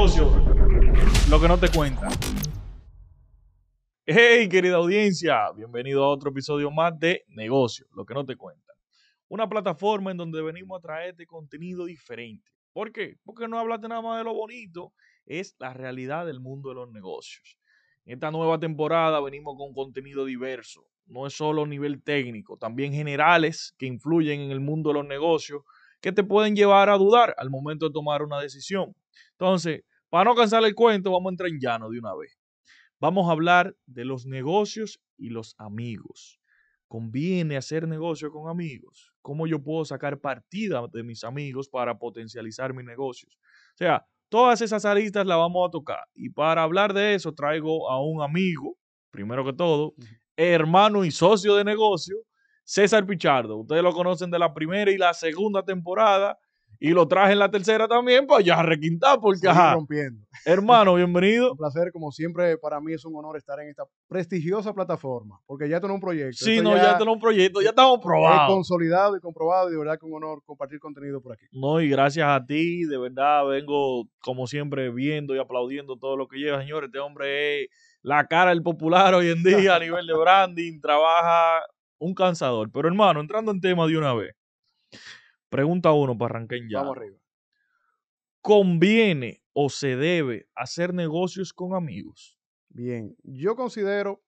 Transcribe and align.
negocio, 0.00 0.32
lo 1.28 1.38
que 1.38 1.46
no 1.46 1.58
te 1.58 1.68
cuentan. 1.68 2.10
Hey, 4.06 4.48
querida 4.48 4.76
audiencia, 4.76 5.52
bienvenido 5.54 6.04
a 6.04 6.08
otro 6.08 6.30
episodio 6.30 6.70
más 6.70 6.98
de 6.98 7.26
Negocio, 7.28 7.86
lo 7.94 8.06
que 8.06 8.14
no 8.14 8.24
te 8.24 8.34
cuentan. 8.34 8.74
Una 9.28 9.46
plataforma 9.46 10.10
en 10.10 10.16
donde 10.16 10.40
venimos 10.40 10.78
a 10.78 10.80
traerte 10.80 11.26
contenido 11.26 11.84
diferente. 11.84 12.50
¿Por 12.72 12.92
qué? 12.92 13.18
Porque 13.24 13.46
no 13.46 13.58
hablaste 13.58 13.88
nada 13.88 14.00
más 14.00 14.16
de 14.16 14.24
lo 14.24 14.32
bonito, 14.32 14.94
es 15.26 15.54
la 15.58 15.74
realidad 15.74 16.24
del 16.24 16.40
mundo 16.40 16.70
de 16.70 16.76
los 16.76 16.90
negocios. 16.90 17.58
En 18.06 18.14
esta 18.14 18.30
nueva 18.30 18.58
temporada 18.58 19.20
venimos 19.20 19.54
con 19.58 19.74
contenido 19.74 20.24
diverso, 20.24 20.86
no 21.04 21.26
es 21.26 21.34
solo 21.34 21.66
nivel 21.66 22.02
técnico, 22.02 22.56
también 22.56 22.94
generales 22.94 23.74
que 23.76 23.84
influyen 23.84 24.40
en 24.40 24.50
el 24.50 24.60
mundo 24.60 24.88
de 24.88 24.94
los 24.94 25.06
negocios 25.06 25.62
que 26.00 26.10
te 26.10 26.24
pueden 26.24 26.56
llevar 26.56 26.88
a 26.88 26.96
dudar 26.96 27.34
al 27.36 27.50
momento 27.50 27.86
de 27.86 27.92
tomar 27.92 28.22
una 28.22 28.40
decisión. 28.40 28.96
Entonces, 29.32 29.82
para 30.10 30.24
no 30.24 30.34
cansar 30.34 30.62
el 30.64 30.74
cuento, 30.74 31.12
vamos 31.12 31.30
a 31.30 31.32
entrar 31.32 31.48
en 31.48 31.60
llano 31.60 31.88
de 31.88 31.98
una 31.98 32.14
vez. 32.14 32.38
Vamos 33.00 33.28
a 33.28 33.32
hablar 33.32 33.74
de 33.86 34.04
los 34.04 34.26
negocios 34.26 35.00
y 35.16 35.30
los 35.30 35.54
amigos. 35.56 36.38
¿Conviene 36.88 37.56
hacer 37.56 37.88
negocio 37.88 38.30
con 38.30 38.50
amigos? 38.50 39.12
¿Cómo 39.22 39.46
yo 39.46 39.62
puedo 39.62 39.84
sacar 39.84 40.18
partida 40.18 40.82
de 40.92 41.02
mis 41.04 41.24
amigos 41.24 41.68
para 41.68 41.98
potencializar 41.98 42.74
mis 42.74 42.84
negocios? 42.84 43.38
O 43.74 43.76
sea, 43.76 44.04
todas 44.28 44.60
esas 44.60 44.84
aristas 44.84 45.24
las 45.26 45.38
vamos 45.38 45.68
a 45.68 45.70
tocar. 45.70 46.04
Y 46.14 46.30
para 46.30 46.62
hablar 46.62 46.92
de 46.92 47.14
eso, 47.14 47.32
traigo 47.32 47.88
a 47.90 48.02
un 48.02 48.22
amigo, 48.22 48.76
primero 49.10 49.44
que 49.44 49.52
todo, 49.52 49.94
hermano 50.36 51.04
y 51.04 51.10
socio 51.10 51.54
de 51.54 51.64
negocio, 51.64 52.16
César 52.64 53.06
Pichardo. 53.06 53.58
Ustedes 53.58 53.82
lo 53.82 53.92
conocen 53.92 54.30
de 54.30 54.38
la 54.38 54.52
primera 54.52 54.90
y 54.90 54.98
la 54.98 55.14
segunda 55.14 55.64
temporada. 55.64 56.38
Y 56.82 56.92
lo 56.92 57.06
traje 57.06 57.32
en 57.34 57.38
la 57.38 57.50
tercera 57.50 57.86
también, 57.86 58.26
pues 58.26 58.42
ya 58.42 58.62
requintar, 58.62 59.20
porque 59.20 59.46
ajá. 59.46 59.74
rompiendo. 59.74 60.24
Hermano, 60.46 60.94
bienvenido. 60.94 61.50
Un 61.52 61.58
placer, 61.58 61.92
como 61.92 62.10
siempre, 62.10 62.56
para 62.56 62.80
mí 62.80 62.94
es 62.94 63.04
un 63.04 63.14
honor 63.16 63.36
estar 63.36 63.60
en 63.60 63.68
esta 63.68 63.82
prestigiosa 64.08 64.72
plataforma, 64.72 65.38
porque 65.44 65.68
ya 65.68 65.78
tengo 65.78 65.92
un 65.92 66.00
proyecto. 66.00 66.42
Sí, 66.42 66.56
Esto 66.56 66.70
no, 66.70 66.76
ya 66.78 66.96
tenemos 66.96 67.16
un 67.16 67.20
proyecto, 67.20 67.60
ya 67.60 67.68
estamos 67.68 67.98
es 67.98 68.02
probados. 68.02 68.54
consolidado 68.54 69.14
y 69.14 69.20
comprobado, 69.20 69.68
y 69.68 69.72
de 69.72 69.78
verdad 69.78 69.98
que 70.00 70.06
un 70.06 70.14
honor 70.14 70.42
compartir 70.46 70.80
contenido 70.80 71.20
por 71.20 71.34
aquí. 71.34 71.44
No, 71.52 71.82
y 71.82 71.90
gracias 71.90 72.26
a 72.26 72.46
ti, 72.46 72.84
de 72.86 72.96
verdad, 72.96 73.46
vengo 73.46 74.08
como 74.22 74.46
siempre 74.46 74.90
viendo 74.90 75.36
y 75.36 75.38
aplaudiendo 75.38 75.98
todo 75.98 76.16
lo 76.16 76.28
que 76.28 76.38
lleva, 76.38 76.60
señores. 76.62 76.88
Este 76.88 76.98
hombre 76.98 77.64
es 77.64 77.68
la 78.00 78.26
cara 78.26 78.50
del 78.52 78.62
popular 78.62 79.12
hoy 79.12 79.28
en 79.28 79.42
día 79.42 79.76
a 79.76 79.78
nivel 79.80 80.06
de 80.06 80.14
branding, 80.14 80.80
trabaja 80.80 81.60
un 81.98 82.14
cansador. 82.14 82.70
Pero 82.72 82.88
hermano, 82.88 83.20
entrando 83.20 83.52
en 83.52 83.60
tema 83.60 83.86
de 83.86 83.98
una 83.98 84.14
vez, 84.14 84.34
pregunta 85.50 85.92
uno 85.92 86.16
para 86.16 86.36
arrancar 86.36 86.58
ya. 86.70 86.78
Vamos 86.78 86.96
arriba. 86.96 87.18
¿Conviene 88.40 89.42
o 89.52 89.68
se 89.68 89.96
debe 89.96 90.48
hacer 90.54 90.94
negocios 90.94 91.52
con 91.52 91.74
amigos? 91.74 92.38
Bien, 92.70 93.14
yo 93.22 93.56
considero 93.56 94.22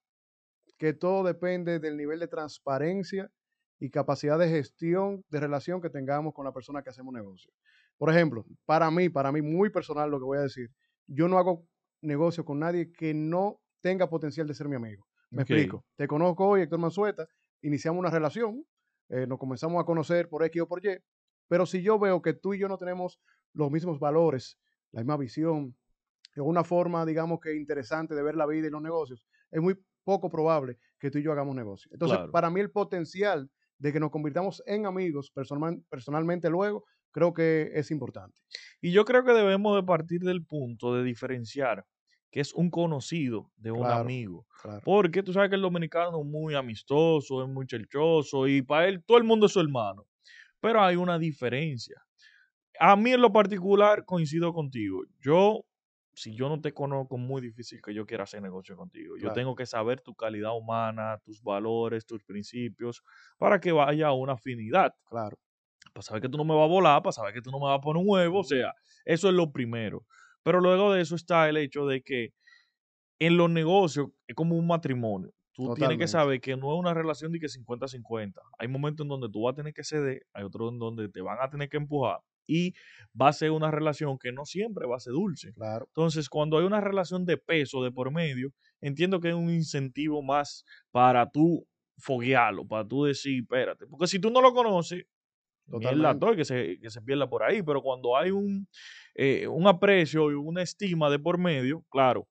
que 0.77 0.93
todo 0.93 1.25
depende 1.25 1.79
del 1.79 1.97
nivel 1.97 2.19
de 2.19 2.29
transparencia 2.29 3.31
y 3.79 3.91
capacidad 3.91 4.39
de 4.39 4.49
gestión 4.49 5.25
de 5.29 5.41
relación 5.41 5.81
que 5.81 5.89
tengamos 5.89 6.35
con 6.35 6.45
la 6.45 6.53
persona 6.53 6.83
que 6.83 6.91
hacemos 6.91 7.15
negocio. 7.15 7.51
Por 7.97 8.11
ejemplo, 8.11 8.45
para 8.65 8.91
mí, 8.91 9.09
para 9.09 9.33
mí 9.33 9.43
muy 9.43 9.71
personal 9.71 10.11
lo 10.11 10.19
que 10.19 10.25
voy 10.25 10.39
a 10.39 10.43
decir, 10.43 10.71
yo 11.07 11.29
no 11.29 11.39
hago 11.39 11.65
negocio 12.01 12.45
con 12.45 12.59
nadie 12.59 12.93
que 12.93 13.15
no 13.15 13.61
tenga 13.81 14.11
potencial 14.11 14.47
de 14.47 14.55
ser 14.55 14.69
mi 14.69 14.77
amigo. 14.77 15.07
Me 15.31 15.43
explico. 15.43 15.85
Te 15.97 16.07
conozco 16.07 16.47
hoy, 16.47 16.63
Héctor 16.63 16.81
Mansueta, 16.81 17.27
iniciamos 17.63 18.01
una 18.01 18.11
relación, 18.11 18.65
eh, 19.09 19.27
nos 19.27 19.39
comenzamos 19.39 19.81
a 19.81 19.85
conocer 19.85 20.29
por 20.29 20.45
X 20.45 20.63
o 20.63 20.69
por 20.69 20.85
Y, 20.85 20.99
pero 21.53 21.67
si 21.67 21.83
yo 21.83 21.99
veo 21.99 22.23
que 22.23 22.33
tú 22.33 22.55
y 22.55 22.59
yo 22.59 22.67
no 22.67 22.79
tenemos 22.79 23.21
los 23.53 23.71
mismos 23.71 23.99
valores, 24.01 24.59
la 24.91 25.03
misma 25.03 25.19
visión, 25.19 25.77
o 26.39 26.45
una 26.45 26.65
forma, 26.65 27.05
digamos 27.05 27.41
que 27.41 27.55
interesante 27.55 28.15
de 28.15 28.23
ver 28.23 28.37
la 28.37 28.47
vida 28.47 28.69
y 28.69 28.71
los 28.71 28.81
negocios, 28.81 29.27
es 29.51 29.61
muy 29.61 29.77
poco 30.03 30.31
probable 30.31 30.79
que 30.99 31.11
tú 31.11 31.19
y 31.19 31.23
yo 31.23 31.31
hagamos 31.31 31.55
negocio. 31.55 31.91
Entonces, 31.93 32.17
Claro. 32.17 32.33
para 32.33 32.49
mí 32.49 32.59
el 32.61 32.71
potencial 32.71 33.51
de 33.77 33.93
que 33.93 34.01
nos 34.01 34.11
convirtamos 34.11 34.63
en 34.65 34.87
amigos 34.87 35.31
personal- 35.31 35.83
personalmente 35.91 36.49
luego, 36.49 36.85
creo 37.11 37.35
que 37.35 37.71
es 37.75 37.91
importante. 37.91 38.41
Y 38.81 38.91
yo 38.93 39.05
creo 39.05 39.23
que 39.23 39.33
debemos 39.35 39.77
de 39.77 39.83
partir 39.83 40.21
del 40.23 40.47
punto 40.47 40.95
de 40.95 41.05
diferenciar 41.05 41.85
que 42.31 42.41
es 42.41 42.55
un 42.55 42.71
conocido 42.71 43.53
de 43.57 43.73
un 43.73 43.81
Claro. 43.81 44.01
amigo. 44.01 44.47
Claro. 44.63 44.81
Porque 44.87 45.23
tú 45.23 45.35
sabes 45.35 45.51
que 45.51 45.57
el 45.57 45.61
dominicano 45.61 46.19
es 46.19 46.27
muy 46.27 46.55
amistoso, 46.55 47.43
es 47.45 47.49
muy 47.51 47.67
chelchoso 47.67 48.49
y 48.49 48.63
para 48.63 48.89
él 48.89 49.05
todo 49.05 49.19
el 49.19 49.25
mundo 49.25 49.45
es 49.45 49.53
su 49.53 49.61
hermano. 49.61 50.07
Pero 50.63 50.81
hay 50.81 50.97
una 50.97 51.19
diferencia. 51.19 52.01
A 52.79 52.95
mí 52.97 53.13
en 53.13 53.21
lo 53.21 53.33
particular 53.33 54.05
coincido 54.05 54.53
contigo. 54.55 55.03
Yo, 55.21 55.65
si 56.15 56.35
yo 56.37 56.49
no 56.49 56.61
te 56.61 56.73
conozco, 56.73 57.17
es 57.17 57.23
muy 57.23 57.43
difícil 57.43 57.83
que 57.83 57.93
yo 57.93 58.07
quiera 58.07 58.23
hacer 58.25 58.41
negocio 58.41 58.77
contigo. 58.77 59.17
Yo 59.19 59.33
tengo 59.33 59.57
que 59.57 59.67
saber 59.67 60.01
tu 60.01 60.15
calidad 60.15 60.57
humana, 60.57 61.19
tus 61.25 61.43
valores, 61.43 62.07
tus 62.07 62.23
principios, 62.23 63.03
para 63.39 63.61
que 63.61 63.73
vaya 63.73 64.07
a 64.07 64.13
una 64.13 64.35
afinidad. 64.35 64.95
Claro. 65.05 65.37
Para 65.93 66.03
saber 66.03 66.23
que 66.23 66.29
tú 66.29 66.39
no 66.39 66.45
me 66.45 66.55
vas 66.55 66.65
a 66.65 66.69
volar, 66.69 67.03
para 67.03 67.13
saber 67.13 67.35
que 67.35 67.43
tú 67.43 67.51
no 67.51 67.59
me 67.59 67.67
vas 67.67 67.79
a 67.79 67.81
poner 67.81 68.01
un 68.01 68.09
huevo. 68.09 68.39
O 68.39 68.45
sea, 68.45 68.73
eso 69.05 69.29
es 69.29 69.35
lo 69.35 69.51
primero. 69.51 70.07
Pero 70.45 70.61
luego 70.61 70.93
de 70.93 71.03
eso 71.03 71.17
está 71.17 71.49
el 71.49 71.57
hecho 71.57 71.87
de 71.87 72.03
que 72.03 72.31
en 73.19 73.37
los 73.37 73.51
negocios 73.51 74.09
es 74.29 74.37
como 74.37 74.57
un 74.57 74.69
matrimonio. 74.69 75.33
Tú 75.55 75.75
tienes 75.75 75.99
que 75.99 76.09
saber 76.09 76.41
que 76.41 76.57
no 76.57 76.73
es 76.73 76.81
una 76.81 76.95
relación 76.95 77.31
de 77.31 77.39
que 77.39 77.47
50-50. 77.47 78.35
Hay 78.59 78.69
momentos 78.69 79.05
en 79.05 79.09
donde 79.09 79.29
tú 79.29 79.43
vas 79.43 79.53
a 79.53 79.57
tener 79.57 79.75
que 79.75 79.85
ceder, 79.85 80.27
hay 80.33 80.45
otros 80.45 80.73
en 80.73 80.79
donde 80.79 81.09
te 81.09 81.21
van 81.21 81.39
a 81.41 81.51
tener 81.51 81.69
que 81.69 81.77
empujar 81.77 82.21
y 82.47 82.75
va 83.21 83.29
a 83.29 83.33
ser 83.33 83.51
una 83.51 83.71
relación 83.71 84.19
que 84.19 84.33
no 84.33 84.45
siempre 84.45 84.87
va 84.87 84.97
a 84.97 85.01
ser 85.01 85.13
dulce. 85.13 85.53
Claro. 85.53 85.87
Entonces, 85.89 86.29
cuando 86.29 86.59
hay 86.59 86.65
una 86.65 86.81
relación 86.81 87.25
de 87.25 87.37
peso 87.37 87.83
de 87.83 87.93
por 87.93 88.11
medio, 88.11 88.53
entiendo 88.81 89.21
que 89.21 89.29
es 89.29 89.35
un 89.35 89.51
incentivo 89.51 90.23
más 90.23 90.65
para 90.91 91.31
tú 91.31 91.67
foguearlo, 91.99 92.67
para 92.67 92.87
tú 92.87 93.05
decir, 93.05 93.43
espérate, 93.43 93.87
porque 93.87 94.07
si 94.07 94.19
tú 94.19 94.31
no 94.31 94.41
lo 94.41 94.53
conoces, 94.53 95.05
Totalmente. 95.71 96.19
todo, 96.19 96.35
que 96.35 96.45
se, 96.45 96.79
que 96.81 96.91
se 96.91 97.01
pierda 97.03 97.29
por 97.29 97.43
ahí, 97.45 97.63
pero 97.63 97.81
cuando 97.81 98.17
hay 98.17 98.31
un, 98.31 98.67
eh, 99.15 99.47
un 99.47 99.67
aprecio 99.67 100.31
y 100.31 100.35
una 100.35 100.63
estima 100.63 101.09
de 101.09 101.19
por 101.19 101.39
medio, 101.39 101.85
claro, 101.89 102.27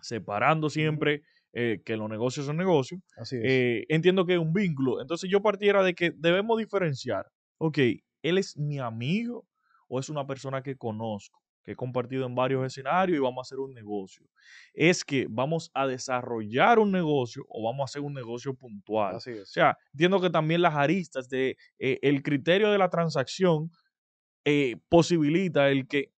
separando 0.00 0.68
siempre 0.68 1.22
eh, 1.52 1.80
que 1.84 1.96
los 1.96 2.08
negocios 2.10 2.46
son 2.46 2.56
negocios, 2.56 3.00
Así 3.16 3.36
es. 3.36 3.42
eh, 3.46 3.84
entiendo 3.88 4.26
que 4.26 4.34
es 4.34 4.38
un 4.40 4.52
vínculo. 4.52 5.00
Entonces 5.00 5.30
yo 5.30 5.42
partiera 5.42 5.82
de 5.82 5.94
que 5.94 6.12
debemos 6.16 6.58
diferenciar, 6.58 7.26
ok, 7.58 7.78
¿él 8.22 8.38
es 8.38 8.56
mi 8.56 8.78
amigo 8.78 9.46
o 9.88 9.98
es 10.00 10.08
una 10.08 10.26
persona 10.26 10.62
que 10.62 10.76
conozco, 10.76 11.40
que 11.64 11.72
he 11.72 11.76
compartido 11.76 12.26
en 12.26 12.34
varios 12.34 12.64
escenarios 12.66 13.16
y 13.18 13.20
vamos 13.22 13.38
a 13.38 13.46
hacer 13.48 13.58
un 13.58 13.72
negocio? 13.74 14.26
¿Es 14.74 15.04
que 15.04 15.26
vamos 15.28 15.70
a 15.74 15.86
desarrollar 15.86 16.78
un 16.78 16.92
negocio 16.92 17.44
o 17.48 17.62
vamos 17.64 17.80
a 17.82 17.84
hacer 17.86 18.02
un 18.02 18.14
negocio 18.14 18.54
puntual? 18.54 19.16
Así 19.16 19.30
O 19.30 19.34
es. 19.42 19.50
sea, 19.50 19.76
entiendo 19.92 20.20
que 20.20 20.30
también 20.30 20.62
las 20.62 20.74
aristas 20.74 21.28
de 21.28 21.56
eh, 21.78 21.98
el 22.02 22.22
criterio 22.22 22.70
de 22.70 22.78
la 22.78 22.90
transacción 22.90 23.70
eh, 24.44 24.76
posibilita 24.88 25.68
el 25.70 25.86
que 25.88 26.12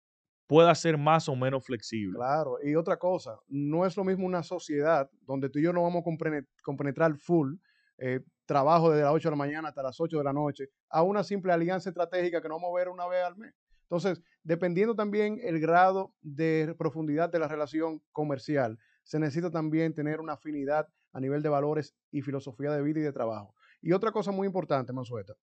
pueda 0.51 0.75
ser 0.75 0.99
más 0.99 1.29
o 1.29 1.37
menos 1.37 1.65
flexible. 1.65 2.17
Claro, 2.17 2.59
y 2.61 2.75
otra 2.75 2.97
cosa, 2.97 3.39
no 3.47 3.87
es 3.87 3.97
lo 3.97 4.03
mismo 4.03 4.27
una 4.27 4.43
sociedad 4.43 5.09
donde 5.23 5.49
tú 5.49 5.61
y 5.61 5.63
yo 5.63 5.73
no 5.73 5.85
vamos 5.85 6.03
a 6.03 6.05
compene- 6.05 6.45
compenetrar 6.65 7.17
full, 7.19 7.55
eh, 7.99 8.19
trabajo 8.47 8.91
desde 8.91 9.05
las 9.05 9.13
8 9.13 9.29
de 9.29 9.31
la 9.31 9.37
mañana 9.37 9.69
hasta 9.69 9.81
las 9.81 10.01
8 10.01 10.19
de 10.19 10.25
la 10.25 10.33
noche, 10.33 10.69
a 10.89 11.05
una 11.05 11.23
simple 11.23 11.53
alianza 11.53 11.91
estratégica 11.91 12.43
que 12.43 12.49
nos 12.49 12.57
vamos 12.57 12.73
a 12.75 12.79
ver 12.81 12.89
una 12.89 13.07
vez 13.07 13.23
al 13.23 13.37
mes. 13.37 13.55
Entonces, 13.83 14.21
dependiendo 14.43 14.97
también 14.97 15.39
el 15.41 15.61
grado 15.61 16.15
de 16.21 16.75
profundidad 16.77 17.31
de 17.31 17.39
la 17.39 17.47
relación 17.47 18.03
comercial, 18.11 18.77
se 19.05 19.21
necesita 19.21 19.53
también 19.53 19.95
tener 19.95 20.19
una 20.19 20.33
afinidad 20.33 20.89
a 21.13 21.21
nivel 21.21 21.43
de 21.43 21.49
valores 21.49 21.95
y 22.11 22.23
filosofía 22.23 22.73
de 22.73 22.83
vida 22.83 22.99
y 22.99 23.05
de 23.05 23.13
trabajo. 23.13 23.55
Y 23.81 23.93
otra 23.93 24.11
cosa 24.11 24.33
muy 24.33 24.49
importante, 24.49 24.93
Mansueta, 24.93 25.35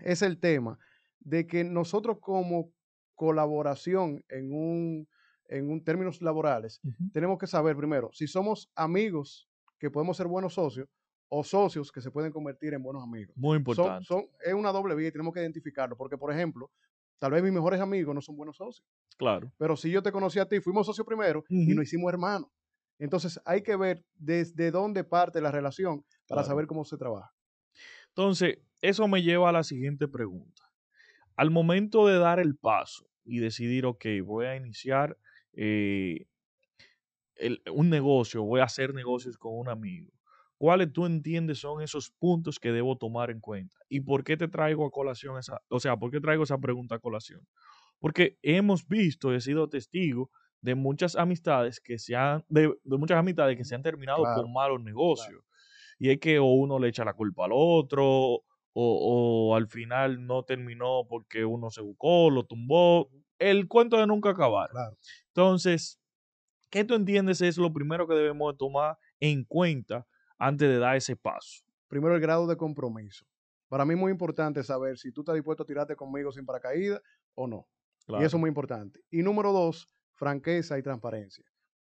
es 0.00 0.22
el 0.22 0.40
tema 0.40 0.80
de 1.20 1.46
que 1.46 1.62
nosotros 1.62 2.18
como 2.20 2.72
colaboración 3.16 4.22
en 4.28 4.52
un, 4.52 5.08
en 5.48 5.70
un 5.70 5.82
términos 5.82 6.22
laborales, 6.22 6.80
tenemos 7.12 7.38
que 7.38 7.46
saber 7.48 7.76
primero 7.76 8.10
si 8.12 8.26
somos 8.28 8.70
amigos 8.76 9.48
que 9.78 9.90
podemos 9.90 10.16
ser 10.16 10.28
buenos 10.28 10.54
socios 10.54 10.88
o 11.28 11.42
socios 11.42 11.90
que 11.90 12.00
se 12.00 12.10
pueden 12.12 12.30
convertir 12.32 12.72
en 12.74 12.82
buenos 12.82 13.02
amigos. 13.02 13.34
Muy 13.36 13.56
Son, 13.56 13.58
importante. 13.58 14.04
son, 14.04 14.26
es 14.44 14.54
una 14.54 14.70
doble 14.72 14.94
vía 14.94 15.08
y 15.08 15.12
tenemos 15.12 15.34
que 15.34 15.40
identificarlo, 15.40 15.96
porque 15.96 16.16
por 16.16 16.32
ejemplo, 16.32 16.70
tal 17.18 17.32
vez 17.32 17.42
mis 17.42 17.52
mejores 17.52 17.80
amigos 17.80 18.14
no 18.14 18.20
son 18.20 18.36
buenos 18.36 18.56
socios, 18.58 18.86
claro. 19.18 19.52
pero 19.58 19.76
si 19.76 19.90
yo 19.90 20.02
te 20.02 20.12
conocí 20.12 20.38
a 20.38 20.46
ti, 20.48 20.60
fuimos 20.60 20.86
socios 20.86 21.06
primero 21.06 21.44
y 21.48 21.74
nos 21.74 21.84
hicimos 21.84 22.12
hermanos. 22.12 22.48
Entonces 22.98 23.40
hay 23.44 23.62
que 23.62 23.76
ver 23.76 24.04
desde 24.14 24.70
dónde 24.70 25.04
parte 25.04 25.40
la 25.40 25.50
relación 25.50 26.04
para 26.28 26.42
Claro. 26.42 26.46
saber 26.48 26.66
cómo 26.66 26.84
se 26.84 26.96
trabaja. 26.96 27.30
Entonces, 28.08 28.58
eso 28.80 29.08
me 29.08 29.22
lleva 29.22 29.48
a 29.50 29.52
la 29.52 29.62
siguiente 29.64 30.08
pregunta. 30.08 30.65
Al 31.36 31.50
momento 31.50 32.06
de 32.06 32.18
dar 32.18 32.40
el 32.40 32.56
paso 32.56 33.06
y 33.24 33.38
decidir, 33.40 33.86
ok, 33.86 34.04
voy 34.24 34.46
a 34.46 34.56
iniciar 34.56 35.18
eh, 35.54 36.26
el- 37.36 37.62
un 37.72 37.90
negocio, 37.90 38.42
voy 38.42 38.60
a 38.60 38.64
hacer 38.64 38.94
negocios 38.94 39.36
con 39.38 39.56
un 39.56 39.68
amigo, 39.68 40.10
¿cuáles 40.58 40.92
tú 40.92 41.04
entiendes 41.06 41.58
son 41.58 41.82
esos 41.82 42.10
puntos 42.10 42.58
que 42.58 42.72
debo 42.72 42.96
tomar 42.96 43.30
en 43.30 43.40
cuenta? 43.40 43.76
¿Y 43.88 44.00
por 44.00 44.24
qué 44.24 44.36
te 44.36 44.48
traigo 44.48 44.86
a 44.86 44.90
colación 44.90 45.38
esa, 45.38 45.60
o 45.68 45.80
sea, 45.80 45.96
por 45.96 46.10
qué 46.10 46.20
traigo 46.20 46.44
esa 46.44 46.58
pregunta 46.58 46.94
a 46.96 46.98
colación? 46.98 47.46
Porque 48.00 48.38
hemos 48.42 48.86
visto, 48.88 49.34
he 49.34 49.40
sido 49.40 49.68
testigo 49.70 50.30
de 50.60 50.76
muchas 50.76 51.16
amistades 51.16 51.80
que 51.80 51.98
se 51.98 52.16
han, 52.16 52.44
de, 52.50 52.74
de 52.84 52.98
muchas 52.98 53.18
amistades 53.18 53.56
que 53.56 53.64
se 53.64 53.74
han 53.74 53.82
terminado 53.82 54.28
Claro, 54.28 54.30
con 54.30 54.52
malos 54.52 54.82
negocios. 54.82 55.42
Y 55.98 56.10
es 56.10 56.18
que 56.20 56.38
o 56.38 56.46
uno 56.46 56.78
le 56.78 56.88
echa 56.88 57.04
la 57.04 57.14
culpa 57.14 57.46
al 57.46 57.52
otro, 57.54 58.42
o, 58.78 59.48
o 59.50 59.56
al 59.56 59.68
final 59.68 60.26
no 60.26 60.42
terminó 60.42 61.06
porque 61.08 61.46
uno 61.46 61.70
se 61.70 61.80
buscó, 61.80 62.28
lo 62.28 62.44
tumbó. 62.44 63.08
El 63.38 63.68
cuento 63.68 63.96
de 63.96 64.06
nunca 64.06 64.30
acabar. 64.30 64.68
Claro. 64.68 64.94
Entonces, 65.28 65.98
¿qué 66.68 66.84
tú 66.84 66.94
entiendes 66.94 67.40
es 67.40 67.56
lo 67.56 67.72
primero 67.72 68.06
que 68.06 68.14
debemos 68.14 68.52
de 68.52 68.58
tomar 68.58 68.98
en 69.18 69.44
cuenta 69.44 70.06
antes 70.38 70.68
de 70.68 70.78
dar 70.78 70.94
ese 70.94 71.16
paso? 71.16 71.64
Primero, 71.88 72.14
el 72.14 72.20
grado 72.20 72.46
de 72.46 72.58
compromiso. 72.58 73.24
Para 73.68 73.86
mí 73.86 73.94
es 73.94 74.00
muy 74.00 74.12
importante 74.12 74.62
saber 74.62 74.98
si 74.98 75.10
tú 75.10 75.22
estás 75.22 75.34
dispuesto 75.34 75.62
a 75.62 75.66
tirarte 75.66 75.96
conmigo 75.96 76.30
sin 76.30 76.44
paracaídas 76.44 77.00
o 77.34 77.46
no. 77.46 77.66
Y 78.08 78.24
eso 78.24 78.36
es 78.36 78.40
muy 78.40 78.48
importante. 78.48 79.00
Y 79.10 79.22
número 79.22 79.52
dos, 79.52 79.88
franqueza 80.12 80.78
y 80.78 80.82
transparencia. 80.82 81.46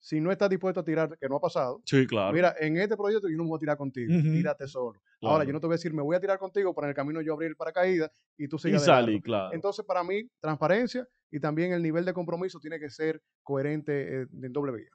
Si 0.05 0.21
no 0.21 0.31
estás 0.31 0.51
dispuesto 0.51 0.81
a 0.81 0.85
tirar, 0.85 1.17
que 1.19 1.29
no 1.29 1.37
ha 1.37 1.41
pasado, 1.41 1.83
Sí, 1.85 2.07
claro. 2.07 2.35
mira, 2.35 2.55
en 2.61 2.77
este 2.77 2.97
proyecto 2.97 3.29
yo 3.29 3.37
no 3.37 3.45
me 3.45 3.49
voy 3.51 3.57
a 3.57 3.61
tirar 3.61 3.77
contigo, 3.79 4.13
Ujú. 4.15 4.29
tírate 4.31 4.67
solo. 4.69 5.01
Ahora, 5.23 5.45
yo 5.45 5.53
no 5.53 5.61
te 5.61 5.67
voy 5.67 5.75
a 5.75 5.79
decir, 5.79 5.95
me 5.95 6.03
voy 6.03 6.15
a 6.17 6.21
tirar 6.21 6.39
contigo, 6.39 6.75
pero 6.75 6.87
en 6.87 6.91
el 6.91 6.95
camino 6.95 7.23
yo 7.23 7.33
abrir 7.33 7.49
el 7.51 7.57
paracaídas 7.57 8.11
y 8.37 8.47
tú 8.49 8.59
y 8.59 8.61
sigas 8.61 8.83
largo. 8.83 9.07
salí, 9.07 9.21
claro. 9.23 9.55
Entonces, 9.55 9.85
para 9.85 10.05
mí, 10.05 10.29
transparencia 10.41 11.09
y 11.31 11.41
también 11.41 11.73
el 11.73 11.83
nivel 11.83 12.05
de 12.05 12.13
compromiso 12.13 12.61
tiene 12.61 12.79
que 12.79 12.91
ser 12.91 13.23
coherente 13.43 14.23
eh, 14.23 14.27
en 14.43 14.53
doble 14.53 14.73
vía. 14.73 14.91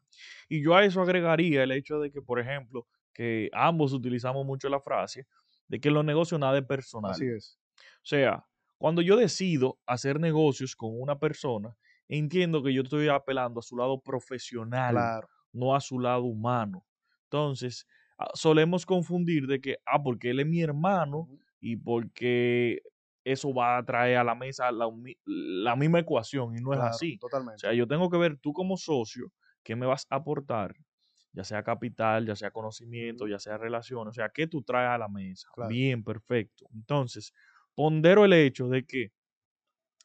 Y 0.48 0.62
yo 0.64 0.76
a 0.76 0.86
eso 0.86 1.02
agregaría 1.02 1.64
el 1.64 1.72
hecho 1.72 2.00
de 2.00 2.12
que, 2.12 2.22
por 2.22 2.40
ejemplo, 2.40 2.88
que 3.14 3.50
ambos 3.54 3.94
utilizamos 3.94 4.46
mucho 4.46 4.70
la 4.70 4.80
frase 4.80 5.28
de 5.68 5.80
que 5.80 5.92
los 5.92 6.06
negocios 6.06 6.40
nada 6.40 6.58
es 6.58 6.66
personal. 6.66 7.12
Así 7.12 7.26
es. 7.28 7.60
O 7.78 7.82
sea, 8.04 8.46
cuando 8.78 9.02
yo 9.02 9.18
decido 9.18 9.80
hacer 9.86 10.20
negocios 10.20 10.76
con 10.76 11.00
una 11.00 11.20
persona, 11.20 11.76
entiendo 12.10 12.64
que 12.64 12.74
yo 12.74 12.84
estoy 12.84 13.08
apelando 13.10 13.60
a 13.62 13.64
su 13.64 13.78
lado 13.78 14.02
profesional, 14.02 15.14
Claro. 15.14 15.30
no 15.54 15.76
a 15.76 15.82
su 15.82 16.00
lado 16.00 16.24
humano. 16.24 16.86
Entonces, 17.26 17.88
ah, 18.18 18.30
solemos 18.34 18.86
confundir 18.86 19.48
de 19.48 19.62
que, 19.62 19.78
ah, 19.86 20.02
porque 20.04 20.32
él 20.32 20.42
es 20.42 20.48
mi 20.48 20.62
hermano 20.62 21.30
y 21.62 21.78
porque 21.78 22.82
eso 23.24 23.54
va 23.54 23.78
a 23.78 23.86
traer 23.86 24.18
a 24.18 24.24
la 24.24 24.36
mesa 24.36 24.72
la, 24.72 24.90
la 25.26 25.76
misma 25.76 26.00
ecuación 26.00 26.56
y 26.58 26.62
no 26.62 26.74
es 26.74 26.80
así. 26.82 27.18
O 27.18 27.20
Totalmente. 27.20 27.60
sea, 27.60 27.74
yo 27.74 27.88
tengo 27.88 28.10
que 28.10 28.18
ver 28.18 28.38
tú 28.38 28.54
como 28.54 28.78
socio, 28.78 29.32
qué 29.64 29.76
me 29.76 29.86
vas 29.86 30.08
a 30.10 30.16
aportar, 30.18 30.76
ya 31.34 31.44
sea 31.44 31.64
capital, 31.64 32.26
ya 32.26 32.36
sea 32.36 32.52
conocimiento, 32.52 33.28
ya 33.28 33.40
sea 33.40 33.58
relaciones, 33.58 34.12
o 34.12 34.14
sea, 34.14 34.30
qué 34.30 34.48
tú 34.48 34.64
traes 34.64 34.90
a 34.90 34.98
la 34.98 35.08
mesa. 35.10 35.50
Claro. 35.54 35.70
Bien, 35.70 36.04
perfecto. 36.04 36.66
Entonces, 36.74 37.34
pondero 37.76 38.26
el 38.26 38.34
hecho 38.34 38.68
de 38.70 38.86
que 38.86 39.12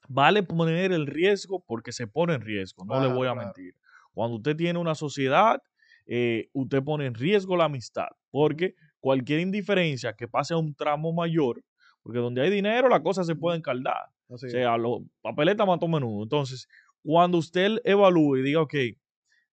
vale 0.09 0.43
poner 0.43 0.93
el 0.93 1.07
riesgo 1.07 1.65
porque 1.67 1.93
se 1.93 2.07
pone 2.07 2.35
en 2.35 2.41
riesgo, 2.41 2.85
no 2.85 3.01
le 3.01 3.09
voy 3.09 3.27
a 3.27 3.33
claro. 3.33 3.47
mentir. 3.47 3.75
Cuando 4.13 4.37
usted 4.37 4.57
tiene 4.57 4.79
una 4.79 4.95
sociedad, 4.95 5.61
eh, 6.07 6.49
usted 6.53 6.83
pone 6.83 7.07
en 7.07 7.15
riesgo 7.15 7.57
la 7.57 7.65
amistad, 7.65 8.09
porque 8.31 8.75
cualquier 9.01 9.41
indiferencia 9.41 10.15
que 10.15 10.29
pase 10.29 10.55
a 10.55 10.57
un 10.57 10.75
tramo 10.75 11.13
mayor, 11.13 11.63
porque 12.03 12.19
donde 12.19 12.43
hay 12.43 12.51
dinero 12.51 12.89
las 12.89 13.01
cosas 13.01 13.27
se 13.27 13.35
pueden 13.35 13.63
caldar. 13.63 14.09
O 14.29 14.39
sea, 14.39 14.77
los 14.77 15.03
papeletas 15.21 15.67
mató 15.67 15.87
menudo. 15.87 16.23
Entonces, 16.23 16.69
cuando 17.03 17.39
usted 17.39 17.79
evalúe 17.85 18.37
y 18.39 18.43
diga, 18.43 18.63
ok, 18.63 18.75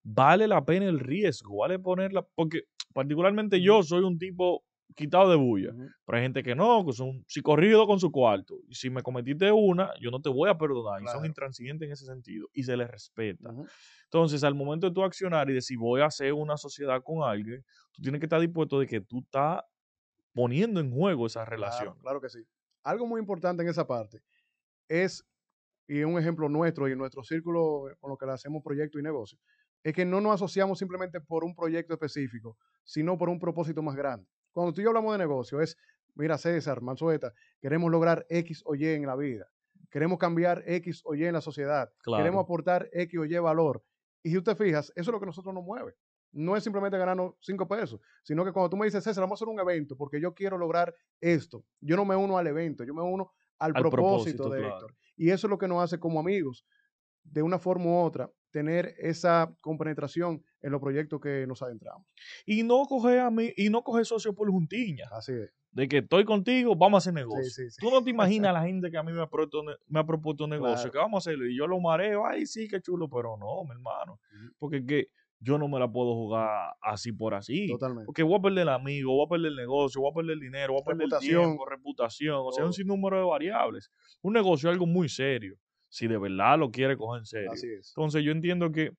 vale 0.03 0.47
la 0.47 0.63
pena 0.65 0.85
el 0.85 0.99
riesgo, 0.99 1.57
vale 1.57 1.79
ponerla, 1.79 2.25
porque 2.35 2.63
particularmente 2.93 3.61
yo 3.61 3.83
soy 3.83 4.03
un 4.03 4.17
tipo 4.17 4.63
quitado 4.95 5.29
de 5.29 5.35
bulla, 5.35 5.73
pero 6.05 6.17
hay 6.17 6.23
gente 6.23 6.43
que 6.43 6.55
no, 6.55 6.85
que 6.85 6.93
son 6.93 7.23
psicorridos 7.27 7.85
con 7.87 7.99
su 7.99 8.11
cuarto. 8.11 8.59
Y 8.67 8.75
si 8.75 8.89
me 8.89 9.01
cometiste 9.01 9.51
una, 9.51 9.91
yo 9.99 10.11
no 10.11 10.21
te 10.21 10.29
voy 10.29 10.49
a 10.49 10.57
perdonar. 10.57 11.01
Y 11.01 11.07
son 11.07 11.25
intransigentes 11.25 11.85
en 11.87 11.93
ese 11.93 12.05
sentido. 12.05 12.47
Y 12.53 12.63
se 12.63 12.75
les 12.75 12.89
respeta. 12.89 13.53
Entonces, 14.05 14.43
al 14.43 14.55
momento 14.55 14.87
de 14.87 14.93
tú 14.93 15.03
accionar 15.03 15.49
y 15.49 15.53
decir 15.53 15.77
voy 15.77 16.01
a 16.01 16.05
hacer 16.05 16.33
una 16.33 16.57
sociedad 16.57 17.01
con 17.03 17.27
alguien, 17.27 17.63
tú 17.91 18.01
tienes 18.01 18.19
que 18.19 18.25
estar 18.25 18.39
dispuesto 18.39 18.79
de 18.79 18.87
que 18.87 19.01
tú 19.01 19.19
estás 19.19 19.61
poniendo 20.33 20.79
en 20.79 20.91
juego 20.91 21.27
esa 21.27 21.45
relación. 21.45 21.93
Claro, 21.93 22.01
claro 22.01 22.21
que 22.21 22.29
sí. 22.29 22.39
Algo 22.83 23.05
muy 23.05 23.19
importante 23.19 23.63
en 23.63 23.69
esa 23.69 23.85
parte 23.85 24.21
es, 24.87 25.25
y 25.87 25.99
es 25.99 26.05
un 26.05 26.17
ejemplo 26.17 26.49
nuestro 26.49 26.87
y 26.87 26.93
en 26.93 26.97
nuestro 26.97 27.23
círculo 27.23 27.85
con 27.99 28.09
lo 28.09 28.17
que 28.17 28.25
le 28.25 28.31
hacemos 28.31 28.63
proyectos 28.63 28.99
y 28.99 29.03
negocios, 29.03 29.39
es 29.83 29.93
que 29.93 30.05
no 30.05 30.21
nos 30.21 30.35
asociamos 30.35 30.79
simplemente 30.79 31.19
por 31.19 31.43
un 31.43 31.55
proyecto 31.55 31.93
específico, 31.93 32.57
sino 32.83 33.17
por 33.17 33.29
un 33.29 33.39
propósito 33.39 33.81
más 33.81 33.95
grande. 33.95 34.27
Cuando 34.51 34.73
tú 34.73 34.81
y 34.81 34.83
yo 34.83 34.89
hablamos 34.89 35.11
de 35.13 35.17
negocio, 35.19 35.61
es, 35.61 35.77
mira 36.15 36.37
César, 36.37 36.81
Manzueta, 36.81 37.33
queremos 37.59 37.91
lograr 37.91 38.25
X 38.29 38.61
o 38.65 38.75
Y 38.75 38.85
en 38.87 39.05
la 39.05 39.15
vida, 39.15 39.47
queremos 39.89 40.17
cambiar 40.17 40.63
X 40.65 41.01
o 41.05 41.15
Y 41.15 41.25
en 41.25 41.33
la 41.33 41.41
sociedad, 41.41 41.89
Claro. 42.03 42.23
queremos 42.23 42.43
aportar 42.43 42.89
X 42.91 43.19
o 43.19 43.25
Y 43.25 43.37
valor. 43.39 43.83
Y 44.23 44.29
si 44.31 44.37
usted 44.37 44.55
fijas, 44.55 44.91
eso 44.95 45.11
es 45.11 45.13
lo 45.13 45.19
que 45.19 45.25
nosotros 45.25 45.53
nos 45.53 45.63
mueve. 45.63 45.95
No 46.33 46.55
es 46.55 46.63
simplemente 46.63 46.97
ganarnos 46.97 47.33
cinco 47.41 47.67
pesos, 47.67 47.99
sino 48.23 48.45
que 48.45 48.51
cuando 48.53 48.69
tú 48.69 48.77
me 48.77 48.85
dices, 48.85 49.03
César, 49.03 49.21
vamos 49.21 49.35
a 49.35 49.43
hacer 49.43 49.53
un 49.53 49.59
evento 49.59 49.97
porque 49.97 50.21
yo 50.21 50.33
quiero 50.33 50.57
lograr 50.57 50.93
esto, 51.19 51.65
yo 51.81 51.95
no 51.97 52.05
me 52.05 52.15
uno 52.15 52.37
al 52.37 52.47
evento, 52.47 52.83
yo 52.85 52.93
me 52.93 53.01
uno 53.01 53.33
al, 53.59 53.73
Al 53.75 53.81
propósito, 53.81 54.43
propósito, 54.43 54.49
de 54.49 54.59
claro. 54.59 54.75
Héctor. 54.75 54.95
Y 55.17 55.29
eso 55.29 55.47
es 55.47 55.51
lo 55.51 55.57
que 55.57 55.67
nos 55.67 55.83
hace 55.83 55.99
como 55.99 56.19
amigos, 56.19 56.65
de 57.23 57.41
una 57.41 57.59
forma 57.59 57.85
u 57.85 57.95
otra, 57.97 58.31
tener 58.51 58.93
esa 58.97 59.53
compenetración 59.61 60.43
en 60.61 60.71
los 60.71 60.81
proyectos 60.81 61.19
que 61.21 61.45
nos 61.47 61.61
adentramos. 61.61 62.05
Y 62.45 62.63
no 62.63 62.83
coge 62.85 63.19
a 63.19 63.31
mí, 63.31 63.51
y 63.57 63.69
no 63.69 63.81
coge 63.83 64.05
socio 64.05 64.33
por 64.33 64.49
juntiña. 64.51 65.05
Así 65.11 65.31
es. 65.33 65.49
De 65.71 65.87
que 65.87 65.99
estoy 65.99 66.25
contigo, 66.25 66.75
vamos 66.75 66.97
a 66.97 66.99
hacer 66.99 67.13
negocio. 67.13 67.45
sí, 67.49 67.69
sí. 67.69 67.77
Tú 67.79 67.89
no 67.89 68.03
te 68.03 68.09
imaginas 68.09 68.49
a 68.49 68.53
la 68.53 68.63
gente 68.63 68.91
que 68.91 68.97
a 68.97 69.03
mí 69.03 69.13
me 69.13 69.21
ha 69.21 69.27
propuesto, 69.27 69.63
me 69.87 69.99
ha 69.99 70.05
propuesto 70.05 70.43
un 70.43 70.49
negocio, 70.49 70.75
Claro. 70.75 70.91
que 70.91 70.97
vamos 70.97 71.15
a 71.15 71.29
hacerlo. 71.29 71.47
Y 71.47 71.57
yo 71.57 71.65
lo 71.65 71.79
mareo, 71.79 72.25
ay, 72.25 72.45
sí, 72.45 72.67
qué 72.67 72.81
chulo, 72.81 73.07
pero 73.09 73.37
no, 73.37 73.63
mi 73.63 73.71
hermano. 73.71 74.19
Ujú. 74.35 74.53
Porque 74.59 74.77
es 74.77 74.85
que 74.85 75.07
yo 75.39 75.57
no 75.57 75.69
me 75.69 75.79
la 75.79 75.89
puedo 75.91 76.13
jugar 76.13 76.73
así 76.81 77.13
por 77.13 77.33
así. 77.33 77.67
Totalmente. 77.69 78.05
Porque 78.05 78.21
voy 78.21 78.37
a 78.37 78.41
perder 78.41 78.63
el 78.63 78.69
amigo, 78.69 79.13
voy 79.13 79.25
a 79.25 79.29
perder 79.29 79.47
el 79.51 79.55
negocio, 79.55 80.01
voy 80.01 80.11
a 80.11 80.13
perder 80.13 80.31
el 80.33 80.39
dinero, 80.41 80.73
voy 80.73 80.81
a 80.81 80.85
perder 80.85 81.07
Reputación. 81.07 81.39
el 81.41 81.47
tiempo, 81.47 81.65
reputación. 81.65 82.35
O 82.43 82.51
sea, 82.51 82.63
un 82.65 82.69
Todo. 82.71 82.73
sinnúmero 82.73 83.17
de 83.17 83.23
variables. 83.23 83.89
Un 84.21 84.33
negocio 84.33 84.69
es 84.69 84.73
algo 84.73 84.85
muy 84.85 85.07
serio. 85.07 85.55
Si 85.91 86.07
de 86.07 86.17
verdad 86.17 86.57
lo 86.57 86.71
quiere 86.71 86.97
coger 86.97 87.19
en 87.19 87.25
serio. 87.25 87.51
Así 87.51 87.67
es. 87.67 87.89
Entonces 87.95 88.23
yo 88.23 88.31
entiendo 88.31 88.71
que 88.71 88.93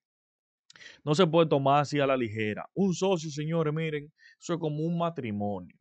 no 1.04 1.14
se 1.14 1.26
puede 1.26 1.48
tomar 1.48 1.82
así 1.82 2.00
a 2.00 2.06
la 2.06 2.16
ligera. 2.16 2.68
Un 2.74 2.94
socio, 2.94 3.30
señores, 3.30 3.72
miren, 3.74 4.12
eso 4.40 4.54
es 4.54 4.60
como 4.60 4.84
un 4.84 4.98
matrimonio. 4.98 5.76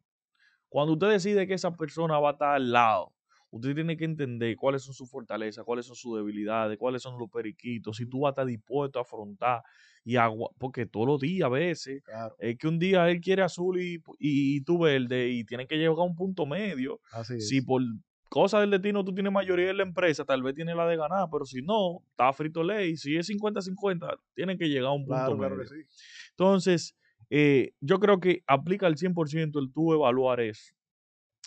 Cuando 0.70 0.94
usted 0.94 1.10
decide 1.10 1.48
que 1.48 1.56
esa 1.56 1.76
persona 1.76 2.20
va 2.20 2.30
a 2.30 2.34
estar 2.34 2.56
al 2.56 2.72
lado, 2.72 3.14
usted 3.52 3.76
tiene 3.76 3.98
que 3.98 4.06
entender 4.06 4.56
cuáles 4.56 4.84
son 4.84 4.94
sus 4.94 5.10
fortalezas, 5.10 5.66
cuáles 5.66 5.86
son 5.86 5.96
sus 5.96 6.18
debilidades, 6.18 6.78
cuáles 6.78 7.02
son 7.02 7.20
los 7.20 7.30
periquitos, 7.30 7.98
si 7.98 8.06
tú 8.08 8.22
vas 8.22 8.30
a 8.30 8.34
estar 8.34 8.46
dispuesto 8.48 9.00
a 9.00 9.04
afrontar 9.04 9.64
y 10.04 10.16
agua, 10.18 10.52
porque 10.60 10.86
todos 10.86 11.08
los 11.08 11.22
días 11.22 11.48
a 11.48 11.50
veces 11.50 12.04
Claro. 12.06 12.36
es 12.40 12.58
que 12.58 12.68
un 12.68 12.80
día 12.80 13.10
él 13.10 13.22
quiere 13.22 13.44
azul 13.44 13.82
y, 13.82 13.96
y, 14.20 14.58
y 14.58 14.62
tú 14.62 14.80
verde 14.80 15.30
y 15.30 15.44
tienen 15.46 15.68
que 15.68 15.78
llegar 15.78 15.98
a 15.98 16.04
un 16.04 16.16
punto 16.16 16.46
medio. 16.46 17.02
Así 17.12 17.36
es. 17.36 17.50
Si 17.50 17.62
por 17.62 17.82
cosa 18.32 18.62
del 18.62 18.72
destino 18.72 19.04
tú 19.04 19.14
tienes 19.14 19.34
mayoría 19.34 19.72
en 19.72 19.78
la 19.78 19.84
empresa, 19.84 20.24
tal 20.24 20.42
vez 20.42 20.56
tiene 20.56 20.74
la 20.74 20.88
de 20.88 20.96
ganar, 20.96 21.28
pero 21.30 21.44
si 21.44 21.62
no, 21.62 22.02
está 22.12 22.32
frito 22.32 22.64
ley. 22.64 22.96
Si 22.96 23.18
es 23.18 23.30
50-50, 23.30 24.18
tienen 24.34 24.58
que 24.58 24.70
llegar 24.70 24.88
a 24.88 24.94
un 24.94 25.06
punto 25.06 25.18
claro, 25.18 25.36
medio. 25.36 25.56
claro 25.56 25.62
que 25.62 25.68
sí. 25.68 26.04
Entonces, 26.30 26.98
eh, 27.30 27.74
yo 27.82 28.00
creo 28.00 28.22
que 28.22 28.42
aplica 28.48 28.88
al 28.88 28.96
100% 28.96 29.60
el 29.60 29.74
tú 29.74 29.92
evaluar 29.92 30.40
eso 30.40 30.74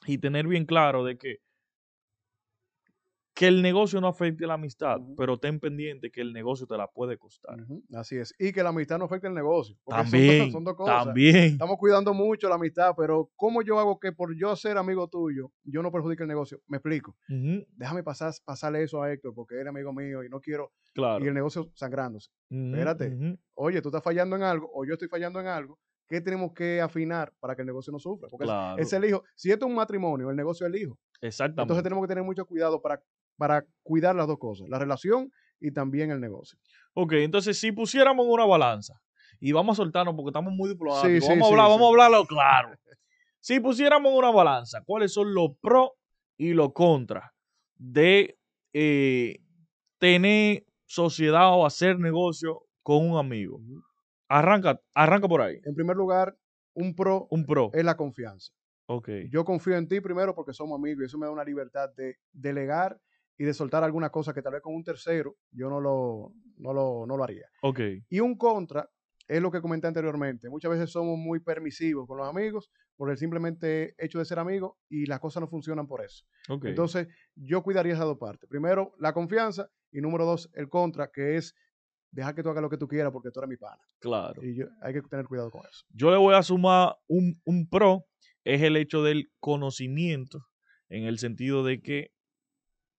y 0.07 0.19
tener 0.19 0.47
bien 0.47 0.67
claro 0.67 1.05
de 1.05 1.17
que, 1.17 1.39
que 3.35 3.49
el 3.49 3.63
negocio 3.63 4.01
no 4.01 4.07
afecte 4.07 4.47
la 4.47 4.55
amistad, 4.55 5.01
pero 5.17 5.37
ten 5.39 5.59
pendiente 5.59 6.11
que 6.13 6.21
el 6.21 6.33
negocio 6.33 6.69
te 6.69 6.77
la 6.77 6.87
puede 6.87 7.19
costar. 7.19 7.57
Así 7.93 8.17
es. 8.17 8.33
Y 8.39 8.53
que 8.53 8.63
la 8.63 8.69
amistad 8.69 8.97
no 8.97 9.07
afecte 9.07 9.27
el 9.27 9.35
negocio. 9.35 9.77
son 9.85 9.97
También, 10.05 10.53
son 10.53 10.63
dos 10.63 10.75
cosas. 10.77 11.07
también. 11.07 11.37
Estamos 11.55 11.77
cuidando 11.79 12.15
mucho 12.15 12.49
la 12.49 12.55
amistad, 12.55 12.93
pero 12.97 13.31
¿cómo 13.35 13.63
yo 13.63 13.81
hago 13.81 13.99
que 13.99 14.13
por 14.13 14.37
yo 14.39 14.55
ser 14.55 14.79
amigo 14.79 15.09
tuyo, 15.09 15.51
yo 15.65 15.83
no 15.83 15.91
perjudique 15.91 16.23
el 16.23 16.29
negocio? 16.29 16.61
Me 16.69 16.77
explico. 16.77 17.17
Déjame 17.77 18.05
pasar, 18.05 18.33
pasarle 18.45 18.85
eso 18.85 19.03
a 19.03 19.13
Héctor 19.13 19.35
porque 19.35 19.57
él 19.57 19.63
es 19.63 19.67
amigo 19.69 19.93
mío 19.93 20.23
y 20.23 20.29
no 20.29 20.41
quiero. 20.41 20.73
claro. 20.93 21.25
Y 21.25 21.27
el 21.27 21.35
negocio 21.35 21.73
sangrándose. 21.75 22.31
Espérate. 22.49 23.37
Oye, 23.55 23.83
tú 23.83 23.89
estás 23.89 24.03
fallando 24.05 24.37
en 24.37 24.43
algo 24.45 24.71
o 24.73 24.85
yo 24.85 24.93
estoy 24.93 25.09
fallando 25.09 25.41
en 25.41 25.49
algo. 25.49 25.79
¿Qué 26.07 26.21
tenemos 26.21 26.53
que 26.53 26.81
afinar 26.83 27.33
para 27.41 27.57
que 27.57 27.63
el 27.63 27.67
negocio 27.67 27.91
no 27.91 27.99
sufra? 27.99 28.29
Porque 28.29 28.45
es- 28.79 28.87
es 28.87 28.93
el 28.93 29.07
hijo. 29.07 29.25
Si 29.35 29.51
esto 29.51 29.65
es 29.65 29.71
un 29.71 29.75
matrimonio, 29.77 30.29
el 30.31 30.37
negocio 30.37 30.67
es 30.67 30.73
el 30.73 30.81
hijo. 30.83 30.99
Exactamente. 31.23 31.63
Entonces 31.63 31.83
tenemos 31.83 32.05
que 32.05 32.09
tener 32.09 32.23
mucho 32.23 32.45
cuidado 32.45 32.83
para, 32.83 33.03
para 33.37 33.65
cuidar 33.83 34.15
las 34.17 34.27
dos 34.27 34.39
cosas, 34.39 34.69
la 34.69 34.79
relación 34.79 35.31
y 35.61 35.71
también 35.73 36.11
el 36.11 36.21
negocio. 36.21 36.59
Ok, 36.95 37.13
entonces 37.15 37.59
si 37.59 37.73
pusiéramos 37.73 38.27
una 38.29 38.45
balanza, 38.45 39.01
y 39.41 39.53
vamos 39.53 39.79
a 39.79 39.83
soltarnos 39.83 40.15
porque 40.15 40.29
estamos 40.31 40.53
muy 40.53 40.71
diplomáticos, 40.71 41.11
Sí, 41.13 41.21
sí, 41.21 41.29
vamos 41.29 41.45
a 41.45 41.49
sí, 41.49 41.53
hablar, 41.53 41.67
sí. 41.67 41.73
vamos 41.73 41.87
a 41.87 41.91
hablarlo 41.91 42.25
claro. 42.29 42.69
Si 43.41 43.61
pusiéramos 43.61 44.13
una 44.17 44.31
balanza, 44.31 44.83
¿cuáles 44.87 45.13
son 45.13 45.35
los 45.35 45.51
pros 45.61 45.91
y 46.39 46.53
los 46.55 46.73
contras 46.73 47.31
de 47.75 48.39
eh, 48.73 49.41
tener 49.99 50.65
sociedad 50.87 51.53
o 51.53 51.67
hacer 51.67 51.99
negocio 51.99 52.63
con 52.83 53.11
un 53.11 53.19
amigo? 53.19 53.61
Arranca, 54.29 54.81
arranca 54.95 55.29
por 55.29 55.43
ahí. 55.43 55.57
En 55.65 55.75
primer 55.75 55.97
lugar, 55.97 56.37
un 56.75 56.95
pro 56.95 57.27
Un 57.31 57.45
pro. 57.45 57.71
es 57.75 57.85
la 57.85 57.97
confianza. 57.97 58.53
Ok. 58.87 59.09
Yo 59.31 59.45
confío 59.45 59.77
en 59.77 59.89
ti 59.89 60.01
primero 60.01 60.35
porque 60.35 60.53
somos 60.53 60.79
amigos 60.79 61.03
y 61.03 61.07
eso 61.07 61.19
me 61.19 61.27
da 61.27 61.33
una 61.33 61.45
libertad 61.45 61.89
de 61.97 62.17
delegar 62.33 62.99
y 63.39 63.45
de 63.45 63.55
soltar 63.55 63.83
alguna 63.85 64.11
cosa 64.11 64.33
que 64.33 64.43
tal 64.43 64.53
vez 64.53 64.63
con 64.63 64.75
un 64.75 64.85
tercero 64.85 65.37
yo 65.51 65.69
no 65.69 65.81
lo, 65.81 66.33
no 66.59 66.73
lo, 66.73 67.05
no 67.07 67.17
lo 67.17 67.25
haría. 67.25 67.47
Ok. 67.63 67.81
Y 68.09 68.21
un 68.21 68.37
contra 68.37 68.89
es 69.27 69.41
lo 69.41 69.51
que 69.51 69.61
comenté 69.63 69.87
anteriormente. 69.87 70.49
Muchas 70.51 70.71
veces 70.71 70.91
somos 70.91 71.17
muy 71.19 71.41
permisivos 71.41 72.07
con 72.07 72.19
los 72.19 72.29
amigos 72.29 72.71
por 72.97 73.11
el 73.11 73.17
simplemente 73.17 73.95
hecho 73.99 74.19
de 74.19 74.25
ser 74.27 74.39
amigos 74.39 74.75
y 74.89 75.07
las 75.07 75.19
cosas 75.19 75.41
no 75.41 75.49
funcionan 75.49 75.87
por 75.87 76.05
eso. 76.05 76.25
ok. 76.49 76.67
Entonces, 76.67 77.09
yo 77.35 77.63
cuidaría 77.63 77.95
esas 77.95 78.05
dos 78.05 78.19
partes. 78.19 78.49
Primero, 78.49 78.93
la 78.99 79.13
confianza 79.15 79.69
y 79.91 80.01
número 80.01 80.25
dos, 80.27 80.51
el 80.55 80.69
contra, 80.69 81.11
que 81.11 81.37
es 81.37 81.55
dejar 82.13 82.35
que 82.35 82.43
tú 82.45 82.51
hagas 82.51 82.63
lo 82.63 82.71
que 82.71 82.77
tú 82.77 82.87
quieras 82.87 83.13
porque 83.13 83.31
tú 83.33 83.41
eres 83.41 83.49
mi 83.49 83.57
pana. 83.57 83.83
claro. 83.99 84.45
Y 84.45 84.55
yo- 84.55 84.67
hay 84.83 84.93
que 84.93 85.03
tener 85.03 85.27
cuidado 85.27 85.51
con 85.51 85.63
eso. 85.63 85.85
Yo 85.89 86.11
le 86.11 86.17
voy 86.19 86.35
a 86.35 86.43
sumar 86.43 86.95
un, 87.09 87.35
un 87.45 87.67
pro, 87.69 88.05
es 88.45 88.63
el 88.63 88.77
hecho 88.77 89.03
del 89.03 89.33
conocimiento, 89.41 90.47
en 90.91 91.05
el 91.05 91.19
sentido 91.19 91.65
de 91.65 91.81
que 91.81 92.11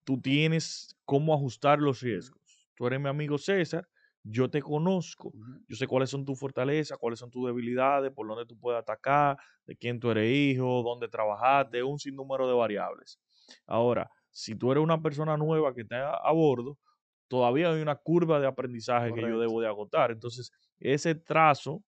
tú 0.05 0.21
tienes 0.21 0.95
cómo 1.03 1.33
ajustar 1.33 1.79
los 1.79 1.99
riesgos. 1.99 2.41
Tú 2.75 2.87
eres 2.87 3.01
mi 3.01 3.09
amigo 3.09 3.37
César, 3.37 3.87
yo 4.23 4.49
te 4.49 4.61
conozco, 4.61 5.31
yo 5.67 5.75
sé 5.75 5.87
cuáles 5.87 6.09
son 6.09 6.25
tus 6.25 6.39
fortalezas, 6.39 6.97
cuáles 6.97 7.19
son 7.19 7.29
tus 7.29 7.45
debilidades, 7.45 8.11
por 8.11 8.27
dónde 8.27 8.45
tú 8.45 8.57
puedes 8.57 8.79
atacar, 8.79 9.37
de 9.65 9.75
quién 9.75 9.99
tú 9.99 10.09
eres 10.09 10.31
hijo, 10.31 10.81
dónde 10.83 11.07
trabajaste, 11.07 11.83
un 11.83 11.99
sinnúmero 11.99 12.47
de 12.47 12.53
variables. 12.53 13.19
Ahora, 13.67 14.09
si 14.31 14.55
tú 14.55 14.71
eres 14.71 14.83
una 14.83 15.01
persona 15.01 15.37
nueva 15.37 15.73
que 15.73 15.81
está 15.81 16.15
a 16.15 16.31
bordo, 16.31 16.77
todavía 17.27 17.71
hay 17.71 17.81
una 17.81 17.95
curva 17.95 18.39
de 18.39 18.47
aprendizaje 18.47 19.13
que 19.13 19.21
yo 19.21 19.39
debo 19.39 19.61
de 19.61 19.67
agotar. 19.67 20.11
Entonces, 20.11 20.51
ese 20.79 21.15
trazo, 21.15 21.83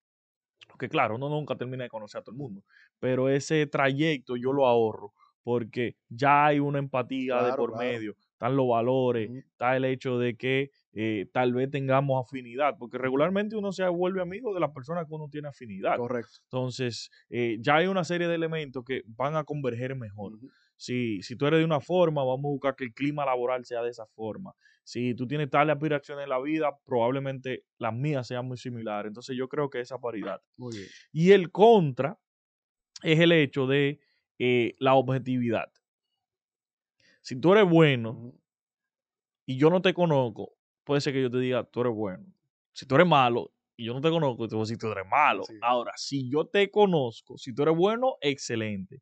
que 0.78 0.90
claro, 0.90 1.16
uno 1.16 1.30
nunca 1.30 1.56
termina 1.56 1.84
de 1.84 1.90
conocer 1.90 2.22
a 2.22 2.24
todo 2.24 2.34
el 2.34 2.38
mundo, 2.38 2.64
pero 3.00 3.30
ese 3.30 3.66
trayecto 3.66 4.36
yo 4.38 4.54
lo 4.54 4.68
ahorro 4.68 5.14
porque 5.48 5.96
ya 6.10 6.48
hay 6.48 6.60
una 6.60 6.78
empatía 6.78 7.42
de 7.42 7.54
por 7.54 7.72
claro. 7.72 7.90
medio, 7.90 8.18
están 8.34 8.58
los 8.58 8.68
valores, 8.68 9.32
está 9.32 9.78
el 9.78 9.86
hecho 9.86 10.20
de 10.20 10.36
que 10.36 10.72
eh, 10.92 11.30
tal 11.32 11.54
vez 11.54 11.72
tengamos 11.72 12.22
afinidad, 12.22 12.76
porque 12.78 12.98
regularmente 12.98 13.56
uno 13.56 13.72
se 13.72 13.88
vuelve 13.88 14.22
amigo 14.22 14.54
de 14.54 14.60
las 14.60 14.72
personas 14.72 15.06
que 15.08 15.14
uno 15.14 15.30
tiene 15.30 15.48
afinidad. 15.48 15.96
Correcto. 15.96 16.40
Entonces, 16.52 17.10
eh, 17.30 17.60
ya 17.62 17.78
hay 17.78 17.88
una 17.88 18.04
serie 18.04 18.28
de 18.28 18.36
elementos 18.36 18.84
que 18.84 19.04
van 19.06 19.38
a 19.38 19.46
converger 19.46 19.96
mejor. 19.96 20.34
Si, 20.76 21.22
si 21.22 21.38
tú 21.38 21.46
eres 21.46 21.60
de 21.60 21.66
una 21.66 21.80
forma, 21.80 22.26
vamos 22.26 22.44
a 22.44 22.52
buscar 22.52 22.76
que 22.76 22.84
el 22.84 22.94
clima 22.94 23.26
laboral 23.26 23.64
sea 23.64 23.82
de 23.84 23.92
esa 23.92 24.06
forma. 24.06 24.54
Si 24.84 25.16
tú 25.16 25.28
tienes 25.28 25.50
tales 25.50 25.74
aspiraciones 25.78 26.24
en 26.24 26.30
la 26.30 26.42
vida, 26.42 26.78
probablemente 26.84 27.64
las 27.78 27.94
mías 27.94 28.28
sean 28.28 28.46
muy 28.46 28.58
similares. 28.58 29.12
Entonces 29.12 29.38
yo 29.38 29.48
creo 29.48 29.70
que 29.70 29.80
esa 29.80 29.98
paridad. 29.98 30.42
Muy 30.58 30.76
bien. 30.76 30.90
Y 31.14 31.32
el 31.32 31.54
contra 31.54 32.20
es 33.02 33.18
el 33.22 33.32
hecho 33.32 33.66
de 33.66 34.02
eh, 34.40 34.76
la 34.80 34.96
objetividad. 34.96 35.72
Si 37.22 37.36
tú 37.40 37.54
eres 37.54 37.70
bueno 37.70 38.34
y 39.46 39.58
yo 39.58 39.70
no 39.70 39.82
te 39.82 39.94
conozco, 39.94 40.54
puede 40.84 41.02
ser 41.02 41.14
que 41.14 41.22
yo 41.22 41.32
te 41.32 41.40
diga, 41.40 41.64
tú 41.64 41.82
eres 41.82 41.94
bueno. 41.94 42.26
Si 42.74 42.86
tú 42.86 42.96
eres 42.96 43.08
malo 43.08 43.52
y 43.76 43.86
yo 43.86 43.94
no 43.94 44.02
te 44.02 44.10
conozco, 44.10 44.48
te 44.48 44.56
voy 44.56 44.62
a 44.62 44.66
decir, 44.66 44.78
tú 44.78 44.92
eres 44.92 45.06
malo. 45.10 45.44
Ahora, 45.62 45.92
si 45.96 46.30
yo 46.30 46.46
te 46.46 46.70
conozco, 46.72 47.38
si 47.38 47.54
tú 47.54 47.64
eres 47.64 47.76
bueno, 47.76 48.16
excelente. 48.22 49.02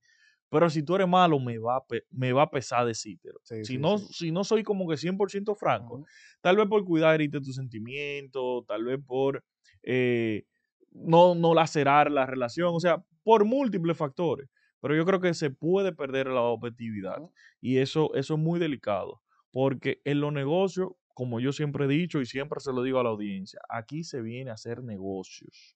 Pero 0.49 0.69
si 0.69 0.83
tú 0.83 0.95
eres 0.95 1.07
malo, 1.07 1.39
me 1.39 1.57
va 1.57 1.77
a, 1.77 1.83
me 2.11 2.31
va 2.31 2.43
a 2.43 2.49
pesar 2.49 2.85
decírtelo. 2.85 3.39
Sí, 3.43 3.57
si, 3.57 3.73
sí, 3.73 3.77
no, 3.77 3.97
si 3.97 4.31
no 4.31 4.43
soy 4.43 4.63
como 4.63 4.87
que 4.87 4.95
100% 4.95 5.55
franco, 5.55 6.05
tal 6.39 6.55
vez 6.55 6.67
por 6.67 6.85
cuidar 6.85 7.15
herirte 7.15 7.41
tus 7.41 7.55
sentimientos, 7.55 8.65
tal 8.65 8.85
vez 8.85 8.99
por 9.05 9.43
eh, 9.83 10.45
no, 10.91 11.35
no 11.35 11.53
lacerar 11.53 12.09
la 12.09 12.25
relación, 12.25 12.73
o 12.73 12.79
sea, 12.79 13.03
por 13.23 13.43
múltiples 13.43 13.97
factores. 13.97 14.47
Pero 14.81 14.95
yo 14.95 15.05
creo 15.05 15.19
que 15.21 15.33
se 15.33 15.49
puede 15.51 15.93
perder 15.93 16.27
la 16.27 16.41
objetividad 16.41 17.17
y 17.61 17.77
eso, 17.77 18.13
eso 18.15 18.33
es 18.35 18.39
muy 18.39 18.59
delicado, 18.59 19.21
porque 19.51 20.01
en 20.05 20.21
los 20.21 20.31
negocios, 20.33 20.89
como 21.13 21.39
yo 21.39 21.51
siempre 21.53 21.85
he 21.85 21.87
dicho 21.87 22.21
y 22.21 22.25
siempre 22.25 22.59
se 22.59 22.73
lo 22.73 22.83
digo 22.83 22.99
a 22.99 23.03
la 23.03 23.09
audiencia, 23.09 23.59
aquí 23.69 24.03
se 24.03 24.21
viene 24.21 24.51
a 24.51 24.55
hacer 24.55 24.83
negocios. 24.83 25.75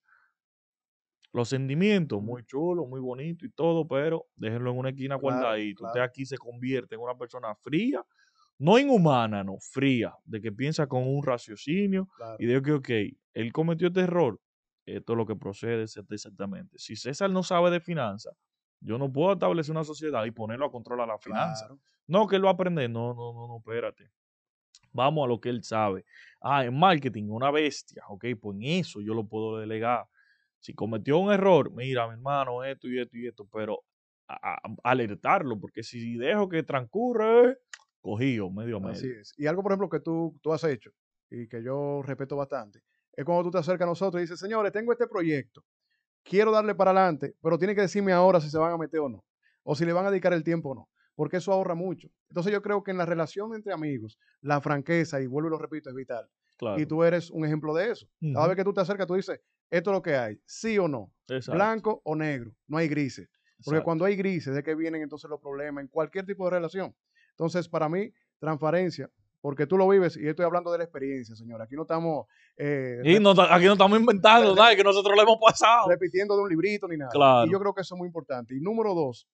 Los 1.31 1.49
sentimientos, 1.49 2.21
muy 2.23 2.43
chulo, 2.43 2.87
muy 2.87 2.99
bonito 2.99 3.45
y 3.45 3.51
todo, 3.51 3.87
pero 3.87 4.25
déjenlo 4.35 4.71
en 4.71 4.77
una 4.79 4.89
esquina 4.89 5.15
Claro, 5.15 5.21
guardadito. 5.21 5.83
Usted 5.85 5.99
aquí 5.99 6.25
se 6.25 6.37
convierte 6.39 6.95
en 6.95 7.01
una 7.01 7.15
persona 7.15 7.53
fría, 7.55 8.03
no 8.59 8.79
inhumana, 8.79 9.43
no, 9.43 9.57
fría, 9.59 10.13
de 10.25 10.41
que 10.41 10.51
piensa 10.51 10.87
con 10.87 11.07
un 11.07 11.23
raciocinio 11.23 12.09
Claro. 12.13 12.37
y 12.37 12.45
de 12.47 12.61
que, 12.61 12.73
ok, 12.73 12.89
él 13.33 13.53
cometió 13.53 13.87
este 13.89 14.01
error, 14.01 14.39
esto 14.85 15.13
es 15.13 15.17
lo 15.17 15.25
que 15.25 15.35
procede 15.35 15.83
exa- 15.83 16.05
exactamente. 16.11 16.77
Si 16.79 16.95
César 16.95 17.31
no 17.31 17.43
sabe 17.43 17.71
de 17.71 17.79
finanzas, 17.81 18.35
yo 18.81 18.97
no 18.97 19.11
puedo 19.11 19.33
establecer 19.33 19.71
una 19.71 19.83
sociedad 19.83 20.25
y 20.25 20.31
ponerlo 20.31 20.65
a 20.65 20.71
controlar 20.71 21.07
la 21.07 21.17
finanza. 21.17 21.65
Claro. 21.67 21.79
No, 22.07 22.27
que 22.27 22.35
él 22.37 22.45
va 22.45 22.49
a 22.49 22.53
aprender. 22.53 22.89
No, 22.89 23.13
no, 23.13 23.33
no, 23.33 23.47
no, 23.47 23.57
espérate. 23.57 24.09
Vamos 24.91 25.25
a 25.25 25.27
lo 25.27 25.39
que 25.39 25.49
él 25.49 25.63
sabe. 25.63 26.05
Ah, 26.41 26.65
en 26.65 26.77
marketing, 26.77 27.29
una 27.29 27.51
bestia. 27.51 28.03
Ok, 28.09 28.25
pues 28.41 28.55
en 28.55 28.63
eso 28.63 29.01
yo 29.01 29.13
lo 29.13 29.25
puedo 29.27 29.57
delegar. 29.59 30.05
Si 30.59 30.73
cometió 30.73 31.17
un 31.19 31.31
error, 31.31 31.71
mira, 31.71 32.07
mi 32.07 32.13
hermano, 32.13 32.63
esto 32.63 32.87
y 32.87 32.99
esto 32.99 33.15
y 33.17 33.27
esto, 33.27 33.47
pero 33.51 33.83
a- 34.27 34.55
a- 34.55 34.75
alertarlo, 34.83 35.59
porque 35.59 35.83
si 35.83 36.15
dejo 36.17 36.49
que 36.49 36.63
transcurre, 36.63 37.57
cogido, 38.01 38.49
medio 38.49 38.77
a 38.77 38.79
medio. 38.79 38.93
Así 38.93 39.09
es. 39.09 39.33
Y 39.37 39.45
algo, 39.47 39.61
por 39.63 39.71
ejemplo, 39.71 39.89
que 39.89 39.99
tú, 39.99 40.37
tú 40.41 40.51
has 40.53 40.63
hecho 40.63 40.91
y 41.29 41.47
que 41.47 41.61
yo 41.63 42.01
respeto 42.03 42.35
bastante, 42.35 42.81
es 43.13 43.23
cuando 43.25 43.43
tú 43.43 43.51
te 43.51 43.57
acercas 43.59 43.85
a 43.85 43.89
nosotros 43.89 44.19
y 44.19 44.23
dices, 44.23 44.39
señores, 44.39 44.71
tengo 44.71 44.91
este 44.91 45.07
proyecto, 45.07 45.63
quiero 46.23 46.51
darle 46.51 46.75
para 46.75 46.91
adelante, 46.91 47.35
pero 47.41 47.57
tienen 47.57 47.75
que 47.75 47.81
decirme 47.81 48.11
ahora 48.13 48.39
si 48.39 48.49
se 48.49 48.57
van 48.57 48.71
a 48.73 48.77
meter 48.77 48.99
o 48.99 49.09
no, 49.09 49.23
o 49.63 49.75
si 49.75 49.85
le 49.85 49.93
van 49.93 50.05
a 50.05 50.11
dedicar 50.11 50.33
el 50.33 50.43
tiempo 50.43 50.69
o 50.69 50.75
no, 50.75 50.89
porque 51.15 51.37
eso 51.37 51.51
ahorra 51.51 51.75
mucho. 51.75 52.09
Entonces 52.29 52.51
yo 52.51 52.61
creo 52.61 52.83
que 52.83 52.91
en 52.91 52.97
la 52.97 53.05
relación 53.05 53.53
entre 53.53 53.73
amigos, 53.73 54.17
la 54.41 54.61
franqueza, 54.61 55.21
y 55.21 55.27
vuelvo 55.27 55.49
y 55.49 55.51
lo 55.51 55.57
repito, 55.57 55.89
es 55.89 55.95
vital. 55.95 56.29
Claro. 56.57 56.79
Y 56.79 56.85
tú 56.85 57.03
eres 57.03 57.31
un 57.31 57.45
ejemplo 57.45 57.73
de 57.73 57.91
eso. 57.91 58.07
Cada 58.33 58.47
vez 58.47 58.57
que 58.57 58.63
tú 58.63 58.73
te 58.73 58.81
acercas, 58.81 59.07
tú 59.07 59.15
dices, 59.15 59.39
esto 59.69 59.91
es 59.91 59.95
lo 59.95 60.01
que 60.01 60.15
hay, 60.15 60.41
sí 60.45 60.77
o 60.77 60.87
no, 60.87 61.13
Exacto, 61.27 61.53
blanco 61.53 62.01
o 62.03 62.15
negro, 62.15 62.51
no 62.67 62.77
hay 62.77 62.87
grises. 62.87 63.29
Porque 63.63 63.77
exacto. 63.77 63.85
cuando 63.85 64.05
hay 64.05 64.15
grises, 64.15 64.55
de 64.55 64.63
que 64.63 64.75
vienen 64.75 65.01
entonces 65.01 65.29
los 65.29 65.39
problemas 65.39 65.83
en 65.83 65.87
cualquier 65.89 66.25
tipo 66.25 66.45
de 66.45 66.51
relación. 66.51 66.95
Entonces, 67.31 67.67
para 67.67 67.87
mí, 67.87 68.11
transparencia, 68.39 69.09
porque 69.41 69.65
tú 69.65 69.77
lo 69.77 69.87
vives, 69.87 70.17
y 70.17 70.27
estoy 70.27 70.45
hablando 70.45 70.71
de 70.71 70.79
la 70.79 70.83
experiencia, 70.83 71.35
señor. 71.35 71.61
Aquí 71.61 71.75
no 71.75 71.83
estamos 71.83 72.27
eh, 72.57 73.01
Y 73.05 73.19
no 73.19 73.31
aquí 73.31 73.65
no 73.65 73.73
estamos 73.73 73.99
inventando 73.99 74.53
nada, 74.53 74.75
que 74.75 74.83
nosotros 74.83 75.15
lo 75.15 75.21
hemos 75.21 75.37
pasado. 75.39 75.87
repitiendo 75.89 76.35
de 76.35 76.43
un 76.43 76.49
librito 76.49 76.87
ni 76.87 76.97
nada. 76.97 77.11
Claro. 77.11 77.47
Y 77.47 77.51
yo 77.51 77.59
creo 77.59 77.73
que 77.73 77.81
eso 77.81 77.95
es 77.95 77.99
muy 77.99 78.07
importante. 78.07 78.55
Y 78.55 78.59
número 78.59 78.93
dos, 78.93 79.27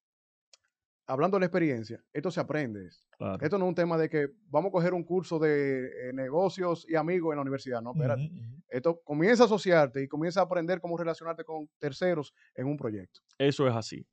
hablando 1.08 1.38
de 1.38 1.42
la 1.42 1.46
experiencia, 1.48 2.00
esto 2.14 2.30
se 2.30 2.40
aprende. 2.40 2.90
Claro. 3.18 3.44
Esto 3.44 3.58
no 3.58 3.66
es 3.66 3.70
un 3.70 3.76
tema 3.76 3.98
de 3.98 4.10
que 4.10 4.28
vamos 4.48 4.70
a 4.70 4.72
coger 4.74 4.94
un 4.94 5.04
curso 5.04 5.40
de 5.40 5.86
eh, 5.86 6.14
negocios 6.14 6.86
y 6.88 6.96
amigos 6.96 7.32
en 7.32 7.38
la 7.38 7.42
universidad. 7.42 7.82
No, 7.82 7.92
espérate. 7.94 8.30
Esto 8.70 9.02
comienza 9.04 9.44
a 9.44 9.46
asociarte 9.46 10.04
y 10.04 10.08
comienza 10.08 10.42
a 10.42 10.44
aprender 10.44 10.82
cómo 10.82 10.98
relacionarte 10.98 11.44
con 11.44 11.70
terceros 11.80 12.34
en 12.54 12.68
un 12.68 12.78
proyecto. 12.78 13.22
Eso 13.38 13.68
es 13.68 13.76
así. 13.76 14.06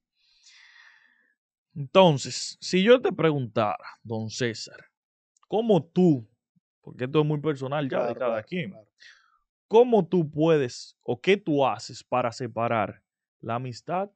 Entonces, 1.74 2.58
si 2.60 2.82
yo 2.82 3.00
te 3.00 3.12
preguntara, 3.12 3.84
don 4.02 4.28
César, 4.28 4.91
¿cómo 5.52 5.84
tú, 5.84 6.26
porque 6.80 7.04
esto 7.04 7.20
es 7.20 7.26
muy 7.26 7.40
personal 7.40 7.88
ya 7.90 8.06
de 8.06 8.14
Claro, 8.14 8.18
cada 8.18 8.42
claro, 8.42 8.46
quien, 8.48 8.70
claro. 8.70 8.88
cómo 9.68 10.06
tú 10.06 10.30
puedes 10.30 10.96
o 11.02 11.20
qué 11.20 11.36
tú 11.36 11.66
haces 11.66 12.02
para 12.04 12.32
separar 12.32 13.02
la 13.40 13.56
amistad 13.56 14.10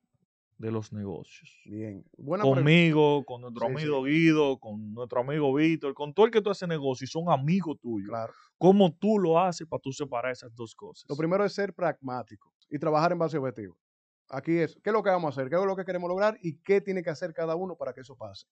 de 0.59 0.71
los 0.71 0.93
negocios? 0.93 1.51
Bien. 1.65 2.05
Buena 2.17 2.49
pregunta. 2.51 2.61
Conmigo, 2.61 3.25
con 3.25 3.43
nuestro 3.43 3.67
Sí, 3.67 3.73
amigo 3.75 4.03
Guido, 4.05 4.59
con 4.59 4.95
nuestro 4.95 5.21
amigo 5.21 5.53
Víctor, 5.55 5.95
con 5.95 6.15
todo 6.15 6.27
el 6.27 6.33
que 6.33 6.41
tú 6.41 6.51
haces 6.51 6.69
negocio 6.69 7.05
y 7.05 7.09
son 7.09 7.31
amigos 7.31 7.79
tuyos. 7.81 8.09
Claro. 8.09 8.33
¿Cómo 8.59 8.93
tú 8.95 9.19
lo 9.19 9.39
haces 9.39 9.67
para 9.67 9.81
tú 9.81 9.93
separar 9.93 10.33
esas 10.33 10.55
dos 10.55 10.75
cosas? 10.75 11.05
Lo 11.11 11.17
primero 11.17 11.45
es 11.45 11.53
ser 11.53 11.75
pragmático 11.75 12.55
y 12.71 12.79
trabajar 12.79 13.13
en 13.13 13.19
base 13.19 13.37
a 13.37 13.41
objetivos. 13.41 13.77
Aquí 14.31 14.59
es, 14.59 14.75
¿qué 14.83 14.91
es 14.91 14.95
lo 14.95 15.03
que 15.03 15.11
vamos 15.11 15.27
a 15.37 15.41
hacer? 15.41 15.51
¿Qué 15.51 15.57
es 15.57 15.65
lo 15.67 15.77
que 15.77 15.85
queremos 15.85 16.09
lograr? 16.09 16.39
¿Y 16.41 16.59
qué 16.63 16.81
tiene 16.81 17.03
que 17.03 17.11
hacer 17.11 17.33
cada 17.35 17.55
uno 17.55 17.77
para 17.77 17.93
que 17.93 18.01
eso 18.01 18.17
pase? 18.17 18.47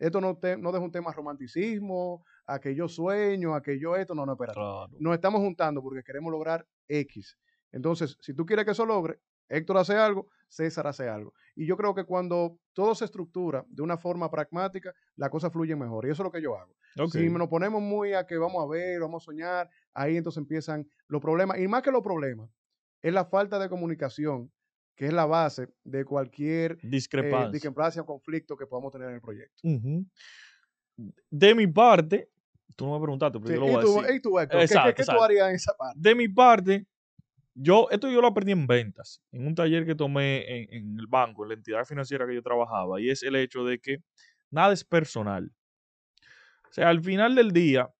Esto 0.00 0.20
no, 0.20 0.36
te, 0.36 0.56
no 0.56 0.72
deja 0.72 0.82
un 0.82 0.90
tema 0.90 1.12
romanticismo, 1.12 2.24
a 2.46 2.58
que 2.58 2.74
yo 2.74 2.88
sueño, 2.88 3.54
a 3.54 3.62
que 3.62 3.78
yo 3.78 3.94
esto, 3.94 4.14
no, 4.14 4.26
no, 4.26 4.32
espérate. 4.32 4.58
Claro. 4.58 4.88
Nos 4.98 5.14
estamos 5.14 5.40
juntando 5.40 5.82
porque 5.82 6.02
queremos 6.02 6.32
lograr 6.32 6.66
X. 6.88 7.38
Entonces, 7.70 8.16
si 8.20 8.34
tú 8.34 8.44
quieres 8.46 8.64
que 8.64 8.72
eso 8.72 8.86
logre, 8.86 9.20
Héctor 9.48 9.76
hace 9.76 9.96
algo, 9.96 10.28
César 10.48 10.86
hace 10.86 11.08
algo. 11.08 11.34
Y 11.54 11.66
yo 11.66 11.76
creo 11.76 11.94
que 11.94 12.04
cuando 12.04 12.58
todo 12.72 12.94
se 12.94 13.04
estructura 13.04 13.64
de 13.68 13.82
una 13.82 13.98
forma 13.98 14.30
pragmática, 14.30 14.94
la 15.16 15.28
cosa 15.28 15.50
fluye 15.50 15.76
mejor. 15.76 16.06
Y 16.06 16.10
eso 16.10 16.22
es 16.22 16.24
lo 16.24 16.32
que 16.32 16.40
yo 16.40 16.56
hago. 16.56 16.74
Si 17.10 17.28
nos 17.28 17.48
ponemos 17.48 17.82
muy 17.82 18.14
a 18.14 18.26
que 18.26 18.38
vamos 18.38 18.62
a 18.62 18.66
ver, 18.66 19.00
vamos 19.00 19.22
a 19.22 19.26
soñar, 19.26 19.70
ahí 19.92 20.16
entonces 20.16 20.40
empiezan 20.40 20.88
los 21.08 21.20
problemas. 21.20 21.58
Y 21.58 21.68
más 21.68 21.82
que 21.82 21.90
los 21.90 22.02
problemas, 22.02 22.48
es 23.02 23.12
la 23.12 23.24
falta 23.24 23.58
de 23.58 23.68
comunicación, 23.68 24.50
que 24.96 25.06
es 25.06 25.12
la 25.12 25.26
base 25.26 25.68
de 25.84 26.04
cualquier 26.04 26.72
eh, 26.72 26.78
Discrepancia. 26.82 27.50
discrepancia 27.50 28.02
o 28.02 28.06
conflicto 28.06 28.56
que 28.56 28.66
podamos 28.66 28.92
tener 28.92 29.08
en 29.08 29.14
el 29.14 29.20
proyecto. 29.20 29.60
De 31.30 31.54
mi 31.54 31.66
parte, 31.66 32.30
tú 32.76 32.86
no 32.86 32.94
me 32.98 33.02
preguntaste, 33.02 33.38
pero 33.40 33.48
Sí, 33.48 33.54
yo 33.54 33.60
lo 33.60 33.66
¿Y, 33.66 33.70
voy 33.70 33.76
a 33.76 34.02
decir. 34.02 34.16
y 34.16 34.20
tú, 34.20 34.38
Héctor? 34.38 34.58
¿Qué- 34.58 34.64
Exacto, 34.64 34.94
¿Qué, 34.94 35.02
qué, 35.04 35.12
tú 35.12 35.22
harías 35.22 35.48
en 35.48 35.54
esa 35.54 35.72
parte? 35.76 35.98
De 35.98 36.14
mi 36.14 36.28
parte, 36.28 36.86
yo, 37.54 37.88
esto 37.90 38.10
yo 38.10 38.20
lo 38.20 38.28
aprendí 38.28 38.52
en 38.52 38.66
ventas, 38.66 39.22
en 39.32 39.46
un 39.46 39.54
taller 39.54 39.86
que 39.86 39.94
tomé 39.94 40.44
en, 40.46 40.74
en 40.74 40.98
el 40.98 41.06
banco, 41.06 41.42
en 41.44 41.48
la 41.48 41.54
entidad 41.54 41.84
financiera 41.84 42.26
que 42.26 42.34
yo 42.34 42.42
trabajaba, 42.42 43.00
y 43.00 43.10
es 43.10 43.22
el 43.22 43.36
hecho 43.36 43.64
de 43.64 43.78
que 43.78 43.98
nada 44.50 44.72
es 44.72 44.84
personal. 44.84 45.50
O 46.68 46.72
sea, 46.72 46.88
al 46.88 47.02
final 47.02 47.34
del 47.34 47.50
día, 47.52 47.90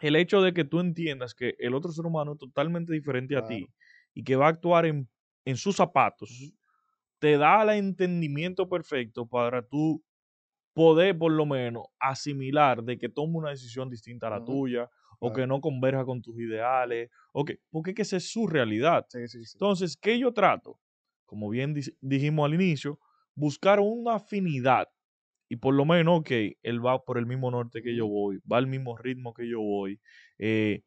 el 0.00 0.16
hecho 0.16 0.40
de 0.40 0.52
que 0.54 0.64
tú 0.64 0.80
entiendas 0.80 1.34
que 1.34 1.54
el 1.58 1.74
otro 1.74 1.92
ser 1.92 2.06
humano 2.06 2.32
es 2.32 2.38
totalmente 2.38 2.92
diferente 2.92 3.36
a 3.36 3.46
ti 3.46 3.68
y 4.14 4.24
que 4.24 4.36
va 4.36 4.46
a 4.46 4.50
actuar 4.50 4.86
en, 4.86 5.08
en 5.44 5.56
sus 5.56 5.76
zapatos, 5.76 6.54
te 7.18 7.36
da 7.36 7.62
el 7.62 7.70
entendimiento 7.70 8.68
perfecto 8.68 9.26
para 9.26 9.62
tú 9.62 10.02
poder 10.74 11.16
por 11.18 11.32
lo 11.32 11.46
menos 11.46 11.84
asimilar 11.98 12.82
de 12.82 12.98
que 12.98 13.08
tome 13.08 13.36
una 13.38 13.50
decisión 13.50 13.90
distinta 13.90 14.28
a 14.28 14.30
la 14.30 14.44
tuya 14.44 14.88
o 15.20 15.32
que 15.32 15.46
no 15.46 15.60
converja 15.60 16.04
con 16.04 16.20
tus 16.20 16.36
ideales, 16.40 17.08
o 17.32 17.44
que, 17.44 17.60
porque 17.70 17.90
es 17.90 17.96
que 17.96 18.02
esa 18.02 18.16
es 18.16 18.32
su 18.32 18.48
realidad. 18.48 19.06
Entonces, 19.14 19.96
¿qué 19.96 20.18
yo 20.18 20.32
trato? 20.32 20.80
Como 21.26 21.48
bien 21.48 21.74
dijimos 22.00 22.46
al 22.46 22.54
inicio, 22.54 22.98
buscar 23.36 23.78
una 23.78 24.16
afinidad 24.16 24.88
y 25.48 25.56
por 25.56 25.74
lo 25.74 25.84
menos, 25.84 26.22
que 26.24 26.56
él 26.62 26.84
va 26.84 27.04
por 27.04 27.18
el 27.18 27.26
mismo 27.26 27.50
norte 27.50 27.82
que 27.82 27.94
yo 27.94 28.08
voy, 28.08 28.40
va 28.50 28.56
al 28.56 28.66
mismo 28.66 28.96
ritmo 28.96 29.34
que 29.34 29.46
yo 29.48 29.60
voy, 29.60 30.00
eh, 30.38 30.82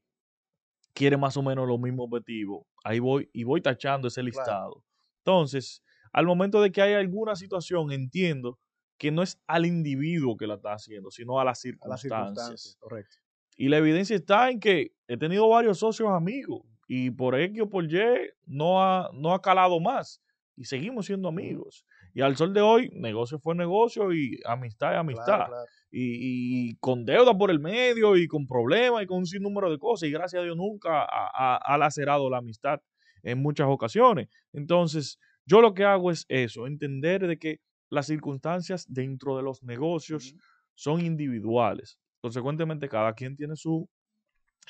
quiere 0.93 1.17
más 1.17 1.37
o 1.37 1.43
menos 1.43 1.67
los 1.67 1.79
mismos 1.79 2.07
objetivos, 2.11 2.65
ahí 2.85 2.99
voy 2.99 3.29
y 3.33 3.43
voy 3.43 3.61
tachando 3.61 4.07
ese 4.07 4.23
listado. 4.23 4.83
Entonces, 5.25 5.83
al 6.13 6.25
momento 6.25 6.61
de 6.61 6.71
que 6.71 6.81
hay 6.81 6.93
alguna 6.93 7.35
situación, 7.35 7.91
entiendo 7.91 8.59
que 8.97 9.11
no 9.11 9.23
es 9.23 9.41
al 9.47 9.65
individuo 9.65 10.37
que 10.37 10.47
la 10.47 10.55
está 10.55 10.73
haciendo, 10.73 11.11
sino 11.11 11.39
a 11.39 11.43
las 11.43 11.59
circunstancias. 11.59 12.77
correcto. 12.79 13.17
Y 13.57 13.69
la 13.69 13.77
evidencia 13.77 14.15
está 14.15 14.49
en 14.49 14.59
que 14.59 14.93
he 15.07 15.17
tenido 15.17 15.49
varios 15.49 15.79
socios 15.79 16.09
amigos 16.09 16.61
y 16.87 17.09
por 17.09 17.37
X 17.39 17.61
o 17.61 17.69
por 17.69 17.91
Y 17.91 17.97
no 18.45 18.81
ha, 18.83 19.09
no 19.13 19.33
ha 19.33 19.41
calado 19.41 19.79
más 19.79 20.21
y 20.55 20.65
seguimos 20.65 21.07
siendo 21.07 21.27
amigos. 21.27 21.85
Y 22.13 22.21
al 22.21 22.37
sol 22.37 22.53
de 22.53 22.61
hoy, 22.61 22.89
negocio 22.93 23.39
fue 23.39 23.55
negocio 23.55 24.13
y 24.13 24.39
amistad 24.45 24.93
es 24.93 24.99
amistad. 24.99 25.47
Y, 25.97 26.75
con 26.81 27.05
deuda 27.05 27.37
por 27.37 27.51
el 27.51 27.59
medio 27.59 28.17
y 28.17 28.27
con 28.27 28.45
problemas 28.45 29.03
y 29.03 29.05
con 29.05 29.19
un 29.19 29.25
sinnúmero 29.25 29.71
de 29.71 29.77
cosas. 29.77 30.09
Y 30.09 30.11
gracias 30.11 30.41
a 30.41 30.43
Dios 30.43 30.57
nunca 30.57 31.03
ha, 31.03 31.57
ha 31.57 31.77
lacerado 31.77 32.29
la 32.29 32.39
amistad 32.39 32.81
en 33.23 33.41
muchas 33.41 33.67
ocasiones. 33.67 34.27
Entonces, 34.51 35.19
yo 35.45 35.61
lo 35.61 35.73
que 35.73 35.85
hago 35.85 36.11
es 36.11 36.25
eso, 36.27 36.67
entender 36.67 37.27
de 37.27 37.37
que 37.37 37.59
las 37.89 38.07
circunstancias 38.07 38.85
dentro 38.89 39.37
de 39.37 39.43
los 39.43 39.63
negocios 39.63 40.35
son 40.73 41.01
individuales. 41.05 41.97
Consecuentemente, 42.19 42.89
cada 42.89 43.13
quien 43.13 43.35
tiene 43.35 43.55
su 43.55 43.87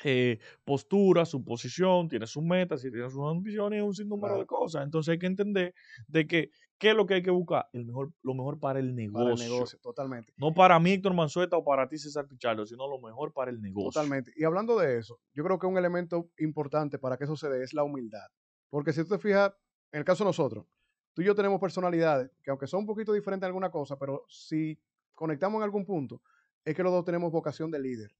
eh, 0.04 0.38
postura, 0.64 1.24
su 1.24 1.42
posición, 1.44 2.08
tiene 2.08 2.26
sus 2.26 2.42
metas 2.42 2.84
y 2.84 2.90
tiene 2.90 3.08
sus 3.10 3.22
ambiciones 3.22 3.78
y 3.78 3.82
un 3.82 3.94
sinnúmero 3.94 4.38
de 4.38 4.46
cosas. 4.46 4.84
Entonces 4.84 5.12
hay 5.12 5.18
que 5.18 5.26
entender 5.26 5.74
de 6.06 6.26
que 6.26 6.50
qué 6.78 6.90
es 6.90 6.96
lo 6.96 7.06
que 7.06 7.14
hay 7.14 7.22
que 7.22 7.30
buscar, 7.30 7.66
el 7.72 7.86
mejor, 7.86 8.12
lo 8.22 8.34
mejor 8.34 8.60
para 8.60 8.78
el 8.78 8.94
negocio. 8.94 9.24
Para 9.24 9.34
el 9.34 9.50
negocio, 9.50 9.78
totalmente. 9.80 10.32
No 10.36 10.52
para 10.52 10.78
mí, 10.78 10.92
Héctor 10.92 11.14
Manzueta, 11.14 11.56
o 11.56 11.64
para 11.64 11.88
ti, 11.88 11.98
César 11.98 12.26
Pichardo, 12.26 12.66
sino 12.66 12.86
lo 12.88 13.00
mejor 13.00 13.32
para 13.32 13.50
el 13.50 13.60
negocio. 13.60 13.90
Totalmente. 13.90 14.32
Y 14.36 14.44
hablando 14.44 14.78
de 14.78 14.98
eso, 14.98 15.18
yo 15.32 15.42
creo 15.44 15.58
que 15.58 15.66
un 15.66 15.78
elemento 15.78 16.30
importante 16.38 16.98
para 16.98 17.16
que 17.16 17.24
eso 17.24 17.36
se 17.36 17.48
dé 17.48 17.62
es 17.62 17.72
la 17.72 17.82
humildad. 17.82 18.26
Porque 18.68 18.92
si 18.92 19.02
tú 19.02 19.10
te 19.10 19.18
fijas, 19.18 19.52
en 19.92 20.00
el 20.00 20.04
caso 20.04 20.24
de 20.24 20.28
nosotros, 20.28 20.66
tú 21.14 21.22
y 21.22 21.24
yo 21.24 21.34
tenemos 21.34 21.60
personalidades 21.60 22.30
que 22.42 22.50
aunque 22.50 22.66
son 22.66 22.80
un 22.80 22.86
poquito 22.86 23.12
diferentes 23.12 23.44
en 23.44 23.48
alguna 23.48 23.70
cosa, 23.70 23.98
pero 23.98 24.24
si 24.28 24.78
conectamos 25.14 25.58
en 25.60 25.62
algún 25.62 25.86
punto, 25.86 26.20
es 26.64 26.74
que 26.74 26.82
los 26.82 26.92
dos 26.92 27.04
tenemos 27.04 27.32
vocación 27.32 27.70
de 27.70 27.78
líder 27.78 28.10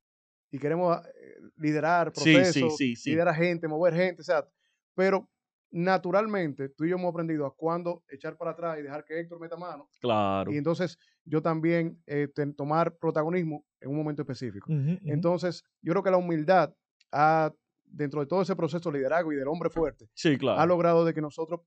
y 0.50 0.58
queremos 0.58 0.98
eh, 0.98 1.36
liderar 1.56 2.12
procesos, 2.12 2.78
liderar 3.04 3.34
gente, 3.34 3.68
mover 3.68 3.94
gente, 3.94 4.22
o 4.22 4.24
sea, 4.24 4.46
pero 4.94 5.28
naturalmente 5.70 6.68
tú 6.70 6.84
y 6.84 6.90
yo 6.90 6.96
hemos 6.96 7.10
aprendido 7.10 7.44
a 7.44 7.54
cuándo 7.54 8.02
echar 8.08 8.36
para 8.36 8.52
atrás 8.52 8.78
y 8.78 8.82
dejar 8.82 9.04
que 9.04 9.18
Héctor 9.18 9.40
meta 9.40 9.56
mano. 9.56 9.88
Claro. 10.00 10.50
Y 10.52 10.56
entonces 10.56 10.98
yo 11.24 11.42
también 11.42 12.00
eh, 12.06 12.28
tomar 12.56 12.96
protagonismo 12.96 13.64
en 13.80 13.90
un 13.90 13.96
momento 13.96 14.22
específico. 14.22 14.66
Entonces, 15.04 15.64
yo 15.82 15.92
creo 15.92 16.02
que 16.02 16.10
la 16.10 16.16
humildad 16.16 16.74
ha, 17.12 17.52
dentro 17.84 18.20
de 18.20 18.26
todo 18.26 18.42
ese 18.42 18.56
proceso 18.56 18.90
de 18.90 18.98
liderazgo 18.98 19.32
y 19.32 19.36
del 19.36 19.48
hombre 19.48 19.70
fuerte, 19.70 20.08
ha 20.56 20.66
logrado 20.66 21.04
de 21.04 21.12
que 21.12 21.20
nosotros 21.20 21.60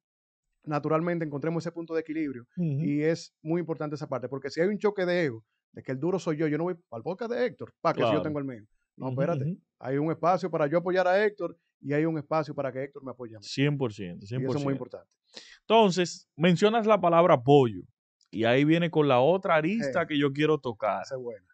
naturalmente 0.64 1.26
encontremos 1.26 1.64
ese 1.64 1.72
punto 1.72 1.94
de 1.94 2.02
equilibrio. 2.02 2.48
Y 2.56 3.02
es 3.02 3.34
muy 3.42 3.60
importante 3.60 3.96
esa 3.96 4.08
parte, 4.08 4.28
porque 4.28 4.50
si 4.50 4.62
hay 4.62 4.68
un 4.68 4.78
choque 4.78 5.06
de 5.06 5.26
ego, 5.26 5.46
de 5.72 5.84
que 5.84 5.92
el 5.92 6.00
duro 6.00 6.20
soy 6.20 6.38
yo, 6.38 6.48
yo 6.48 6.58
no 6.58 6.66
voy 6.66 6.76
al 6.92 7.04
podcast 7.04 7.32
de 7.32 7.46
Héctor, 7.46 7.74
para 7.82 7.96
que 7.96 8.04
si 8.04 8.12
yo 8.12 8.22
tengo 8.22 8.40
el 8.40 8.46
mío. 8.46 8.64
No, 8.98 9.10
espérate. 9.10 9.58
Hay 9.80 9.98
un 9.98 10.12
espacio 10.12 10.52
para 10.52 10.68
yo 10.68 10.80
apoyar 10.80 11.08
a 11.08 11.24
Héctor 11.24 11.58
y 11.80 11.94
hay 11.94 12.06
un 12.06 12.18
espacio 12.18 12.54
para 12.54 12.72
que 12.72 12.84
Héctor 12.84 13.04
me 13.04 13.12
apoye 13.12 13.36
a 13.36 13.40
mí. 13.40 13.46
100%, 13.46 13.78
100%. 13.78 14.42
Y 14.42 14.46
eso 14.46 14.58
es 14.58 14.64
muy 14.64 14.74
importante. 14.74 15.16
Entonces, 15.62 16.30
mencionas 16.36 16.86
la 16.86 17.00
palabra 17.00 17.36
apoyo 17.36 17.84
y 18.30 18.44
ahí 18.44 18.66
viene 18.66 18.92
con 18.92 19.08
la 19.08 19.22
otra 19.22 19.56
arista 19.56 20.06
que 20.06 20.18
yo 20.18 20.34
quiero 20.34 20.60
tocar. 20.60 21.04
Esa 21.04 21.16
es 21.16 21.22
buena. 21.22 21.46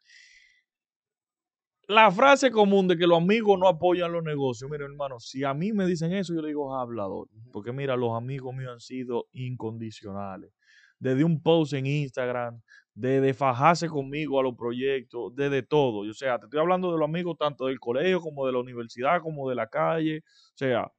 La 1.87 2.09
frase 2.09 2.49
común 2.49 2.87
de 2.87 2.97
que 2.97 3.05
los 3.05 3.19
amigos 3.19 3.59
no 3.59 3.67
apoyan 3.67 4.11
los 4.11 4.23
negocios. 4.23 4.69
Mira, 4.71 4.85
hermano, 4.85 5.19
si 5.19 5.43
a 5.43 5.53
mí 5.53 5.71
me 5.71 5.85
dicen 5.85 6.13
eso, 6.13 6.33
yo 6.33 6.41
le 6.41 6.47
digo 6.47 6.75
hablador. 6.75 7.29
Porque 7.51 7.71
mira, 7.71 7.95
los 7.95 8.17
amigos 8.17 8.55
míos 8.55 8.71
han 8.73 8.79
sido 8.79 9.27
incondicionales. 9.33 10.51
Desde 10.97 11.23
un 11.23 11.43
post 11.43 11.73
en 11.73 11.85
Instagram, 11.85 12.59
de, 12.95 13.33
fajarse 13.33 13.87
conmigo 13.87 14.39
a 14.39 14.43
los 14.43 14.55
proyectos, 14.55 15.35
desde 15.35 15.61
todo. 15.61 16.09
O 16.09 16.13
sea, 16.13 16.39
te 16.39 16.45
estoy 16.45 16.59
hablando 16.59 16.91
de 16.91 16.97
los 16.97 17.07
amigos 17.07 17.37
tanto 17.37 17.67
del 17.67 17.79
colegio 17.79 18.21
como 18.21 18.45
de 18.45 18.53
la 18.53 18.59
universidad, 18.59 19.21
como 19.21 19.49
de 19.49 19.55
la 19.55 19.67
calle. 19.67 20.23
O 20.25 20.57
sea, 20.57 20.91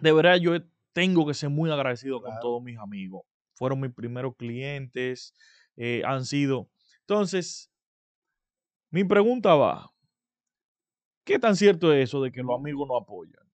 de 0.00 0.12
verdad 0.12 0.36
yo 0.36 0.52
tengo 0.92 1.26
que 1.26 1.34
ser 1.34 1.50
muy 1.50 1.70
agradecido 1.70 2.20
con 2.22 2.32
todos 2.40 2.62
mis 2.62 2.78
amigos. 2.78 3.22
Fueron 3.54 3.80
mis 3.80 3.92
primeros 3.92 4.34
clientes, 4.36 5.34
eh, 5.76 6.02
han 6.04 6.24
sido. 6.24 6.68
Entonces, 7.00 7.70
mi 8.90 9.04
pregunta 9.04 9.54
va, 9.54 9.90
¿qué 11.24 11.38
tan 11.38 11.56
cierto 11.56 11.92
es 11.92 12.08
eso 12.08 12.22
de 12.22 12.32
que 12.32 12.42
los 12.42 12.58
amigos 12.58 12.88
no 12.88 12.96
apoyan? 12.96 13.44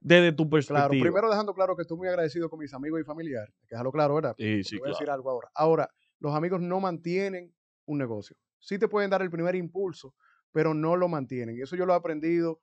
Desde 0.00 0.32
tu 0.32 0.48
perspectiva. 0.48 0.88
Claro, 0.88 1.02
primero 1.02 1.28
dejando 1.28 1.52
claro 1.52 1.76
que 1.76 1.82
estoy 1.82 1.96
muy 1.98 2.08
agradecido 2.08 2.48
con 2.48 2.60
mis 2.60 2.72
amigos 2.72 3.00
y 3.00 3.04
familiares. 3.04 3.52
Que 3.66 3.74
dejarlo 3.74 3.90
claro, 3.90 4.14
¿verdad? 4.14 4.34
Sí, 4.38 4.62
sí, 4.62 4.78
voy 4.78 4.88
a 4.88 4.92
decir 4.92 5.10
algo 5.10 5.28
ahora. 5.30 5.50
Ahora, 5.54 5.90
los 6.20 6.34
amigos 6.34 6.60
no 6.60 6.80
mantienen 6.80 7.54
un 7.86 7.98
negocio. 7.98 8.36
Sí 8.58 8.78
te 8.78 8.88
pueden 8.88 9.10
dar 9.10 9.22
el 9.22 9.30
primer 9.30 9.54
impulso, 9.54 10.14
pero 10.52 10.74
no 10.74 10.96
lo 10.96 11.08
mantienen. 11.08 11.56
Y 11.56 11.62
eso 11.62 11.76
yo 11.76 11.86
lo 11.86 11.92
he 11.92 11.96
aprendido 11.96 12.60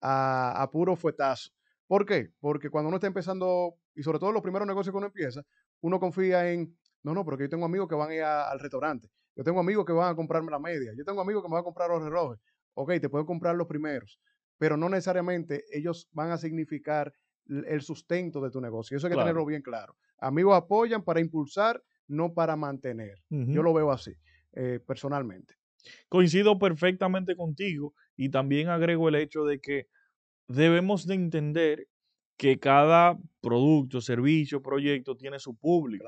a, 0.00 0.68
puro 0.72 0.96
fuetazo. 0.96 1.50
¿Por 1.86 2.06
qué? 2.06 2.32
Porque 2.40 2.70
cuando 2.70 2.88
uno 2.88 2.96
está 2.96 3.06
empezando, 3.06 3.74
y 3.94 4.02
sobre 4.02 4.18
todo 4.18 4.32
los 4.32 4.42
primeros 4.42 4.66
negocios 4.66 4.92
que 4.92 4.98
uno 4.98 5.06
empieza, 5.06 5.42
uno 5.80 5.98
confía 5.98 6.50
en, 6.52 6.76
no, 7.02 7.14
no, 7.14 7.24
porque 7.24 7.44
yo 7.44 7.48
tengo 7.48 7.64
amigos 7.64 7.88
que 7.88 7.94
van 7.94 8.10
a 8.10 8.14
ir 8.14 8.22
al 8.22 8.58
restaurante. 8.60 9.10
Yo 9.36 9.44
tengo 9.44 9.60
amigos 9.60 9.84
que 9.84 9.92
van 9.92 10.12
a 10.12 10.16
comprarme 10.16 10.50
la 10.50 10.58
media. 10.58 10.92
Yo 10.96 11.04
tengo 11.04 11.20
amigos 11.20 11.42
que 11.42 11.48
me 11.48 11.54
van 11.54 11.62
a 11.62 11.64
comprar 11.64 11.88
los 11.90 12.02
relojes. 12.02 12.40
Ok, 12.74 12.92
te 13.00 13.08
pueden 13.08 13.26
comprar 13.26 13.56
los 13.56 13.66
primeros, 13.66 14.20
pero 14.58 14.76
no 14.76 14.88
necesariamente 14.88 15.64
ellos 15.72 16.08
van 16.12 16.30
a 16.30 16.38
significar 16.38 17.12
el 17.46 17.80
sustento 17.82 18.40
de 18.40 18.50
tu 18.50 18.60
negocio. 18.60 18.96
Eso 18.96 19.06
hay 19.06 19.12
que 19.12 19.18
tenerlo 19.18 19.44
bien 19.44 19.62
claro. 19.62 19.96
Amigos 20.18 20.56
apoyan 20.56 21.02
para 21.02 21.20
impulsar 21.20 21.82
no 22.10 22.34
para 22.34 22.56
mantener. 22.56 23.22
Yo 23.28 23.62
lo 23.62 23.72
veo 23.72 23.90
así, 23.92 24.12
eh, 24.52 24.80
personalmente. 24.86 25.54
Coincido 26.08 26.58
perfectamente 26.58 27.36
contigo 27.36 27.94
y 28.16 28.28
también 28.28 28.68
agrego 28.68 29.08
el 29.08 29.14
hecho 29.14 29.44
de 29.44 29.60
que 29.60 29.86
debemos 30.48 31.06
de 31.06 31.14
entender 31.14 31.88
que 32.36 32.58
cada 32.58 33.18
producto, 33.40 34.00
servicio, 34.00 34.62
proyecto 34.62 35.16
tiene 35.16 35.38
su 35.38 35.54
público. 35.56 36.04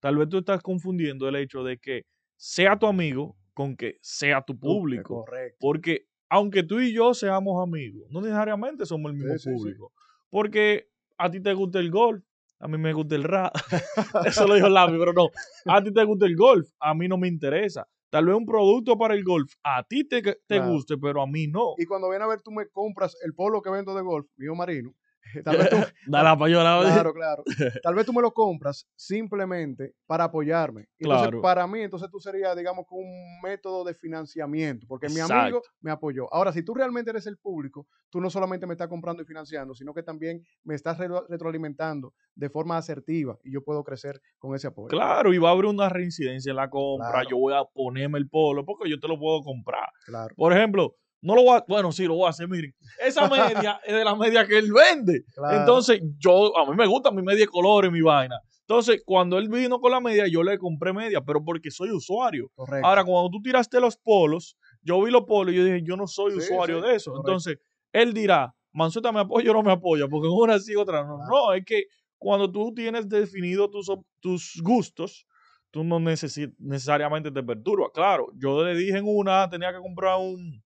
Tal 0.00 0.16
vez 0.16 0.28
tú 0.28 0.38
estás 0.38 0.60
confundiendo 0.60 1.28
el 1.28 1.36
hecho 1.36 1.62
de 1.62 1.78
que 1.78 2.04
sea 2.36 2.78
tu 2.78 2.86
amigo 2.86 3.36
con 3.54 3.76
que 3.76 3.98
sea 4.02 4.42
tu 4.42 4.58
público. 4.58 5.24
Porque 5.60 6.06
aunque 6.28 6.62
tú 6.64 6.80
y 6.80 6.92
yo 6.92 7.14
seamos 7.14 7.62
amigos, 7.62 8.10
no 8.10 8.20
necesariamente 8.20 8.84
somos 8.86 9.12
el 9.12 9.18
mismo 9.18 9.34
público. 9.56 9.92
Porque 10.30 10.88
a 11.16 11.30
ti 11.30 11.40
te 11.40 11.54
gusta 11.54 11.78
el 11.78 11.90
golf, 11.90 12.24
a 12.64 12.68
mí 12.68 12.78
me 12.78 12.94
gusta 12.94 13.14
el 13.14 13.24
rap. 13.24 13.54
Eso 14.26 14.46
lo 14.46 14.54
dijo 14.54 14.70
Lami, 14.70 14.98
pero 14.98 15.12
no. 15.12 15.28
A 15.66 15.82
ti 15.82 15.92
te 15.92 16.02
gusta 16.02 16.24
el 16.24 16.34
golf, 16.34 16.66
a 16.80 16.94
mí 16.94 17.06
no 17.06 17.18
me 17.18 17.28
interesa. 17.28 17.86
Tal 18.08 18.24
vez 18.24 18.34
un 18.34 18.46
producto 18.46 18.96
para 18.96 19.14
el 19.14 19.22
golf 19.22 19.52
a 19.62 19.82
ti 19.82 20.08
te, 20.08 20.22
te 20.22 20.60
guste, 20.60 20.96
pero 20.96 21.20
a 21.20 21.26
mí 21.26 21.46
no. 21.46 21.74
Y 21.76 21.84
cuando 21.84 22.08
viene 22.08 22.24
a 22.24 22.28
ver, 22.28 22.40
tú 22.40 22.52
me 22.52 22.66
compras 22.68 23.18
el 23.22 23.34
polo 23.34 23.60
que 23.60 23.68
vendo 23.68 23.94
de 23.94 24.00
golf, 24.00 24.26
mío 24.36 24.54
marino, 24.54 24.94
Tal 25.44 25.56
vez 25.56 25.70
tú, 25.70 25.76
claro, 26.06 27.12
claro. 27.12 27.44
Tal 27.82 27.94
vez 27.94 28.06
tú 28.06 28.12
me 28.12 28.22
lo 28.22 28.32
compras 28.32 28.86
simplemente 28.94 29.94
para 30.06 30.24
apoyarme. 30.24 30.88
Entonces, 30.98 31.40
para 31.42 31.66
mí, 31.66 31.80
entonces 31.80 32.08
tú 32.10 32.20
serías, 32.20 32.56
digamos, 32.56 32.86
un 32.90 33.40
método 33.42 33.84
de 33.84 33.94
financiamiento, 33.94 34.86
porque 34.88 35.08
mi 35.08 35.20
amigo 35.20 35.62
me 35.80 35.90
apoyó. 35.90 36.32
Ahora, 36.32 36.52
si 36.52 36.62
tú 36.62 36.74
realmente 36.74 37.10
eres 37.10 37.26
el 37.26 37.38
público, 37.38 37.86
tú 38.10 38.20
no 38.20 38.30
solamente 38.30 38.66
me 38.66 38.74
estás 38.74 38.88
comprando 38.88 39.22
y 39.22 39.26
financiando, 39.26 39.74
sino 39.74 39.92
que 39.92 40.02
también 40.02 40.44
me 40.62 40.74
estás 40.74 40.98
retroalimentando 40.98 42.14
de 42.34 42.48
forma 42.48 42.76
asertiva 42.76 43.38
y 43.42 43.52
yo 43.52 43.62
puedo 43.62 43.82
crecer 43.84 44.20
con 44.38 44.54
ese 44.54 44.68
apoyo. 44.68 44.88
Claro, 44.88 45.32
y 45.32 45.38
va 45.38 45.50
a 45.50 45.52
haber 45.52 45.66
una 45.66 45.88
reincidencia 45.88 46.50
en 46.50 46.56
la 46.56 46.70
compra. 46.70 47.22
Yo 47.28 47.38
voy 47.38 47.54
a 47.54 47.64
ponerme 47.64 48.18
el 48.18 48.28
polo 48.28 48.64
porque 48.64 48.88
yo 48.88 48.98
te 49.00 49.08
lo 49.08 49.18
puedo 49.18 49.42
comprar. 49.42 49.88
Claro. 50.06 50.34
Por 50.36 50.52
ejemplo, 50.52 50.96
no 51.24 51.34
lo 51.34 51.42
voy 51.42 51.56
a, 51.56 51.64
bueno, 51.66 51.90
sí, 51.90 52.04
lo 52.04 52.16
voy 52.16 52.26
a 52.26 52.30
hacer, 52.30 52.46
miren. 52.48 52.74
Esa 53.00 53.28
media 53.68 53.80
es 53.84 53.94
de 53.94 54.04
la 54.04 54.14
media 54.14 54.46
que 54.46 54.58
él 54.58 54.70
vende. 54.72 55.24
Entonces, 55.50 56.00
yo, 56.18 56.56
a 56.56 56.70
mí 56.70 56.76
me 56.76 56.86
gusta 56.86 57.10
mi 57.10 57.22
media 57.22 57.40
de 57.40 57.48
color 57.48 57.86
y 57.86 57.90
mi 57.90 58.02
vaina. 58.02 58.38
Entonces, 58.60 59.02
cuando 59.04 59.38
él 59.38 59.48
vino 59.48 59.80
con 59.80 59.90
la 59.90 60.00
media, 60.00 60.26
yo 60.26 60.42
le 60.42 60.58
compré 60.58 60.92
media, 60.92 61.20
pero 61.22 61.42
porque 61.42 61.70
soy 61.70 61.90
usuario. 61.90 62.50
Ahora, 62.82 63.04
cuando 63.04 63.30
tú 63.30 63.42
tiraste 63.42 63.80
los 63.80 63.96
polos, 63.96 64.56
yo 64.82 65.02
vi 65.02 65.10
los 65.10 65.24
polos 65.24 65.54
y 65.54 65.56
yo 65.56 65.64
dije, 65.64 65.82
yo 65.82 65.96
no 65.96 66.06
soy 66.06 66.32
Sí, 66.32 66.38
usuario 66.38 66.80
sí, 66.82 66.88
de 66.88 66.94
eso. 66.94 67.10
correcto. 67.12 67.30
Entonces, 67.30 67.58
él 67.92 68.12
dirá, 68.12 68.54
Manzueta 68.72 69.12
me 69.12 69.20
apoya 69.20 69.50
o 69.50 69.54
no 69.54 69.62
me 69.62 69.72
apoya, 69.72 70.08
porque 70.08 70.28
una 70.28 70.58
sí, 70.58 70.74
otra 70.76 71.04
no. 71.04 71.16
Claro. 71.16 71.30
No, 71.30 71.52
es 71.52 71.64
que 71.64 71.84
cuando 72.18 72.50
tú 72.50 72.72
tienes 72.74 73.08
definido 73.08 73.68
tus, 73.70 73.90
tus 74.20 74.60
gustos, 74.62 75.26
tú 75.70 75.84
no 75.84 76.00
necesariamente 76.00 77.30
te 77.30 77.42
perturba. 77.42 77.90
Claro, 77.92 78.28
yo 78.34 78.64
le 78.64 78.74
dije 78.74 78.96
en 78.98 79.04
una, 79.06 79.48
tenía 79.50 79.72
que 79.72 79.78
comprar 79.78 80.18
un, 80.18 80.63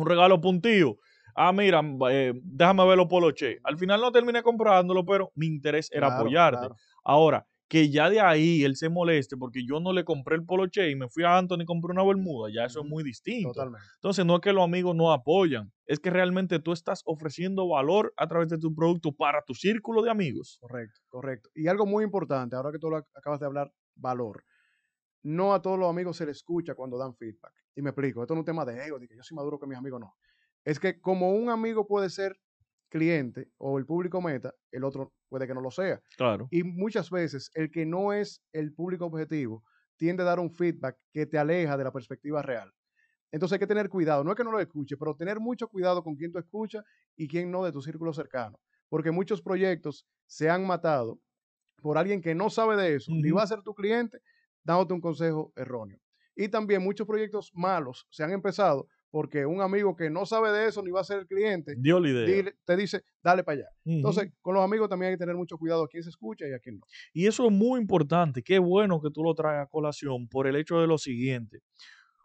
un 0.00 0.06
regalo 0.08 0.40
puntillo. 0.40 0.96
Ah, 1.34 1.52
mira, 1.52 1.80
eh, 2.10 2.32
déjame 2.42 2.86
ver 2.86 2.96
los 2.96 3.06
poloche. 3.06 3.58
Al 3.64 3.78
final 3.78 4.00
no 4.00 4.10
terminé 4.12 4.42
comprándolo, 4.42 5.04
pero 5.04 5.30
mi 5.34 5.46
interés 5.46 5.88
era 5.92 6.06
Claro, 6.06 6.08
apoyarte. 6.08 6.68
claro. 6.68 6.80
Ahora, 7.04 7.46
que 7.68 7.90
ya 7.90 8.08
de 8.10 8.20
ahí 8.20 8.64
él 8.64 8.76
se 8.76 8.88
moleste 8.88 9.36
porque 9.36 9.64
yo 9.66 9.78
no 9.78 9.92
le 9.92 10.04
compré 10.04 10.36
el 10.36 10.44
poloche 10.46 10.90
y 10.90 10.96
me 10.96 11.08
fui 11.08 11.24
a 11.24 11.36
Anthony 11.36 11.62
y 11.62 11.64
compré 11.66 11.92
una 11.92 12.02
bermuda, 12.04 12.50
ya 12.52 12.64
eso 12.64 12.80
es 12.80 12.86
muy 12.86 13.04
distinto. 13.04 13.52
Totalmente. 13.54 13.88
Entonces, 13.96 14.24
no 14.24 14.36
es 14.36 14.40
que 14.40 14.52
los 14.52 14.64
amigos 14.64 14.96
no 14.96 15.12
apoyan, 15.12 15.72
es 15.86 16.00
que 16.00 16.10
realmente 16.10 16.58
tú 16.60 16.72
estás 16.72 17.02
ofreciendo 17.04 17.68
valor 17.68 18.12
a 18.16 18.26
través 18.26 18.48
de 18.48 18.58
tu 18.58 18.74
producto 18.74 19.12
para 19.12 19.42
tu 19.46 19.54
círculo 19.54 20.02
de 20.02 20.10
amigos. 20.10 20.60
Correcto, 20.60 21.00
correcto. 21.08 21.50
Y 21.54 21.68
algo 21.68 21.86
muy 21.86 22.04
importante, 22.04 22.56
ahora 22.56 22.72
que 22.72 22.78
tú 22.78 22.90
lo 22.90 22.98
ac- 22.98 23.06
acabas 23.14 23.38
de 23.40 23.46
hablar, 23.46 23.72
valor. 23.94 24.44
No 25.22 25.52
a 25.54 25.60
todos 25.60 25.78
los 25.78 25.90
amigos 25.90 26.16
se 26.16 26.26
les 26.26 26.38
escucha 26.38 26.74
cuando 26.74 26.96
dan 26.96 27.14
feedback. 27.14 27.52
Y 27.74 27.82
me 27.82 27.90
explico, 27.90 28.22
esto 28.22 28.34
no 28.34 28.40
es 28.40 28.42
un 28.42 28.46
tema 28.46 28.64
de 28.64 28.86
ego, 28.86 28.98
de 28.98 29.08
que 29.08 29.16
yo 29.16 29.22
soy 29.22 29.36
maduro 29.36 29.58
que 29.58 29.66
mis 29.66 29.78
amigos 29.78 30.00
no. 30.00 30.16
Es 30.64 30.78
que 30.80 31.00
como 31.00 31.32
un 31.32 31.50
amigo 31.50 31.86
puede 31.86 32.10
ser 32.10 32.38
cliente 32.88 33.50
o 33.58 33.78
el 33.78 33.86
público 33.86 34.20
meta, 34.20 34.54
el 34.70 34.84
otro 34.84 35.12
puede 35.28 35.46
que 35.46 35.54
no 35.54 35.60
lo 35.60 35.70
sea. 35.70 36.00
Claro. 36.16 36.48
Y 36.50 36.62
muchas 36.62 37.10
veces 37.10 37.50
el 37.54 37.70
que 37.70 37.86
no 37.86 38.12
es 38.12 38.42
el 38.52 38.72
público 38.72 39.06
objetivo 39.06 39.64
tiende 39.96 40.22
a 40.22 40.26
dar 40.26 40.40
un 40.40 40.50
feedback 40.50 40.96
que 41.12 41.26
te 41.26 41.38
aleja 41.38 41.76
de 41.76 41.84
la 41.84 41.92
perspectiva 41.92 42.42
real. 42.42 42.72
Entonces 43.30 43.54
hay 43.54 43.58
que 43.58 43.66
tener 43.66 43.88
cuidado, 43.88 44.24
no 44.24 44.30
es 44.30 44.36
que 44.36 44.44
no 44.44 44.52
lo 44.52 44.60
escuche, 44.60 44.96
pero 44.96 45.14
tener 45.14 45.38
mucho 45.38 45.68
cuidado 45.68 46.02
con 46.02 46.16
quién 46.16 46.32
tú 46.32 46.38
escuchas 46.38 46.84
y 47.14 47.28
quién 47.28 47.50
no 47.50 47.62
de 47.64 47.72
tu 47.72 47.82
círculo 47.82 48.12
cercano. 48.12 48.58
Porque 48.88 49.10
muchos 49.10 49.42
proyectos 49.42 50.06
se 50.26 50.48
han 50.48 50.66
matado 50.66 51.20
por 51.82 51.98
alguien 51.98 52.22
que 52.22 52.34
no 52.34 52.48
sabe 52.48 52.76
de 52.76 52.94
eso, 52.94 53.12
ni 53.12 53.30
va 53.30 53.42
a 53.42 53.46
ser 53.46 53.62
tu 53.62 53.74
cliente, 53.74 54.20
dándote 54.68 54.92
un 54.92 55.00
consejo 55.00 55.50
erróneo. 55.56 55.98
Y 56.36 56.48
también 56.48 56.82
muchos 56.82 57.06
proyectos 57.06 57.50
malos 57.54 58.06
se 58.10 58.22
han 58.22 58.30
empezado 58.30 58.86
porque 59.10 59.46
un 59.46 59.62
amigo 59.62 59.96
que 59.96 60.10
no 60.10 60.26
sabe 60.26 60.52
de 60.52 60.68
eso 60.68 60.82
ni 60.82 60.90
va 60.90 61.00
a 61.00 61.04
ser 61.04 61.20
el 61.20 61.26
cliente, 61.26 61.74
Dio 61.78 61.98
la 61.98 62.10
idea. 62.10 62.52
te 62.66 62.76
dice, 62.76 63.02
dale 63.22 63.42
para 63.42 63.60
allá. 63.60 63.68
Entonces, 63.86 64.30
con 64.42 64.54
los 64.54 64.62
amigos 64.62 64.90
también 64.90 65.08
hay 65.08 65.14
que 65.14 65.20
tener 65.20 65.34
mucho 65.34 65.56
cuidado 65.56 65.84
a 65.84 65.88
quién 65.88 66.02
se 66.02 66.10
escucha 66.10 66.46
y 66.46 66.52
a 66.52 66.58
quién 66.58 66.76
no. 66.76 66.86
Y 67.14 67.26
eso 67.26 67.46
es 67.46 67.50
muy 67.50 67.80
importante. 67.80 68.42
Qué 68.42 68.58
bueno 68.58 69.00
que 69.00 69.10
tú 69.10 69.24
lo 69.24 69.34
traes 69.34 69.62
a 69.62 69.66
colación 69.66 70.28
por 70.28 70.46
el 70.46 70.56
hecho 70.56 70.78
de 70.78 70.86
lo 70.86 70.98
siguiente. 70.98 71.60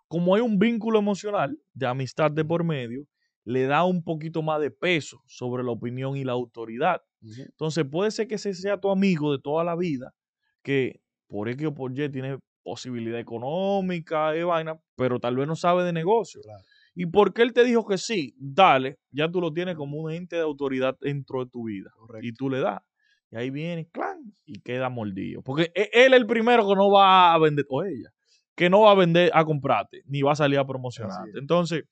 Como 0.09 0.35
hay 0.35 0.41
un 0.41 0.59
vínculo 0.59 0.99
emocional 0.99 1.57
de 1.73 1.87
amistad 1.87 2.29
de 2.29 2.43
por 2.43 2.65
medio, 2.65 3.07
le 3.45 3.65
da 3.67 3.85
un 3.85 4.03
poquito 4.03 4.41
más 4.41 4.59
de 4.59 4.69
peso 4.69 5.23
sobre 5.25 5.63
la 5.63 5.71
opinión 5.71 6.17
y 6.17 6.25
la 6.25 6.33
autoridad. 6.33 7.01
Entonces 7.21 7.85
puede 7.89 8.11
ser 8.11 8.27
que 8.27 8.35
ese 8.35 8.53
sea 8.53 8.77
tu 8.77 8.91
amigo 8.91 9.31
de 9.31 9.39
toda 9.41 9.63
la 9.63 9.77
vida, 9.77 10.13
que 10.61 11.02
por 11.33 11.49
X 11.49 11.65
o 11.65 11.73
por 11.73 11.99
Y 11.99 12.09
tiene 12.09 12.37
posibilidad 12.61 13.19
económica 13.19 14.37
y 14.37 14.43
vaina, 14.43 14.79
pero 14.95 15.19
tal 15.19 15.35
vez 15.35 15.47
no 15.47 15.55
sabe 15.55 15.83
de 15.83 15.91
negocio. 15.91 16.41
Claro. 16.43 16.63
Y 16.93 17.07
porque 17.07 17.41
él 17.41 17.53
te 17.53 17.63
dijo 17.63 17.87
que 17.87 17.97
sí, 17.97 18.35
dale, 18.37 18.99
ya 19.09 19.31
tú 19.31 19.41
lo 19.41 19.51
tienes 19.51 19.75
como 19.75 19.97
un 19.97 20.11
ente 20.11 20.35
de 20.35 20.43
autoridad 20.43 20.95
dentro 21.01 21.43
de 21.43 21.49
tu 21.49 21.63
vida. 21.63 21.89
Correcto. 21.97 22.27
Y 22.27 22.33
tú 22.33 22.51
le 22.51 22.59
das. 22.59 22.83
Y 23.31 23.35
ahí 23.37 23.49
viene, 23.49 23.87
clan, 23.87 24.31
y 24.45 24.59
queda 24.61 24.89
mordido. 24.89 25.41
Porque 25.41 25.71
e- 25.73 25.89
él 25.91 26.13
es 26.13 26.19
el 26.19 26.27
primero 26.27 26.67
que 26.67 26.75
no 26.75 26.91
va 26.91 27.33
a 27.33 27.39
vender, 27.39 27.65
o 27.67 27.83
ella, 27.83 28.11
que 28.55 28.69
no 28.69 28.81
va 28.81 28.91
a 28.91 28.95
vender 28.95 29.31
a 29.33 29.43
comprarte, 29.43 30.03
ni 30.05 30.21
va 30.21 30.33
a 30.33 30.35
salir 30.35 30.59
a 30.59 30.67
promocionarte. 30.67 31.31
es. 31.31 31.35
Entonces, 31.37 31.85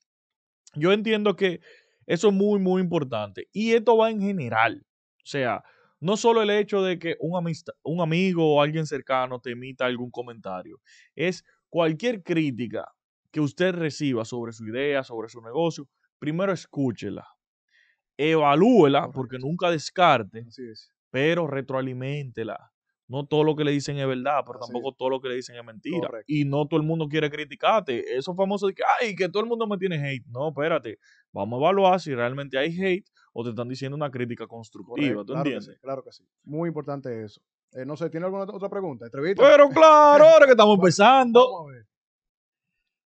yo 0.76 0.92
entiendo 0.92 1.34
que 1.34 1.58
eso 2.06 2.28
es 2.28 2.34
muy, 2.34 2.60
muy 2.60 2.80
importante. 2.80 3.48
Y 3.52 3.72
esto 3.72 3.96
va 3.96 4.08
en 4.08 4.20
general. 4.20 4.84
O 4.84 5.26
sea, 5.26 5.64
no 6.02 6.16
solo 6.16 6.42
el 6.42 6.50
hecho 6.50 6.82
de 6.82 6.98
que 6.98 7.16
un, 7.20 7.40
un 7.84 8.00
amigo 8.00 8.54
o 8.56 8.62
alguien 8.62 8.86
cercano 8.86 9.40
te 9.40 9.52
emita 9.52 9.86
algún 9.86 10.10
comentario, 10.10 10.80
es 11.14 11.44
cualquier 11.70 12.22
crítica 12.22 12.92
que 13.30 13.40
usted 13.40 13.72
reciba 13.74 14.24
sobre 14.24 14.52
su 14.52 14.66
idea, 14.66 15.04
sobre 15.04 15.28
su 15.28 15.40
negocio, 15.40 15.88
primero 16.18 16.52
escúchela, 16.52 17.26
evalúela, 18.16 19.10
porque 19.12 19.38
nunca 19.38 19.70
descarte, 19.70 20.46
pero 21.10 21.46
retroaliméntela. 21.46 22.71
No 23.12 23.26
todo 23.26 23.44
lo 23.44 23.54
que 23.54 23.62
le 23.62 23.72
dicen 23.72 23.98
es 23.98 24.06
verdad, 24.06 24.42
pero 24.46 24.58
Así 24.58 24.72
tampoco 24.72 24.94
todo 24.94 25.10
lo 25.10 25.20
que 25.20 25.28
le 25.28 25.34
dicen 25.34 25.54
es 25.56 25.62
mentira. 25.64 26.08
Correcto. 26.08 26.24
Y 26.32 26.46
no 26.46 26.66
todo 26.66 26.80
el 26.80 26.86
mundo 26.86 27.06
quiere 27.08 27.30
criticarte. 27.30 28.16
Eso 28.16 28.34
famoso 28.34 28.66
de 28.68 28.74
que, 28.74 28.82
ay, 29.00 29.14
que 29.14 29.28
todo 29.28 29.42
el 29.42 29.48
mundo 29.50 29.66
me 29.66 29.76
tiene 29.76 29.96
hate. 29.96 30.24
No, 30.28 30.48
espérate. 30.48 30.98
Vamos 31.30 31.58
a 31.58 31.60
evaluar 31.60 32.00
si 32.00 32.14
realmente 32.14 32.56
hay 32.56 32.70
hate 32.80 33.04
o 33.34 33.44
te 33.44 33.50
están 33.50 33.68
diciendo 33.68 33.96
una 33.96 34.10
crítica 34.10 34.46
constructiva. 34.46 34.96
Correcto, 35.16 35.24
¿Tú 35.26 35.32
claro 35.34 35.44
que 35.44 35.50
entiendes? 35.50 35.74
sí, 35.76 35.80
claro 35.82 36.02
que 36.02 36.12
sí. 36.12 36.24
Muy 36.44 36.68
importante 36.68 37.22
eso. 37.22 37.42
Eh, 37.72 37.84
no 37.84 37.96
sé, 37.98 38.08
¿tiene 38.08 38.24
alguna 38.26 38.44
otra 38.44 38.70
pregunta? 38.70 39.04
¿Entrevista? 39.04 39.42
Pero 39.42 39.68
claro, 39.68 40.24
ahora 40.24 40.46
que 40.46 40.52
estamos 40.52 40.74
empezando, 40.78 41.40
Vamos 41.52 41.70
a 41.70 41.72
ver. 41.74 41.86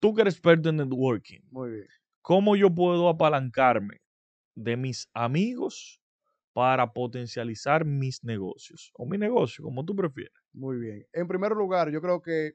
tú 0.00 0.14
que 0.14 0.22
eres 0.22 0.34
experto 0.34 0.68
en 0.68 0.76
networking, 0.76 1.40
Muy 1.50 1.70
bien. 1.70 1.86
¿cómo 2.22 2.54
yo 2.54 2.72
puedo 2.72 3.08
apalancarme 3.08 4.00
de 4.54 4.76
mis 4.76 5.08
amigos 5.14 6.00
para 6.56 6.90
potencializar 6.90 7.84
mis 7.84 8.24
negocios? 8.24 8.90
O 8.94 9.04
mi 9.04 9.18
negocio, 9.18 9.62
como 9.62 9.84
tú 9.84 9.94
prefieres. 9.94 10.32
Muy 10.54 10.78
bien. 10.78 11.06
En 11.12 11.28
primer 11.28 11.52
lugar, 11.52 11.90
yo 11.90 12.00
creo 12.00 12.22
que 12.22 12.54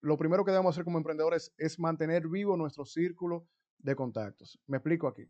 lo 0.00 0.16
primero 0.16 0.46
que 0.46 0.50
debemos 0.50 0.74
hacer 0.74 0.82
como 0.84 0.96
emprendedores 0.96 1.52
es 1.58 1.78
mantener 1.78 2.26
vivo 2.26 2.56
nuestro 2.56 2.86
círculo 2.86 3.46
de 3.76 3.94
contactos. 3.94 4.58
Me 4.66 4.78
explico 4.78 5.06
aquí. 5.08 5.28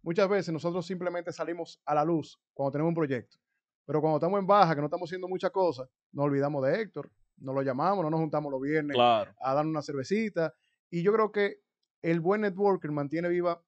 Muchas 0.00 0.26
veces 0.30 0.54
nosotros 0.54 0.86
simplemente 0.86 1.32
salimos 1.32 1.82
a 1.84 1.94
la 1.94 2.02
luz 2.02 2.40
cuando 2.54 2.72
tenemos 2.72 2.88
un 2.92 2.94
proyecto, 2.94 3.36
pero 3.84 4.00
cuando 4.00 4.16
estamos 4.16 4.40
en 4.40 4.46
baja, 4.46 4.74
que 4.74 4.80
no 4.80 4.86
estamos 4.86 5.06
haciendo 5.10 5.28
muchas 5.28 5.50
cosas, 5.50 5.86
nos 6.12 6.24
olvidamos 6.24 6.64
de 6.64 6.80
Héctor, 6.80 7.12
no 7.36 7.52
lo 7.52 7.60
llamamos, 7.60 8.02
no 8.02 8.08
nos 8.08 8.20
juntamos 8.20 8.50
los 8.50 8.62
viernes 8.62 8.94
Claro. 8.94 9.34
a 9.38 9.52
dar 9.52 9.66
una 9.66 9.82
cervecita. 9.82 10.54
Y 10.88 11.02
yo 11.02 11.12
creo 11.12 11.30
que 11.30 11.60
el 12.00 12.20
buen 12.20 12.40
networker 12.40 12.90
mantiene 12.90 13.28
viva 13.28 13.62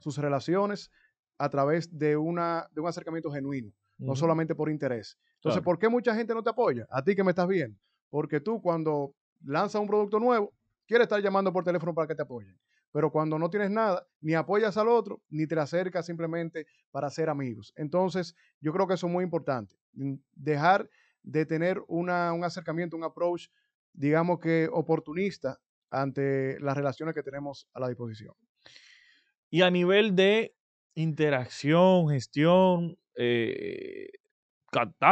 sus 0.00 0.18
relaciones 0.18 0.90
a 1.38 1.48
través 1.48 1.96
de, 1.96 2.16
una, 2.16 2.68
de 2.72 2.80
un 2.80 2.88
acercamiento 2.88 3.30
genuino, 3.30 3.72
no 3.98 4.14
solamente 4.16 4.54
por 4.54 4.68
interés. 4.70 5.16
Entonces, 5.36 5.60
Claro. 5.60 5.64
¿por 5.64 5.78
qué 5.78 5.88
mucha 5.88 6.14
gente 6.14 6.34
no 6.34 6.42
te 6.42 6.50
apoya? 6.50 6.86
A 6.90 7.02
ti 7.02 7.14
que 7.14 7.22
me 7.24 7.30
estás 7.30 7.46
viendo. 7.48 7.78
Porque 8.10 8.40
tú 8.40 8.60
cuando 8.60 9.14
lanzas 9.44 9.80
un 9.80 9.86
producto 9.86 10.18
nuevo, 10.18 10.52
quieres 10.86 11.04
estar 11.04 11.20
llamando 11.22 11.52
por 11.52 11.62
teléfono 11.64 11.94
para 11.94 12.08
que 12.08 12.14
te 12.14 12.22
apoyen. 12.22 12.58
Pero 12.90 13.12
cuando 13.12 13.38
no 13.38 13.50
tienes 13.50 13.70
nada, 13.70 14.06
ni 14.20 14.34
apoyas 14.34 14.76
al 14.78 14.88
otro, 14.88 15.20
ni 15.28 15.46
te 15.46 15.58
acercas 15.60 16.06
simplemente 16.06 16.66
para 16.90 17.10
ser 17.10 17.28
amigos. 17.28 17.72
Entonces, 17.76 18.34
yo 18.60 18.72
creo 18.72 18.86
que 18.88 18.94
eso 18.94 19.06
es 19.06 19.12
muy 19.12 19.22
importante. 19.24 19.76
mm, 19.92 20.14
Dejar 20.32 20.88
de 21.22 21.44
tener 21.46 21.82
una- 21.86 22.32
un 22.32 22.44
acercamiento, 22.44 22.96
un 22.96 23.04
approach, 23.04 23.48
digamos 23.92 24.38
que 24.40 24.68
oportunista 24.72 25.58
ante 25.90 26.58
las 26.60 26.76
relaciones 26.76 27.14
que 27.14 27.22
tenemos 27.22 27.68
a 27.74 27.80
la 27.80 27.88
disposición. 27.88 28.34
Y 29.50 29.62
a 29.62 29.70
nivel 29.70 30.14
de 30.14 30.54
interacción, 30.98 32.08
gestión, 32.08 32.98
eh, 33.16 34.08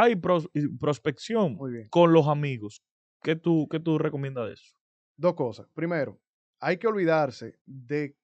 y, 0.09 0.15
pros- 0.15 0.49
y 0.53 0.67
prospección 0.77 1.55
Muy 1.55 1.71
bien. 1.71 1.87
con 1.89 2.13
los 2.13 2.27
amigos, 2.27 2.81
¿qué 3.23 3.35
tú, 3.35 3.67
qué 3.69 3.79
tú 3.79 3.97
recomiendas 3.97 4.47
de 4.47 4.53
eso? 4.53 4.75
Dos 5.15 5.33
cosas. 5.35 5.67
Primero, 5.73 6.19
hay 6.59 6.77
que 6.77 6.87
olvidarse 6.87 7.59
de 7.65 8.15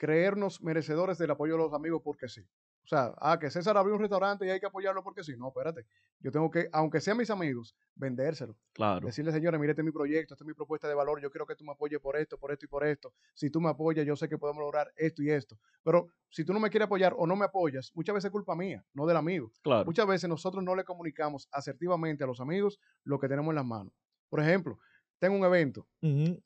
creernos 0.00 0.62
merecedores 0.62 1.18
del 1.18 1.30
apoyo 1.30 1.52
de 1.52 1.58
los 1.58 1.74
amigos 1.74 2.00
porque 2.02 2.26
sí. 2.26 2.40
O 2.82 2.88
sea, 2.88 3.12
ah, 3.18 3.38
que 3.38 3.50
César 3.50 3.76
abrió 3.76 3.94
un 3.94 4.00
restaurante 4.00 4.46
y 4.46 4.50
hay 4.50 4.58
que 4.58 4.64
apoyarlo 4.64 5.04
porque 5.04 5.22
sí. 5.22 5.36
No, 5.36 5.48
espérate. 5.48 5.84
Yo 6.20 6.32
tengo 6.32 6.50
que, 6.50 6.70
aunque 6.72 7.02
sean 7.02 7.18
mis 7.18 7.28
amigos, 7.28 7.76
vendérselo. 7.94 8.56
Claro. 8.72 9.06
Decirle, 9.06 9.30
señores, 9.30 9.60
mire, 9.60 9.72
este 9.72 9.82
es 9.82 9.84
mi 9.84 9.92
proyecto, 9.92 10.32
esta 10.32 10.42
es 10.42 10.48
mi 10.48 10.54
propuesta 10.54 10.88
de 10.88 10.94
valor, 10.94 11.20
yo 11.20 11.30
quiero 11.30 11.46
que 11.46 11.54
tú 11.54 11.64
me 11.66 11.72
apoyes 11.72 12.00
por 12.00 12.16
esto, 12.16 12.38
por 12.38 12.50
esto 12.50 12.64
y 12.64 12.68
por 12.68 12.86
esto. 12.86 13.12
Si 13.34 13.50
tú 13.50 13.60
me 13.60 13.68
apoyas, 13.68 14.06
yo 14.06 14.16
sé 14.16 14.26
que 14.26 14.38
podemos 14.38 14.62
lograr 14.62 14.90
esto 14.96 15.22
y 15.22 15.30
esto. 15.30 15.58
Pero 15.84 16.08
si 16.30 16.46
tú 16.46 16.54
no 16.54 16.60
me 16.60 16.70
quieres 16.70 16.86
apoyar 16.86 17.14
o 17.18 17.26
no 17.26 17.36
me 17.36 17.44
apoyas, 17.44 17.92
muchas 17.94 18.14
veces 18.14 18.28
es 18.28 18.32
culpa 18.32 18.56
mía, 18.56 18.82
no 18.94 19.04
del 19.04 19.18
amigo. 19.18 19.52
Claro. 19.62 19.84
Muchas 19.84 20.06
veces 20.06 20.30
nosotros 20.30 20.64
no 20.64 20.74
le 20.74 20.84
comunicamos 20.84 21.46
asertivamente 21.52 22.24
a 22.24 22.26
los 22.26 22.40
amigos 22.40 22.80
lo 23.04 23.18
que 23.18 23.28
tenemos 23.28 23.50
en 23.50 23.56
las 23.56 23.66
manos. 23.66 23.92
Por 24.30 24.40
ejemplo, 24.40 24.78
tengo 25.18 25.36
un 25.36 25.44
evento. 25.44 25.86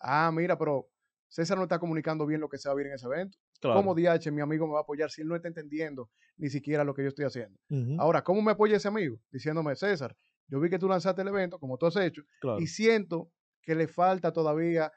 Ah, 0.01 0.33
mira, 0.35 0.59
pero 0.59 0.89
César 1.35 1.57
no 1.57 1.65
está 1.65 1.81
comunicando 1.81 2.27
bien 2.27 2.41
lo 2.41 2.49
que 2.49 2.59
se 2.59 2.69
va 2.69 2.75
a 2.75 2.77
ver 2.77 2.87
en 2.87 2.93
ese 2.93 3.07
evento. 3.07 3.39
Claro. 3.65 3.81
¿Cómo 3.81 3.95
DH 3.95 4.31
mi 4.31 4.41
amigo 4.41 4.67
me 4.67 4.75
va 4.75 4.81
a 4.81 4.83
apoyar 4.83 5.11
si 5.11 5.23
él 5.23 5.29
no 5.29 5.37
está 5.37 5.49
entendiendo 5.49 6.11
ni 6.37 6.51
siquiera 6.51 6.85
lo 6.85 6.95
que 6.95 7.03
yo 7.03 7.09
estoy 7.09 7.25
haciendo? 7.25 7.59
Ahora, 7.99 8.23
¿cómo 8.23 8.43
me 8.43 8.53
apoya 8.53 8.77
ese 8.77 8.89
amigo? 8.89 9.19
Diciéndome, 9.31 9.75
César, 9.75 10.15
yo 10.49 10.61
vi 10.61 10.69
que 10.69 10.79
tú 10.79 10.89
lanzaste 10.89 11.23
el 11.23 11.29
evento, 11.29 11.59
como 11.59 11.79
tú 11.79 11.87
has 11.87 11.97
hecho, 11.97 12.23
claro. 12.41 12.61
y 12.61 12.67
siento 12.67 13.31
que 13.63 13.75
le 13.75 13.89
falta 13.89 14.33
todavía 14.33 14.93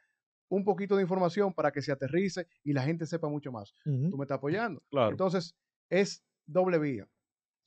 un 0.50 0.64
poquito 0.64 0.96
de 0.96 1.02
información 1.02 1.54
para 1.54 1.72
que 1.72 1.82
se 1.82 1.92
aterrice 1.92 2.48
y 2.64 2.74
la 2.74 2.84
gente 2.84 3.06
sepa 3.06 3.30
mucho 3.30 3.52
más. 3.52 3.74
Tú 3.84 4.18
me 4.18 4.24
estás 4.24 4.38
apoyando. 4.38 4.82
claro. 4.90 5.12
Entonces, 5.12 5.56
es 5.90 6.24
doble 6.46 6.80
vía. 6.80 7.08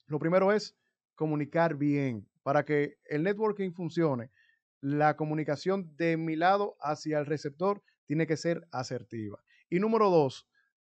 Lo 0.07 0.19
primero 0.19 0.51
es 0.51 0.75
comunicar 1.15 1.75
bien. 1.75 2.27
Para 2.43 2.65
que 2.65 2.97
el 3.05 3.23
networking 3.23 3.71
funcione, 3.71 4.31
la 4.81 5.15
comunicación 5.15 5.95
de 5.95 6.17
mi 6.17 6.35
lado 6.35 6.75
hacia 6.79 7.19
el 7.19 7.27
receptor 7.27 7.83
tiene 8.05 8.25
que 8.25 8.35
ser 8.35 8.67
asertiva. 8.71 9.39
Y 9.69 9.79
número 9.79 10.09
dos, 10.09 10.47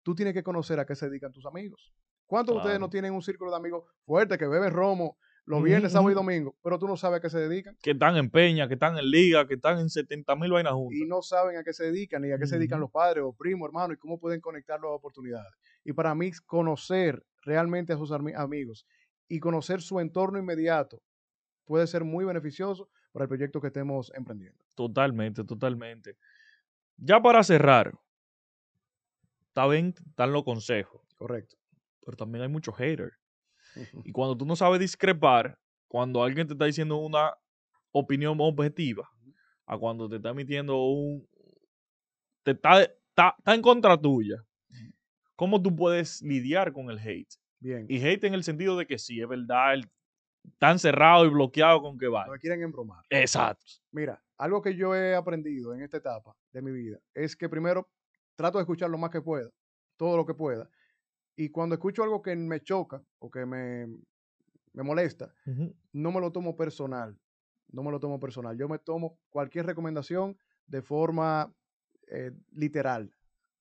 tú 0.07 0.15
tienes 0.15 0.33
que 0.33 0.41
conocer 0.41 0.79
a 0.79 0.85
qué 0.85 0.95
se 0.95 1.09
dedican 1.09 1.33
tus 1.33 1.45
amigos. 1.45 1.93
¿Cuántos 2.27 2.53
de 2.55 2.59
ustedes 2.59 2.79
no 2.79 2.89
tienen 2.89 3.11
un 3.13 3.21
círculo 3.21 3.51
de 3.51 3.57
amigos 3.57 3.83
fuerte 4.05 4.37
que 4.37 4.47
beben 4.47 4.71
romo 4.71 5.17
los 5.43 5.61
viernes, 5.61 5.91
sábado 5.91 6.11
y 6.11 6.13
domingo, 6.13 6.55
pero 6.63 6.79
tú 6.79 6.87
no 6.87 6.95
sabes 6.95 7.17
a 7.19 7.21
qué 7.21 7.29
se 7.29 7.39
dedican? 7.39 7.75
Que 7.81 7.91
están 7.91 8.15
en 8.15 8.29
peña, 8.29 8.69
que 8.69 8.75
están 8.75 8.97
en 8.97 9.11
liga, 9.11 9.45
que 9.45 9.55
están 9.55 9.79
en 9.79 9.89
70 9.89 10.33
mil 10.37 10.49
vainas 10.53 10.71
juntas. 10.71 10.97
y 10.97 11.05
no 11.05 11.21
saben 11.21 11.57
a 11.57 11.63
qué 11.65 11.73
se 11.73 11.83
dedican, 11.91 12.21
ni 12.21 12.31
a 12.31 12.37
qué 12.37 12.47
se 12.47 12.55
dedican 12.57 12.79
los 12.79 12.89
padres 12.89 13.21
o 13.25 13.33
primos, 13.33 13.67
hermanos, 13.67 13.97
y 13.97 13.99
cómo 13.99 14.17
pueden 14.17 14.39
conectar 14.39 14.79
las 14.79 14.91
oportunidades. 14.91 15.51
Y 15.83 15.91
para 15.91 16.15
mí, 16.15 16.31
conocer 16.45 17.21
realmente 17.43 17.91
a 17.91 17.97
sus 17.97 18.11
ami- 18.11 18.33
amigos 18.33 18.87
y 19.27 19.41
conocer 19.41 19.81
su 19.81 19.99
entorno 19.99 20.39
inmediato 20.39 21.01
puede 21.65 21.85
ser 21.85 22.05
muy 22.05 22.23
beneficioso 22.23 22.89
para 23.11 23.23
el 23.23 23.29
proyecto 23.29 23.59
que 23.59 23.67
estemos 23.67 24.09
emprendiendo. 24.15 24.63
Totalmente, 24.73 25.43
totalmente. 25.43 26.15
Ya 26.95 27.21
para 27.21 27.43
cerrar, 27.43 27.91
está 29.57 29.67
bien, 29.67 29.95
están 30.07 30.31
los 30.31 30.43
consejos, 30.43 31.01
Correcto. 31.15 31.57
pero 32.05 32.15
también 32.15 32.43
hay 32.43 32.47
muchos 32.47 32.75
haters. 32.75 33.17
Y 34.03 34.11
cuando 34.11 34.37
tú 34.37 34.45
no 34.45 34.55
sabes 34.55 34.79
discrepar, 34.79 35.57
cuando 35.87 36.23
alguien 36.23 36.45
te 36.47 36.53
está 36.53 36.65
diciendo 36.65 36.97
una 36.97 37.33
opinión 37.91 38.37
objetiva, 38.39 39.09
a 39.65 39.77
cuando 39.77 40.07
te 40.07 40.17
está 40.17 40.29
emitiendo 40.29 40.77
un... 40.85 41.27
te 42.43 42.51
está, 42.51 42.83
está, 42.83 43.33
está 43.35 43.55
en 43.55 43.61
contra 43.63 43.99
tuya, 43.99 44.43
¿cómo 45.35 45.59
tú 45.61 45.75
puedes 45.75 46.21
lidiar 46.21 46.71
con 46.71 46.91
el 46.91 46.99
hate? 46.99 47.33
Bien. 47.59 47.85
Y 47.89 47.99
hate 48.05 48.25
en 48.25 48.35
el 48.35 48.43
sentido 48.43 48.77
de 48.77 48.85
que 48.85 48.99
sí, 48.99 49.19
es 49.21 49.27
verdad, 49.27 49.73
el- 49.73 49.89
tan 50.59 50.77
cerrado 50.77 51.25
y 51.25 51.29
bloqueado 51.29 51.81
con 51.81 51.97
que 51.97 52.07
va. 52.07 52.25
No 52.27 52.33
me 52.33 52.39
quieren 52.39 52.61
embromar. 52.61 53.03
Exacto. 53.09 53.65
Mira, 53.91 54.23
algo 54.37 54.61
que 54.61 54.75
yo 54.75 54.95
he 54.95 55.15
aprendido 55.15 55.73
en 55.73 55.81
esta 55.81 55.97
etapa 55.97 56.35
de 56.53 56.61
mi 56.61 56.71
vida 56.71 56.99
es 57.15 57.35
que 57.35 57.49
primero 57.49 57.89
trato 58.37 58.59
de 58.59 58.61
escuchar 58.61 58.89
lo 58.89 58.97
más 58.97 59.09
que 59.09 59.21
pueda, 59.21 59.49
todo 59.97 60.15
lo 60.15 60.25
que 60.25 60.33
pueda. 60.33 60.69
Y 61.35 61.49
cuando 61.49 61.75
escucho 61.75 62.03
algo 62.03 62.21
que 62.21 62.35
me 62.35 62.61
choca 62.61 63.03
o 63.19 63.29
que 63.29 63.45
me, 63.45 63.87
me 64.73 64.83
molesta, 64.83 65.33
no 65.91 66.11
me 66.11 66.21
lo 66.21 66.31
tomo 66.31 66.55
personal. 66.55 67.19
No 67.69 67.83
me 67.83 67.91
lo 67.91 67.99
tomo 67.99 68.19
personal. 68.19 68.57
Yo 68.57 68.69
me 68.69 68.79
tomo 68.79 69.19
cualquier 69.29 69.65
recomendación 69.65 70.37
de 70.67 70.81
forma 70.81 71.53
eh, 72.07 72.31
literal. 72.51 73.11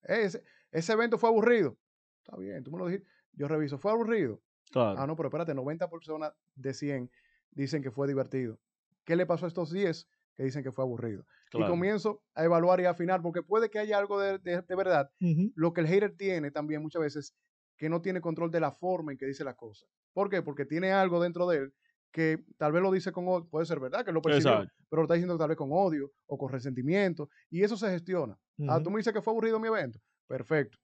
Ese, 0.02 0.44
ese 0.70 0.92
evento 0.92 1.18
fue 1.18 1.30
aburrido. 1.30 1.76
Está 2.22 2.36
bien, 2.36 2.62
tú 2.62 2.70
me 2.70 2.78
lo 2.78 2.86
dijiste. 2.86 3.08
Yo 3.32 3.48
reviso, 3.48 3.78
¿fue 3.78 3.90
aburrido? 3.90 4.40
Claro. 4.70 4.98
Ah, 4.98 5.06
no, 5.06 5.16
pero 5.16 5.28
espérate, 5.28 5.54
90 5.54 5.90
personas 5.90 6.32
de 6.54 6.72
100 6.72 7.10
dicen 7.50 7.82
que 7.82 7.90
fue 7.90 8.06
divertido. 8.06 8.58
¿Qué 9.04 9.16
le 9.16 9.26
pasó 9.26 9.46
a 9.46 9.48
estos 9.48 9.70
10 9.72 10.08
que 10.36 10.44
dicen 10.44 10.62
que 10.62 10.70
fue 10.72 10.84
aburrido? 10.84 11.24
Y 11.52 11.58
comienzo 11.70 12.22
a 12.34 12.44
evaluar 12.44 12.80
y 12.80 12.84
a 12.84 12.90
afinar, 12.90 13.22
porque 13.22 13.42
puede 13.42 13.70
que 13.70 13.78
haya 13.78 13.98
algo 13.98 14.20
de, 14.20 14.38
de- 14.38 14.62
de 14.62 14.74
verdad. 14.76 15.10
Lo 15.54 15.72
que 15.72 15.80
el 15.80 15.86
hater 15.86 16.16
tiene 16.16 16.50
también 16.50 16.82
muchas 16.82 17.00
veces, 17.02 17.34
que 17.76 17.88
no 17.88 18.00
tiene 18.02 18.20
control 18.20 18.50
de 18.50 18.60
la 18.60 18.70
forma 18.72 19.12
en 19.12 19.18
que 19.18 19.26
dice 19.26 19.44
las 19.44 19.54
cosas. 19.56 19.88
¿Por 20.12 20.28
qué? 20.30 20.42
Porque 20.42 20.64
tiene 20.64 20.92
algo 20.92 21.20
dentro 21.20 21.46
de 21.48 21.58
él 21.58 21.74
que 22.12 22.42
tal 22.56 22.72
vez 22.72 22.82
lo 22.82 22.90
dice 22.90 23.12
con 23.12 23.28
odio, 23.28 23.46
puede 23.50 23.66
ser 23.66 23.78
verdad 23.78 24.02
que 24.02 24.12
lo 24.12 24.22
percibió, 24.22 24.52
Exacto. 24.62 24.74
pero 24.88 25.02
lo 25.02 25.04
está 25.04 25.14
diciendo 25.14 25.36
tal 25.36 25.48
vez 25.48 25.58
con 25.58 25.68
odio 25.70 26.10
o 26.26 26.38
con 26.38 26.50
resentimiento, 26.50 27.28
y 27.50 27.62
eso 27.62 27.76
se 27.76 27.90
gestiona. 27.90 28.38
Ah, 28.68 28.80
tú 28.82 28.90
me 28.90 28.96
dices 28.98 29.12
que 29.12 29.20
fue 29.20 29.32
aburrido 29.32 29.60
mi 29.60 29.68
evento. 29.68 30.00
Perfecto. 30.26 30.78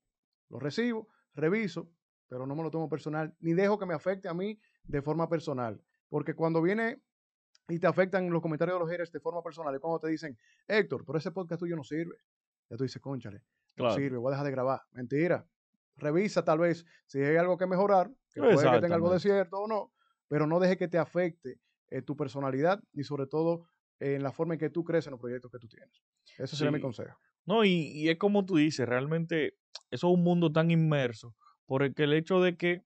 Lo 0.51 0.59
recibo, 0.59 1.09
reviso, 1.35 1.91
pero 2.29 2.47
no 2.47 2.55
me 2.55 2.63
lo 2.63 2.71
tomo 2.71 2.87
personal, 2.89 3.35
ni 3.41 3.55
dejo 3.55 3.79
que 3.79 3.87
me 3.87 3.95
afecte 3.95 4.29
a 4.29 4.35
mí 4.35 4.61
de 4.85 5.01
forma 5.01 5.27
personal. 5.31 5.81
Porque 6.11 6.35
cuando 6.35 6.61
viene 6.61 7.01
y 7.73 7.79
te 7.79 7.87
afectan 7.87 8.29
los 8.29 8.43
comentarios 8.43 8.77
de 8.77 8.81
los 8.81 8.91
haters 8.91 9.11
de 9.11 9.21
forma 9.21 9.43
personal, 9.43 9.75
es 9.75 9.81
cuando 9.81 9.99
te 9.99 10.09
dicen, 10.09 10.37
Héctor, 10.69 11.05
pero 11.07 11.19
ese 11.19 11.31
podcast 11.31 11.59
tuyo 11.59 11.75
no 11.75 11.83
sirve. 11.83 12.17
Ya 12.69 12.77
tú 12.77 12.85
dices, 12.85 13.01
conchale, 13.01 13.43
no 13.77 13.95
sirve, 13.95 14.19
voy 14.19 14.29
a 14.29 14.33
dejar 14.33 14.45
de 14.45 14.51
grabar. 14.51 14.83
Mentira. 14.91 15.47
Revisa 15.97 16.45
tal 16.45 16.59
vez 16.59 16.85
si 17.07 17.21
hay 17.21 17.37
algo 17.37 17.57
que 17.57 17.67
mejorar, 17.67 18.11
que 18.31 18.41
puede 18.41 18.71
que 18.71 18.81
tenga 18.81 18.95
algo 18.95 19.11
de 19.11 19.21
cierto 19.21 19.59
o 19.59 19.67
no, 19.67 19.91
pero 20.29 20.47
no 20.47 20.61
deje 20.61 20.77
que 20.77 20.89
te 20.89 20.99
afecte 20.99 21.61
eh, 21.89 22.03
tu 22.03 22.15
personalidad 22.15 22.83
ni 22.93 23.05
sobre 23.05 23.27
todo 23.27 23.67
eh, 24.01 24.17
en 24.17 24.23
la 24.23 24.33
forma 24.33 24.55
en 24.55 24.61
que 24.61 24.69
tú 24.69 24.85
crees 24.85 25.07
en 25.07 25.13
los 25.13 25.21
proyectos 25.21 25.51
que 25.51 25.59
tú 25.59 25.69
tienes. 25.69 26.03
Ese 26.37 26.57
sería 26.57 26.73
mi 26.73 26.81
consejo. 26.81 27.19
No, 27.47 27.65
y, 27.65 27.71
y 27.71 28.11
es 28.11 28.19
como 28.19 28.45
tú 28.45 28.57
dices, 28.57 28.87
realmente 28.87 29.57
eso 29.91 30.09
es 30.09 30.15
un 30.15 30.23
mundo 30.23 30.53
tan 30.53 30.71
inmerso 30.71 31.35
por 31.65 31.83
el 31.83 31.95
que 31.95 32.05
el 32.05 32.13
hecho 32.13 32.43
de 32.43 32.57
que 32.59 32.85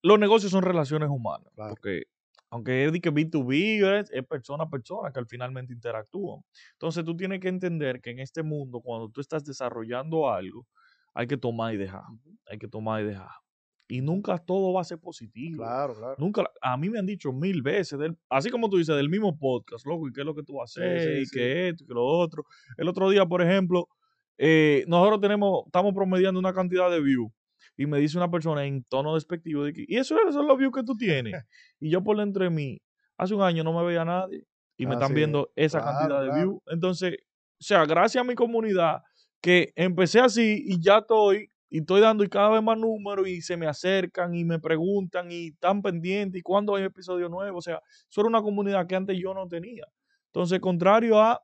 los 0.00 0.18
negocios 0.18 0.52
son 0.52 0.62
relaciones 0.62 1.08
humanas. 1.08 1.52
Claro. 1.54 1.70
Porque 1.70 2.04
aunque 2.52 2.84
es 2.86 2.92
de 2.92 3.00
que 3.00 3.10
B2B, 3.10 3.82
es, 4.00 4.10
es 4.12 4.24
persona 4.26 4.64
a 4.64 4.70
persona 4.70 5.10
que 5.12 5.18
al 5.20 5.26
finalmente 5.26 5.72
interactúan. 5.72 6.42
Entonces 6.74 7.04
tú 7.04 7.16
tienes 7.16 7.40
que 7.40 7.48
entender 7.48 8.00
que 8.00 8.10
en 8.10 8.20
este 8.20 8.42
mundo, 8.44 8.80
cuando 8.80 9.08
tú 9.10 9.20
estás 9.22 9.44
desarrollando 9.44 10.30
algo, 10.30 10.66
hay 11.14 11.26
que 11.26 11.36
tomar 11.38 11.74
y 11.74 11.78
dejar. 11.78 12.02
Hay 12.46 12.58
que 12.58 12.68
tomar 12.68 13.02
y 13.02 13.06
dejar. 13.06 13.30
Y 13.88 14.00
nunca 14.02 14.38
todo 14.38 14.72
va 14.72 14.82
a 14.82 14.84
ser 14.84 14.98
positivo. 15.00 15.62
Claro, 15.62 15.94
claro. 15.94 16.16
Nunca, 16.18 16.44
a 16.60 16.76
mí 16.76 16.90
me 16.90 16.98
han 16.98 17.06
dicho 17.06 17.32
mil 17.32 17.62
veces, 17.62 17.98
del- 17.98 18.18
así 18.28 18.50
como 18.50 18.68
tú 18.70 18.76
dices, 18.78 18.96
del 18.96 19.08
mismo 19.10 19.38
podcast, 19.38 19.86
loco, 19.86 20.08
y 20.08 20.12
qué 20.12 20.20
es 20.20 20.26
lo 20.26 20.34
que 20.34 20.42
tú 20.42 20.54
vas 20.56 20.70
a 20.76 20.80
Sí, 20.80 20.80
hacer, 20.82 21.00
sí, 21.00 21.22
y 21.22 21.26
sí. 21.26 21.38
que 21.38 21.68
esto, 21.70 21.84
y 21.84 21.86
que 21.86 21.94
lo 21.94 22.04
otro. 22.04 22.44
El 22.76 22.88
otro 22.88 23.10
día, 23.10 23.26
por 23.26 23.42
ejemplo, 23.42 23.88
eh, 24.38 24.84
nosotros 24.88 25.20
tenemos, 25.20 25.62
estamos 25.66 25.94
promediando 25.94 26.38
una 26.40 26.52
cantidad 26.54 26.90
de 26.90 27.00
views, 27.00 27.30
y 27.76 27.86
me 27.86 27.98
dice 27.98 28.16
una 28.18 28.30
persona 28.30 28.64
en 28.64 28.84
tono 28.84 29.14
despectivo, 29.14 29.64
de 29.64 29.72
que, 29.72 29.84
y 29.88 29.96
eso 29.96 30.16
esos 30.18 30.34
son 30.34 30.46
los 30.46 30.58
views 30.58 30.72
que 30.74 30.82
tú 30.84 30.96
tienes. 30.96 31.32
y 31.80 31.90
yo 31.90 32.02
por 32.02 32.16
dentro 32.18 32.44
de 32.44 32.50
mí, 32.50 32.80
hace 33.16 33.34
un 33.34 33.42
año 33.42 33.64
no 33.64 33.72
me 33.72 33.84
veía 33.84 34.04
nadie, 34.04 34.44
y 34.76 34.86
me 34.86 34.94
están 34.94 35.06
Así 35.06 35.12
es. 35.12 35.16
viendo 35.16 35.50
esa 35.56 35.80
Claro, 35.80 35.98
cantidad 35.98 36.20
de 36.22 36.26
claro. 36.28 36.40
views. 36.40 36.62
Entonces, 36.66 37.14
o 37.60 37.64
sea, 37.64 37.84
gracias 37.86 38.22
a 38.22 38.26
mi 38.26 38.34
comunidad, 38.34 39.00
que 39.40 39.72
empecé 39.76 40.20
así 40.20 40.62
y 40.66 40.80
ya 40.80 40.98
estoy, 40.98 41.48
y 41.68 41.78
estoy 41.80 42.00
dando 42.00 42.22
y 42.24 42.28
cada 42.28 42.50
vez 42.50 42.62
más 42.62 42.78
números 42.78 43.26
y 43.28 43.40
se 43.40 43.56
me 43.56 43.66
acercan 43.66 44.34
y 44.34 44.44
me 44.44 44.58
preguntan 44.58 45.30
y 45.32 45.48
están 45.48 45.80
pendientes 45.82 46.38
y 46.40 46.42
cuándo 46.42 46.74
hay 46.74 46.84
episodio 46.84 47.28
nuevo. 47.28 47.58
O 47.58 47.62
sea, 47.62 47.80
eso 48.10 48.20
era 48.20 48.28
una 48.28 48.42
comunidad 48.42 48.86
que 48.86 48.94
antes 48.94 49.18
yo 49.18 49.32
no 49.34 49.46
tenía. 49.48 49.84
Entonces, 50.26 50.60
contrario 50.60 51.20
a 51.20 51.40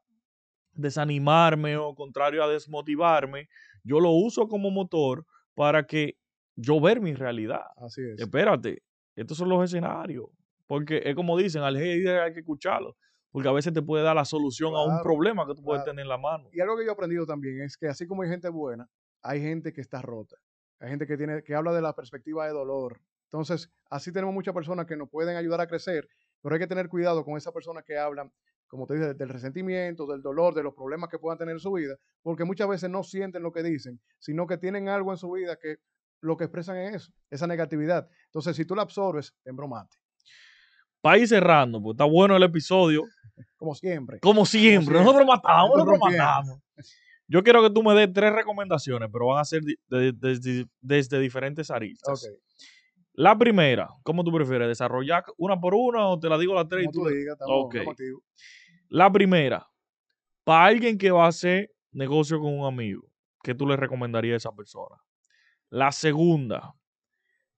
desanimarme 0.73 1.77
o 1.77 1.95
contrario 1.95 2.43
a 2.45 2.49
desmotivarme, 2.49 3.49
yo 3.83 4.01
lo 4.01 4.11
uso 4.11 4.49
como 4.49 4.71
motor 4.71 5.25
para 5.59 5.85
que 5.85 6.17
yo 6.55 6.81
ver 6.81 7.01
mi 7.01 7.15
realidad. 7.15 7.65
Así 7.77 8.01
es. 8.01 8.21
Espérate, 8.21 8.81
estos 9.17 9.37
son 9.37 9.49
los 9.49 9.65
escenarios. 9.65 10.27
Porque 10.69 11.03
es 11.05 11.17
como 11.17 11.37
dicen, 11.37 11.63
al 11.63 11.77
hater 11.77 12.21
hay 12.21 12.33
que 12.33 12.41
escucharlo. 12.41 12.97
Porque 13.33 13.49
a 13.49 13.53
veces 13.53 13.73
te 13.73 13.83
puede 13.83 14.05
dar 14.05 14.15
la 14.15 14.25
solución 14.25 14.77
a 14.77 14.85
un 14.85 15.03
problema 15.03 15.45
que 15.47 15.55
tú 15.55 15.63
puedes 15.65 15.85
tener 15.85 16.05
en 16.05 16.09
la 16.09 16.17
mano. 16.17 16.49
Y 16.53 16.61
algo 16.61 16.77
que 16.77 16.85
yo 16.85 16.91
he 16.91 16.93
aprendido 16.93 17.27
también 17.27 17.61
es 17.63 17.77
que 17.77 17.89
así 17.89 18.07
como 18.07 18.23
hay 18.23 18.29
gente 18.29 18.49
buena, 18.49 18.89
hay 19.21 19.41
gente 19.41 19.73
que 19.73 19.81
está 19.81 20.01
rota. 20.01 20.37
Hay 20.79 20.91
gente 20.91 21.09
que 21.09 21.17
tiene 21.17 21.43
que 21.43 21.57
habla 21.57 21.73
de 21.73 21.83
la 21.83 21.93
perspectiva 21.93 22.47
de 22.47 22.53
dolor. 22.53 23.01
Entonces, 23.25 23.69
así 23.91 24.13
tenemos 24.13 24.33
muchas 24.33 24.55
personas 24.55 24.87
que 24.87 24.97
nos 24.97 25.11
pueden 25.11 25.37
ayudar 25.37 25.61
a 25.61 25.67
crecer, 25.67 26.09
pero 26.41 26.55
hay 26.55 26.61
que 26.61 26.69
tener 26.69 26.89
cuidado 26.89 27.25
con 27.25 27.37
esas 27.37 27.53
personas 27.53 27.83
que 27.85 27.99
hablan, 27.99 28.33
como 28.69 28.87
te 28.87 28.95
dije, 28.95 29.15
del 29.15 29.29
resentimiento, 29.29 30.07
del 30.07 30.23
dolor, 30.23 30.55
de 30.55 30.63
los 30.63 30.75
problemas 30.75 31.09
que 31.11 31.19
puedan 31.19 31.39
tener 31.39 31.55
en 31.55 31.59
su 31.61 31.73
vida, 31.73 31.97
porque 32.23 32.45
muchas 32.45 32.69
veces 32.69 32.89
no 32.91 33.03
sienten 33.03 33.43
lo 33.43 33.53
que 33.53 33.63
dicen, 33.63 34.01
sino 34.19 34.47
que 34.47 34.59
tienen 34.59 34.89
algo 34.89 35.11
en 35.11 35.19
su 35.19 35.31
vida 35.33 35.57
que 35.61 35.77
lo 36.21 36.37
que 36.37 36.45
expresan 36.45 36.77
es 36.79 36.95
eso, 36.97 37.13
esa 37.31 37.47
negatividad. 37.47 38.09
Entonces, 38.27 38.55
si 38.57 38.65
tú 38.65 38.75
la 38.75 38.83
absorbes, 38.83 39.35
te 39.43 39.51
embromate, 39.51 39.97
Para 41.01 41.19
ir 41.19 41.29
cerrando, 41.29 41.81
pues 41.81 41.95
está 41.95 42.05
bueno 42.05 42.37
el 42.37 42.43
episodio. 42.43 43.05
como 43.57 43.75
siempre. 43.75 44.19
Como 44.21 44.45
siempre, 44.45 44.95
siempre. 44.97 44.99
nosotros 45.01 45.27
matamos, 45.27 45.71
Nosotros 45.77 45.87
nosotros 45.87 46.01
rompiendo. 46.01 46.25
matamos. 46.25 46.61
Yo 47.31 47.43
quiero 47.43 47.63
que 47.63 47.71
tú 47.71 47.83
me 47.83 47.95
des 47.95 48.11
tres 48.13 48.33
recomendaciones, 48.33 49.09
pero 49.13 49.27
van 49.27 49.39
a 49.41 49.45
ser 49.45 49.63
de- 49.63 50.13
desde, 50.13 50.65
desde 50.81 51.19
diferentes 51.21 51.71
aristas. 51.71 52.25
Ok, 52.25 52.31
La 53.21 53.37
primera, 53.37 53.89
¿cómo 54.05 54.23
tú 54.23 54.31
prefieres? 54.31 54.69
¿Desarrollar 54.69 55.25
una 55.39 55.61
por 55.61 55.75
una 55.75 56.07
o 56.07 56.21
te 56.21 56.29
la 56.29 56.39
digo 56.39 56.55
las 56.55 56.69
tres? 56.69 56.85
y 56.85 56.87
como 56.87 56.93
tú 56.93 57.03
tú 57.03 57.09
le- 57.11 57.17
digas, 57.17 57.33
estamos, 57.33 57.65
Ok. 57.65 57.75
estamos 57.75 57.93
activos. 57.93 58.23
La 58.91 59.11
primera, 59.13 59.67
para 60.45 60.67
alguien 60.67 60.97
que 60.97 61.11
va 61.11 61.25
a 61.25 61.29
hacer 61.29 61.69
negocio 61.91 62.39
con 62.39 62.57
un 62.57 62.65
amigo, 62.65 63.11
¿qué 63.43 63.57
tú 63.57 63.67
le 63.67 63.77
recomendarías 63.77 64.35
a 64.35 64.37
esa 64.49 64.53
persona? 64.55 64.95
La 65.69 65.91
segunda, 65.91 66.75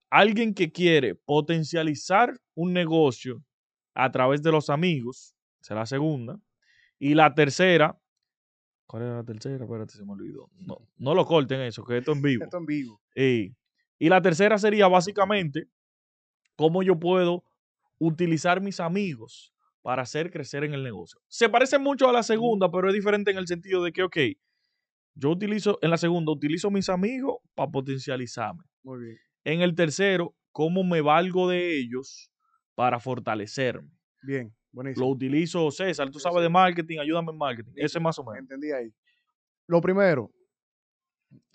alguien 0.08 0.54
que 0.54 0.72
quiere 0.72 1.14
potencializar 1.14 2.32
un 2.54 2.72
negocio 2.72 3.44
a 3.94 4.10
través 4.10 4.42
de 4.42 4.52
los 4.52 4.70
amigos, 4.70 5.34
esa 5.60 5.74
es 5.74 5.78
la 5.78 5.84
segunda. 5.86 6.40
Y 6.98 7.12
la 7.14 7.34
tercera, 7.34 8.00
¿cuál 8.86 9.02
era 9.02 9.16
la 9.16 9.24
tercera? 9.24 9.62
Espérate, 9.62 9.92
se 9.92 10.04
me 10.06 10.12
olvidó. 10.12 10.48
No, 10.54 10.78
no 10.96 11.14
lo 11.14 11.26
corten 11.26 11.60
eso, 11.60 11.84
que 11.84 11.98
esto 11.98 12.12
es 12.12 12.16
en 12.16 12.22
vivo. 12.22 12.44
Esto 12.44 12.56
en 12.56 12.64
vivo. 12.64 13.00
Ey. 13.14 13.54
Y 14.00 14.08
la 14.08 14.20
tercera 14.22 14.58
sería 14.58 14.88
básicamente 14.88 15.68
cómo 16.56 16.82
yo 16.82 16.98
puedo 16.98 17.44
utilizar 17.98 18.60
mis 18.62 18.80
amigos 18.80 19.52
para 19.82 20.02
hacer 20.02 20.30
crecer 20.30 20.64
en 20.64 20.72
el 20.72 20.82
negocio. 20.82 21.20
Se 21.28 21.50
parece 21.50 21.78
mucho 21.78 22.08
a 22.08 22.12
la 22.12 22.22
segunda, 22.22 22.70
pero 22.70 22.88
es 22.88 22.94
diferente 22.94 23.30
en 23.30 23.36
el 23.36 23.46
sentido 23.46 23.84
de 23.84 23.92
que, 23.92 24.02
ok, 24.02 24.16
yo 25.14 25.30
utilizo, 25.30 25.78
en 25.82 25.90
la 25.90 25.98
segunda, 25.98 26.32
utilizo 26.32 26.70
mis 26.70 26.88
amigos 26.88 27.36
para 27.54 27.70
potencializarme. 27.70 28.62
Muy 28.82 29.04
bien. 29.04 29.18
En 29.44 29.60
el 29.60 29.74
tercero, 29.74 30.34
cómo 30.50 30.82
me 30.82 31.02
valgo 31.02 31.46
de 31.48 31.78
ellos 31.78 32.30
para 32.74 33.00
fortalecerme. 33.00 33.90
Bien, 34.22 34.54
buenísimo. 34.72 35.04
Lo 35.06 35.12
utilizo, 35.12 35.70
César, 35.70 36.10
tú 36.10 36.18
sabes 36.18 36.42
de 36.42 36.48
marketing, 36.48 37.00
ayúdame 37.00 37.32
en 37.32 37.38
marketing. 37.38 37.72
Ese 37.76 38.00
más 38.00 38.18
o 38.18 38.24
Me 38.24 38.32
menos. 38.32 38.44
entendí 38.44 38.72
ahí. 38.72 38.90
Lo 39.66 39.82
primero, 39.82 40.30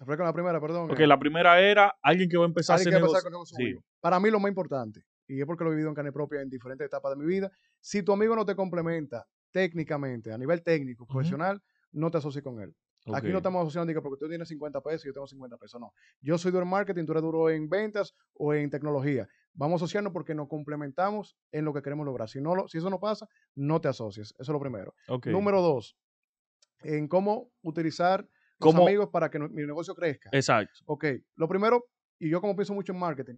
la 0.07 0.33
primera, 0.33 0.59
perdón. 0.61 0.87
Porque 0.87 1.07
la 1.07 1.19
primera 1.19 1.59
era 1.59 1.95
alguien 2.01 2.29
que 2.29 2.37
va 2.37 2.43
a 2.43 2.47
empezar 2.47 2.75
a 2.75 2.77
hacer 2.77 2.93
negocio. 2.93 3.29
negocio 3.29 3.57
Sí. 3.57 3.75
Para 3.99 4.19
mí 4.19 4.29
lo 4.29 4.39
más 4.39 4.49
importante, 4.49 5.03
y 5.27 5.39
es 5.39 5.45
porque 5.45 5.63
lo 5.63 5.71
he 5.71 5.73
vivido 5.73 5.89
en 5.89 5.95
carne 5.95 6.11
propia 6.11 6.41
en 6.41 6.49
diferentes 6.49 6.85
etapas 6.85 7.11
de 7.11 7.17
mi 7.17 7.25
vida, 7.25 7.51
si 7.79 8.03
tu 8.03 8.11
amigo 8.13 8.35
no 8.35 8.45
te 8.45 8.55
complementa 8.55 9.25
técnicamente, 9.51 10.31
a 10.31 10.37
nivel 10.37 10.61
técnico, 10.63 11.05
profesional, 11.07 11.61
no 11.91 12.11
te 12.11 12.17
asocies 12.17 12.43
con 12.43 12.59
él. 12.61 12.75
Aquí 13.13 13.27
no 13.31 13.37
estamos 13.37 13.61
asociando 13.61 14.01
porque 14.01 14.17
tú 14.19 14.27
tienes 14.27 14.47
50 14.47 14.81
pesos 14.81 15.05
y 15.05 15.09
yo 15.09 15.13
tengo 15.13 15.27
50 15.27 15.57
pesos. 15.57 15.79
No. 15.79 15.93
Yo 16.21 16.37
soy 16.39 16.51
duro 16.51 16.63
en 16.63 16.69
marketing, 16.71 17.05
tú 17.05 17.11
eres 17.11 17.21
duro 17.21 17.49
en 17.51 17.69
ventas 17.69 18.15
o 18.33 18.53
en 18.53 18.67
tecnología. 18.71 19.27
Vamos 19.53 19.79
a 19.79 19.85
asociarnos 19.85 20.11
porque 20.11 20.33
nos 20.33 20.47
complementamos 20.47 21.37
en 21.51 21.65
lo 21.65 21.73
que 21.73 21.81
queremos 21.83 22.03
lograr. 22.05 22.27
Si, 22.29 22.41
no 22.41 22.55
lo- 22.55 22.67
si 22.67 22.79
eso 22.79 22.89
no 22.89 22.99
pasa, 22.99 23.27
no 23.53 23.79
te 23.79 23.87
asocies. 23.89 24.31
Eso 24.39 24.41
es 24.41 24.49
lo 24.49 24.59
primero. 24.59 24.95
Número 25.31 25.61
dos, 25.61 25.95
en 26.83 27.07
cómo 27.07 27.51
utilizar 27.61 28.27
los 28.59 28.73
¿Cómo- 28.73 28.87
amigos 28.87 29.09
para 29.09 29.29
que 29.29 29.39
no- 29.39 29.49
mi 29.49 29.65
negocio 29.65 29.93
crezca. 29.95 30.29
Exacto. 30.31 30.79
Ok, 30.85 31.05
lo 31.35 31.47
primero, 31.47 31.85
y 32.19 32.29
yo 32.29 32.39
como 32.41 32.55
pienso 32.55 32.73
mucho 32.73 32.93
en 32.93 32.99
marketing, 32.99 33.35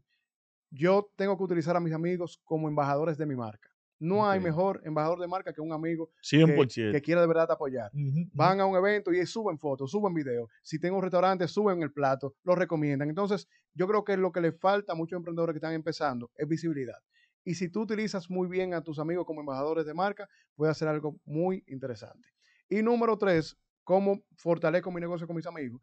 yo 0.70 1.10
tengo 1.16 1.38
que 1.38 1.44
utilizar 1.44 1.76
a 1.76 1.80
mis 1.80 1.94
amigos 1.94 2.40
como 2.44 2.68
embajadores 2.68 3.18
de 3.18 3.26
mi 3.26 3.36
marca. 3.36 3.70
No 4.00 4.30
hay 4.30 4.40
mejor 4.40 4.80
embajador 4.86 5.20
de 5.20 5.28
marca 5.28 5.52
que 5.52 5.60
un 5.60 5.72
amigo 5.72 6.12
que, 6.22 6.38
100%. 6.38 6.92
que 6.92 7.02
quiera 7.02 7.20
de 7.22 7.26
verdad 7.28 7.50
apoyar. 7.50 7.90
Van 8.32 8.60
a 8.60 8.66
un 8.68 8.76
evento 8.78 9.12
y 9.12 9.26
suben 9.26 9.58
fotos, 9.58 9.90
suben 9.90 10.14
videos. 10.14 10.52
Si 10.62 10.78
tengo 10.80 10.98
un 10.98 11.02
restaurante, 11.02 11.48
suben 11.48 11.82
el 11.82 11.92
plato, 11.92 12.36
lo 12.44 12.54
recomiendan. 12.54 13.10
Entonces, 13.10 13.48
yo 13.74 13.88
creo 13.88 14.04
que 14.04 14.16
lo 14.16 14.32
que 14.32 14.40
le 14.42 14.52
falta 14.52 14.92
a 14.94 14.96
muchos 14.96 15.18
emprendedores 15.18 15.54
que 15.54 15.58
están 15.58 15.74
empezando 15.74 16.30
es 16.36 16.48
visibilidad. 16.48 17.00
Y 17.44 17.56
si 17.56 17.70
tú 17.72 17.82
utilizas 17.82 18.30
muy 18.30 18.48
bien 18.48 18.76
a 18.76 18.84
tus 18.84 19.00
amigos 19.00 19.26
como 19.26 19.40
embajadores 19.40 19.86
de 19.88 19.96
marca, 19.96 20.28
puede 20.56 20.70
hacer 20.72 20.88
algo 20.90 21.16
muy 21.26 21.64
interesante. 21.66 22.30
Y 22.70 22.84
número 22.84 23.18
tres, 23.18 23.58
cómo 23.88 24.22
fortalezco 24.36 24.92
mi 24.92 25.00
negocio 25.00 25.26
con 25.26 25.38
mis 25.38 25.48
amigos 25.48 25.82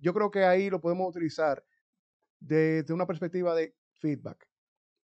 yo 0.00 0.12
creo 0.12 0.28
que 0.28 0.42
ahí 0.42 0.68
lo 0.68 0.80
podemos 0.80 1.08
utilizar 1.08 1.64
desde 2.40 2.92
una 2.92 3.06
perspectiva 3.06 3.54
de 3.54 3.74
feedback, 4.00 4.48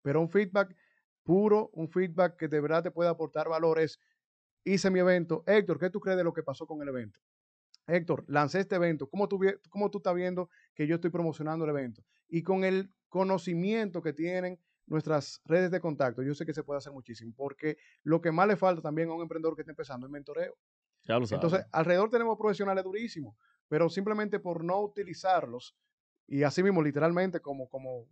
pero 0.01 0.19
un 0.19 0.29
feedback 0.29 0.75
puro, 1.23 1.69
un 1.73 1.87
feedback 1.87 2.37
que 2.37 2.47
de 2.49 2.59
verdad 2.59 2.83
te 2.83 2.91
puede 2.91 3.09
aportar 3.09 3.47
valores. 3.47 3.99
Hice 4.63 4.91
mi 4.91 4.99
evento. 4.99 5.43
Héctor, 5.47 5.79
¿qué 5.79 5.89
tú 5.89 5.99
crees 5.99 6.17
de 6.17 6.23
lo 6.23 6.33
que 6.33 6.43
pasó 6.43 6.67
con 6.67 6.81
el 6.81 6.89
evento? 6.89 7.19
Héctor, 7.87 8.25
lancé 8.27 8.59
este 8.59 8.75
evento. 8.75 9.09
¿Cómo 9.09 9.27
tú, 9.27 9.39
cómo 9.69 9.89
tú 9.89 9.99
estás 9.99 10.13
viendo 10.13 10.49
que 10.75 10.87
yo 10.87 10.95
estoy 10.95 11.09
promocionando 11.09 11.65
el 11.65 11.71
evento? 11.71 12.03
Y 12.27 12.43
con 12.43 12.63
el 12.63 12.93
conocimiento 13.09 14.01
que 14.01 14.13
tienen 14.13 14.59
nuestras 14.85 15.41
redes 15.45 15.71
de 15.71 15.79
contacto, 15.79 16.21
yo 16.21 16.33
sé 16.35 16.45
que 16.45 16.53
se 16.53 16.63
puede 16.63 16.79
hacer 16.79 16.91
muchísimo, 16.91 17.33
porque 17.35 17.77
lo 18.03 18.21
que 18.21 18.31
más 18.31 18.47
le 18.47 18.55
falta 18.55 18.81
también 18.81 19.09
a 19.09 19.13
un 19.13 19.21
emprendedor 19.21 19.55
que 19.55 19.61
está 19.61 19.71
empezando 19.71 20.05
es 20.05 20.11
mentoreo. 20.11 20.57
Ya 21.03 21.17
lo. 21.17 21.25
Entonces, 21.29 21.65
alrededor 21.71 22.09
tenemos 22.09 22.37
profesionales 22.37 22.83
durísimos, 22.83 23.35
pero 23.67 23.89
simplemente 23.89 24.39
por 24.39 24.63
no 24.63 24.81
utilizarlos, 24.81 25.75
y 26.27 26.43
así 26.43 26.63
mismo, 26.63 26.81
literalmente, 26.81 27.39
como, 27.39 27.67
como 27.67 28.07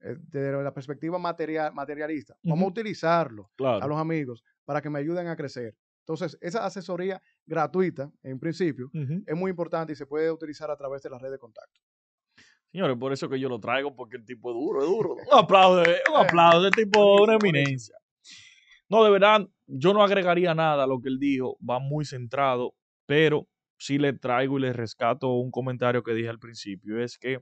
eh, 0.00 0.16
desde 0.18 0.62
la 0.62 0.72
perspectiva 0.72 1.18
material, 1.18 1.72
materialista, 1.72 2.36
vamos 2.42 2.64
a 2.66 2.68
utilizarlos 2.68 3.46
a 3.58 3.86
los 3.86 3.98
amigos 3.98 4.44
para 4.64 4.80
que 4.82 4.90
me 4.90 4.98
ayuden 4.98 5.28
a 5.28 5.36
crecer. 5.36 5.74
Entonces, 6.00 6.36
esa 6.42 6.66
asesoría 6.66 7.20
gratuita, 7.46 8.12
en 8.22 8.38
principio, 8.38 8.90
es 9.26 9.34
muy 9.34 9.50
importante 9.50 9.94
y 9.94 9.96
se 9.96 10.04
puede 10.04 10.30
utilizar 10.30 10.70
a 10.70 10.76
través 10.76 11.02
de 11.02 11.08
la 11.08 11.18
red 11.18 11.30
de 11.30 11.38
contacto. 11.38 11.80
Señores, 12.70 12.96
por 12.98 13.12
eso 13.12 13.28
que 13.28 13.40
yo 13.40 13.48
lo 13.48 13.58
traigo, 13.60 13.94
porque 13.94 14.16
el 14.16 14.24
tipo 14.24 14.50
es 14.50 14.54
duro, 14.56 14.80
es 14.80 14.86
duro. 14.86 15.14
Un 15.32 15.38
aplauso, 15.38 15.88
eh, 15.88 16.02
un 16.10 16.16
aplauso. 16.16 16.66
El 16.66 16.72
tipo 16.72 17.14
es 17.14 17.20
una 17.22 17.34
eminencia. 17.36 17.96
No, 18.88 19.04
de 19.04 19.10
verdad, 19.10 19.48
yo 19.66 19.94
no 19.94 20.02
agregaría 20.02 20.54
nada 20.54 20.84
a 20.84 20.86
lo 20.86 21.00
que 21.00 21.08
él 21.08 21.18
dijo. 21.18 21.58
Va 21.68 21.78
muy 21.80 22.04
centrado, 22.04 22.74
pero 23.06 23.48
sí 23.78 23.98
le 23.98 24.12
traigo 24.12 24.58
y 24.58 24.62
le 24.62 24.72
rescato 24.72 25.32
un 25.34 25.50
comentario 25.50 26.02
que 26.02 26.14
dije 26.14 26.28
al 26.28 26.38
principio. 26.38 27.00
Es 27.02 27.18
que 27.18 27.40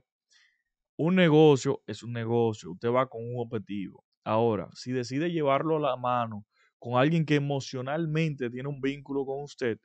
un 0.97 1.15
negocio 1.15 1.81
es 1.87 2.03
un 2.03 2.13
negocio. 2.13 2.71
Usted 2.71 2.89
va 2.89 3.07
con 3.09 3.23
un 3.23 3.39
objetivo. 3.39 4.03
Ahora, 4.23 4.69
si 4.73 4.91
decide 4.91 5.31
llevarlo 5.31 5.77
a 5.77 5.79
la 5.79 5.97
mano 5.97 6.45
con 6.79 6.99
alguien 6.99 7.25
que 7.25 7.35
emocionalmente 7.35 8.49
tiene 8.49 8.69
un 8.69 8.81
vínculo 8.81 9.25
con 9.25 9.41
usted, 9.43 9.79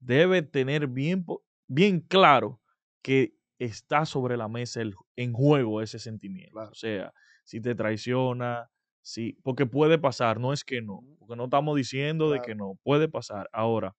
debe 0.00 0.42
tener 0.42 0.88
bien, 0.88 1.26
bien 1.68 2.00
claro 2.00 2.60
que 3.02 3.34
está 3.58 4.06
sobre 4.06 4.36
la 4.38 4.48
mesa 4.48 4.82
el- 4.82 4.94
en 5.16 5.32
juego 5.34 5.82
ese 5.82 6.00
sentimiento. 6.00 6.52
Claro. 6.52 6.70
O 6.72 6.76
sea, 6.76 7.14
si 7.44 7.60
te 7.62 7.74
traiciona, 7.76 8.70
si, 9.02 9.34
porque 9.42 9.66
puede 9.66 9.98
pasar, 9.98 10.40
no 10.40 10.52
es 10.52 10.64
que 10.64 10.80
no, 10.80 11.04
porque 11.18 11.36
no 11.36 11.44
estamos 11.44 11.76
diciendo 11.76 12.30
de 12.30 12.40
que 12.40 12.54
no, 12.54 12.78
puede 12.82 13.08
pasar. 13.08 13.48
Ahora, 13.52 13.96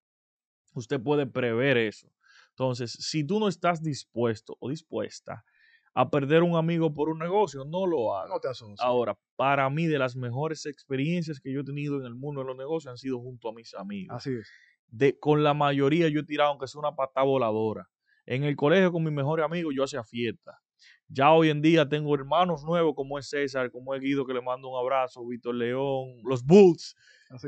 usted 0.73 1.01
puede 1.01 1.27
prever 1.27 1.77
eso. 1.77 2.11
Entonces, 2.49 2.91
si 2.91 3.23
tú 3.23 3.39
no 3.39 3.47
estás 3.47 3.81
dispuesto 3.81 4.55
o 4.59 4.69
dispuesta 4.69 5.43
a 5.93 6.09
perder 6.09 6.43
un 6.43 6.55
amigo 6.55 6.93
por 6.93 7.09
un 7.09 7.19
negocio, 7.19 7.65
no 7.65 7.85
lo 7.85 8.15
hagas. 8.15 8.29
No 8.29 8.39
te 8.39 8.47
asocies. 8.47 8.79
Ahora, 8.79 9.17
para 9.35 9.69
mí, 9.69 9.87
de 9.87 9.99
las 9.99 10.15
mejores 10.15 10.65
experiencias 10.65 11.39
que 11.39 11.51
yo 11.51 11.61
he 11.61 11.63
tenido 11.63 11.99
en 11.99 12.05
el 12.05 12.15
mundo 12.15 12.41
de 12.41 12.47
los 12.47 12.57
negocios 12.57 12.91
han 12.91 12.97
sido 12.97 13.19
junto 13.19 13.49
a 13.49 13.53
mis 13.53 13.73
amigos 13.73 14.15
Así 14.15 14.33
es. 14.33 14.49
de, 14.87 15.17
con 15.19 15.43
la 15.43 15.53
mayoría 15.53 16.07
yo 16.09 16.21
he 16.21 16.25
tirado, 16.25 16.51
aunque 16.51 16.67
sea 16.67 16.79
una 16.79 16.95
patada 16.95 17.25
voladora. 17.25 17.89
En 18.25 18.43
el 18.43 18.55
colegio 18.55 18.91
con 18.91 19.03
mis 19.03 19.13
mejores 19.13 19.45
amigos 19.45 19.73
yo 19.75 19.83
hacía 19.83 20.03
fiesta. 20.03 20.62
Ya 21.13 21.31
hoy 21.31 21.49
en 21.49 21.61
día 21.61 21.87
tengo 21.87 22.15
hermanos 22.15 22.63
nuevos 22.63 22.95
como 22.95 23.19
es 23.19 23.29
César, 23.29 23.69
como 23.71 23.93
es 23.93 24.01
Guido, 24.01 24.25
que 24.25 24.33
le 24.33 24.41
mando 24.41 24.69
un 24.69 24.79
abrazo, 24.79 25.25
Víctor 25.25 25.55
León, 25.55 26.15
los 26.23 26.43
Bulls. 26.43 26.95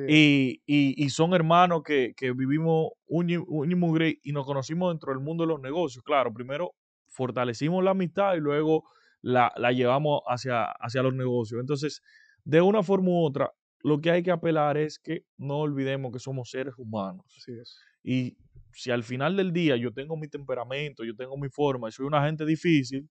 Y, 0.07 0.61
y- 0.67 1.03
y 1.03 1.09
son 1.09 1.33
hermanos 1.33 1.81
que, 1.83 2.13
que 2.15 2.31
vivimos 2.31 2.91
un, 3.07 3.43
un 3.47 4.17
y 4.23 4.31
nos 4.31 4.45
conocimos 4.45 4.91
dentro 4.93 5.11
del 5.13 5.21
mundo 5.23 5.43
de 5.43 5.47
los 5.47 5.59
negocios. 5.61 6.03
Claro, 6.03 6.31
primero 6.33 6.73
fortalecimos 7.07 7.83
la 7.83 7.91
amistad 7.91 8.35
y 8.35 8.39
luego 8.39 8.83
la, 9.21 9.51
la 9.55 9.71
llevamos 9.71 10.21
hacia, 10.27 10.65
hacia 10.65 11.01
los 11.01 11.13
negocios. 11.15 11.59
Entonces, 11.59 12.01
de 12.43 12.61
una 12.61 12.83
forma 12.83 13.09
u 13.09 13.25
otra, 13.25 13.51
lo 13.81 13.99
que 13.99 14.11
hay 14.11 14.21
que 14.21 14.31
apelar 14.31 14.77
es 14.77 14.99
que 14.99 15.25
no 15.37 15.57
olvidemos 15.59 16.11
que 16.11 16.19
somos 16.19 16.49
seres 16.51 16.75
humanos. 16.77 17.25
Así 17.37 17.53
es. 17.59 17.77
Y 18.03 18.37
si 18.73 18.91
al 18.91 19.03
final 19.03 19.35
del 19.37 19.51
día 19.53 19.75
yo 19.77 19.91
tengo 19.93 20.17
mi 20.17 20.27
temperamento, 20.27 21.03
yo 21.03 21.15
tengo 21.15 21.37
mi 21.37 21.49
forma 21.49 21.89
y 21.89 21.91
soy 21.91 22.05
una 22.05 22.23
gente 22.25 22.45
difícil, 22.45 23.09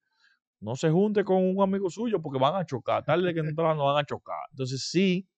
no 0.65 0.77
se 0.77 0.91
junte 0.91 1.25
con 1.25 1.43
un 1.45 1.63
amigo 1.63 1.91
suyo 1.91 2.21
porque 2.23 2.39
van 2.39 2.57
a 2.57 2.65
chocar. 2.67 3.05
Tarde 3.05 3.35
que 3.35 3.43
temprano 3.43 3.85
van 3.85 3.99
a 3.99 4.05
chocar. 4.05 4.39
Entonces, 4.51 4.89
si 4.91 5.29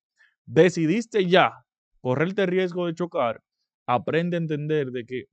decidiste 0.46 1.26
ya 1.26 1.64
correrte 2.00 2.46
riesgo 2.46 2.86
de 2.86 2.94
chocar, 2.94 3.42
aprende 3.86 4.36
a 4.36 4.40
entender 4.40 4.90
de 4.90 5.04
que 5.06 5.24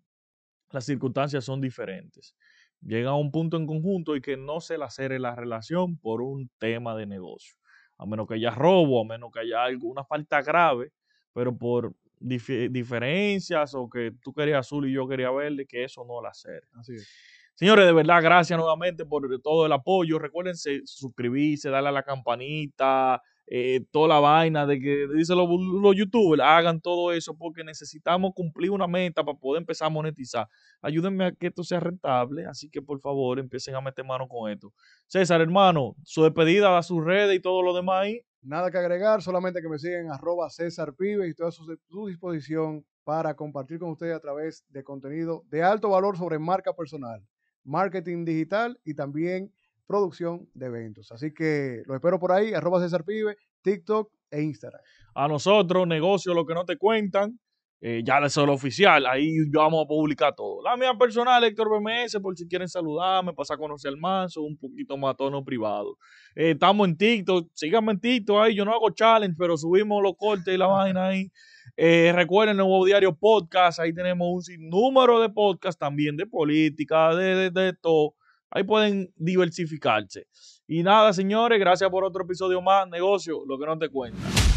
las 0.71 0.86
circunstancias 0.86 1.45
son 1.45 1.62
diferentes. 1.62 2.36
Llega 2.82 3.12
a 3.12 3.15
un 3.15 3.32
punto 3.32 3.58
en 3.58 3.67
conjunto 3.67 4.15
y 4.15 4.21
que 4.21 4.36
no 4.38 4.60
se 4.60 4.77
lacere 4.77 5.19
la 5.19 5.36
relación 5.36 5.97
por 5.97 6.21
un 6.21 6.49
tema 6.60 6.95
de 6.95 7.06
negocio. 7.06 7.56
A 7.97 8.06
menos 8.06 8.27
que 8.27 8.36
haya 8.36 8.51
robo, 8.51 9.01
a 9.01 9.06
menos 9.06 9.32
que 9.32 9.39
haya 9.41 9.63
alguna 9.63 10.03
falta 10.03 10.41
grave, 10.41 10.91
pero 11.34 11.56
por 11.58 11.95
dif- 12.19 12.69
diferencias 12.71 13.73
o 13.75 13.89
que 13.89 14.12
tú 14.21 14.34
querías 14.34 14.60
azul 14.62 14.88
y 14.89 14.93
yo 14.93 15.08
quería 15.08 15.32
verde, 15.32 15.65
que 15.67 15.84
eso 15.84 16.03
no 16.06 16.21
la 16.21 16.29
hacer. 16.29 16.63
Así 16.73 16.95
es. 16.95 17.08
Señores, 17.56 17.86
de 17.86 17.94
verdad, 17.94 18.22
gracias 18.22 18.58
nuevamente 18.58 19.06
por 19.06 19.28
todo 19.42 19.66
el 19.66 19.72
apoyo. 19.72 20.18
Recuérdense 20.18 20.82
suscribirse, 20.86 21.70
darle 21.70 21.89
a 21.89 21.92
la 21.92 22.04
campanita, 22.04 23.22
eh, 23.46 23.86
toda 23.92 24.08
la 24.08 24.20
vaina 24.20 24.66
de 24.66 24.80
que 24.80 25.08
dicen 25.13 25.38
los, 25.38 25.96
youtubers, 25.96 26.42
hagan 26.42 26.82
todo 26.82 27.12
eso 27.12 27.38
porque 27.38 27.63
necesitamos 27.63 28.32
cumplir 28.34 28.72
una 28.72 28.88
meta 28.88 29.24
para 29.24 29.38
poder 29.38 29.62
empezar 29.62 29.88
a 29.88 29.89
monetizar. 29.89 30.48
Ayúdenme 30.82 31.26
a 31.26 31.32
que 31.32 31.48
esto 31.48 31.63
sea 31.63 31.80
rentable, 31.80 32.46
así 32.46 32.70
que 32.70 32.82
por 32.82 33.00
favor 33.02 33.38
empiecen 33.39 33.76
a 33.76 33.82
meter 33.82 34.06
mano 34.06 34.28
con 34.28 34.50
esto. 34.50 34.74
César, 35.08 35.42
hermano, 35.42 35.96
su 36.04 36.24
despedida 36.24 36.76
a 36.78 36.84
sus 36.84 37.04
redes 37.04 37.36
y 37.36 37.42
todo 37.42 37.62
lo 37.62 37.76
demás 37.76 38.04
ahí. 38.04 38.22
Nada 38.42 38.72
que 38.72 38.78
agregar, 38.78 39.22
solamente 39.22 39.62
que 39.62 39.70
me 39.70 39.78
siguen 39.78 40.10
arroba 40.12 40.50
César 40.50 40.96
Pibe 40.96 41.28
y 41.28 41.32
estoy 41.32 41.50
a 41.50 41.52
su 41.52 42.08
disposición 42.08 42.84
para 43.04 43.36
compartir 43.36 43.80
con 43.80 43.92
ustedes 43.92 44.15
a 44.15 44.19
través 44.19 44.65
de 44.69 44.84
contenido 44.84 45.44
de 45.50 45.63
alto 45.63 45.90
valor 45.90 46.17
sobre 46.17 46.40
marca 46.40 46.73
personal, 46.73 47.21
marketing 47.64 48.26
digital 48.26 48.80
y 48.84 48.94
también 48.94 49.52
producción 49.86 50.50
de 50.54 50.68
eventos. 50.68 51.12
Así 51.12 51.34
que 51.34 51.84
lo 51.86 51.96
espero 51.96 52.20
por 52.20 52.32
ahí, 52.32 52.54
arroba 52.54 52.82
César 52.82 53.04
Pibe, 53.04 53.36
TikTok 53.62 54.12
e 54.32 54.42
Instagram. 54.42 54.82
A 55.16 55.28
nosotros, 55.28 55.88
negocio, 55.88 56.34
lo 56.34 56.46
que 56.46 56.54
no 56.54 56.66
te 56.66 56.78
cuentan. 56.78 57.40
eh, 57.86 58.02
ya 58.06 58.20
es 58.20 58.38
lo 58.38 58.54
oficial, 58.54 59.06
ahí 59.06 59.36
vamos 59.52 59.84
a 59.84 59.88
publicar 59.88 60.34
todo. 60.34 60.64
La 60.64 60.78
mía 60.78 60.94
personal, 60.98 61.44
Héctor 61.44 61.68
BMS, 61.70 62.18
por 62.22 62.34
si 62.38 62.48
quieren 62.48 62.70
saludarme, 62.70 63.34
pasar 63.34 63.56
a 63.56 63.58
conocer 63.58 63.90
al 63.90 63.98
manso, 63.98 64.42
un 64.42 64.56
poquito 64.58 64.96
más 64.98 65.18
tono 65.18 65.44
privado. 65.44 65.98
Eh, 66.34 66.52
estamos 66.52 66.88
en 66.88 66.96
TikTok, 66.96 67.50
síganme 67.54 67.92
en 67.92 68.00
TikTok 68.00 68.38
ahí, 68.38 68.56
yo 68.56 68.64
no 68.64 68.72
hago 68.72 68.90
challenge, 68.92 69.36
pero 69.38 69.58
subimos 69.58 70.02
los 70.02 70.14
cortes 70.18 70.54
y 70.54 70.58
la 70.58 70.68
vaina 70.68 71.08
ahí. 71.10 71.30
Eh, 71.76 72.12
recuerden 72.13 72.58
nuevo 72.58 72.86
diario 72.86 73.15
podcast, 73.15 73.80
ahí 73.80 73.94
tenemos 73.94 74.28
un 74.32 74.42
sinnúmero 74.44 75.19
de 75.19 75.30
podcasts 75.30 75.80
también 75.80 76.15
de 76.15 76.28
política, 76.28 77.15
de, 77.15 77.36
de, 77.36 77.50
de 77.50 77.74
todo. 77.74 78.15
Ahí 78.52 78.63
pueden 78.63 79.12
diversificarse. 79.15 80.28
Y 80.67 80.84
nada, 80.84 81.12
señores, 81.13 81.60
gracias 81.60 81.90
por 81.90 82.04
otro 82.04 82.24
episodio 82.24 82.62
más. 82.62 82.88
Negocio, 82.88 83.44
lo 83.48 83.58
que 83.58 83.65
no 83.65 83.78
te 83.78 83.90
cuentan. 83.90 84.52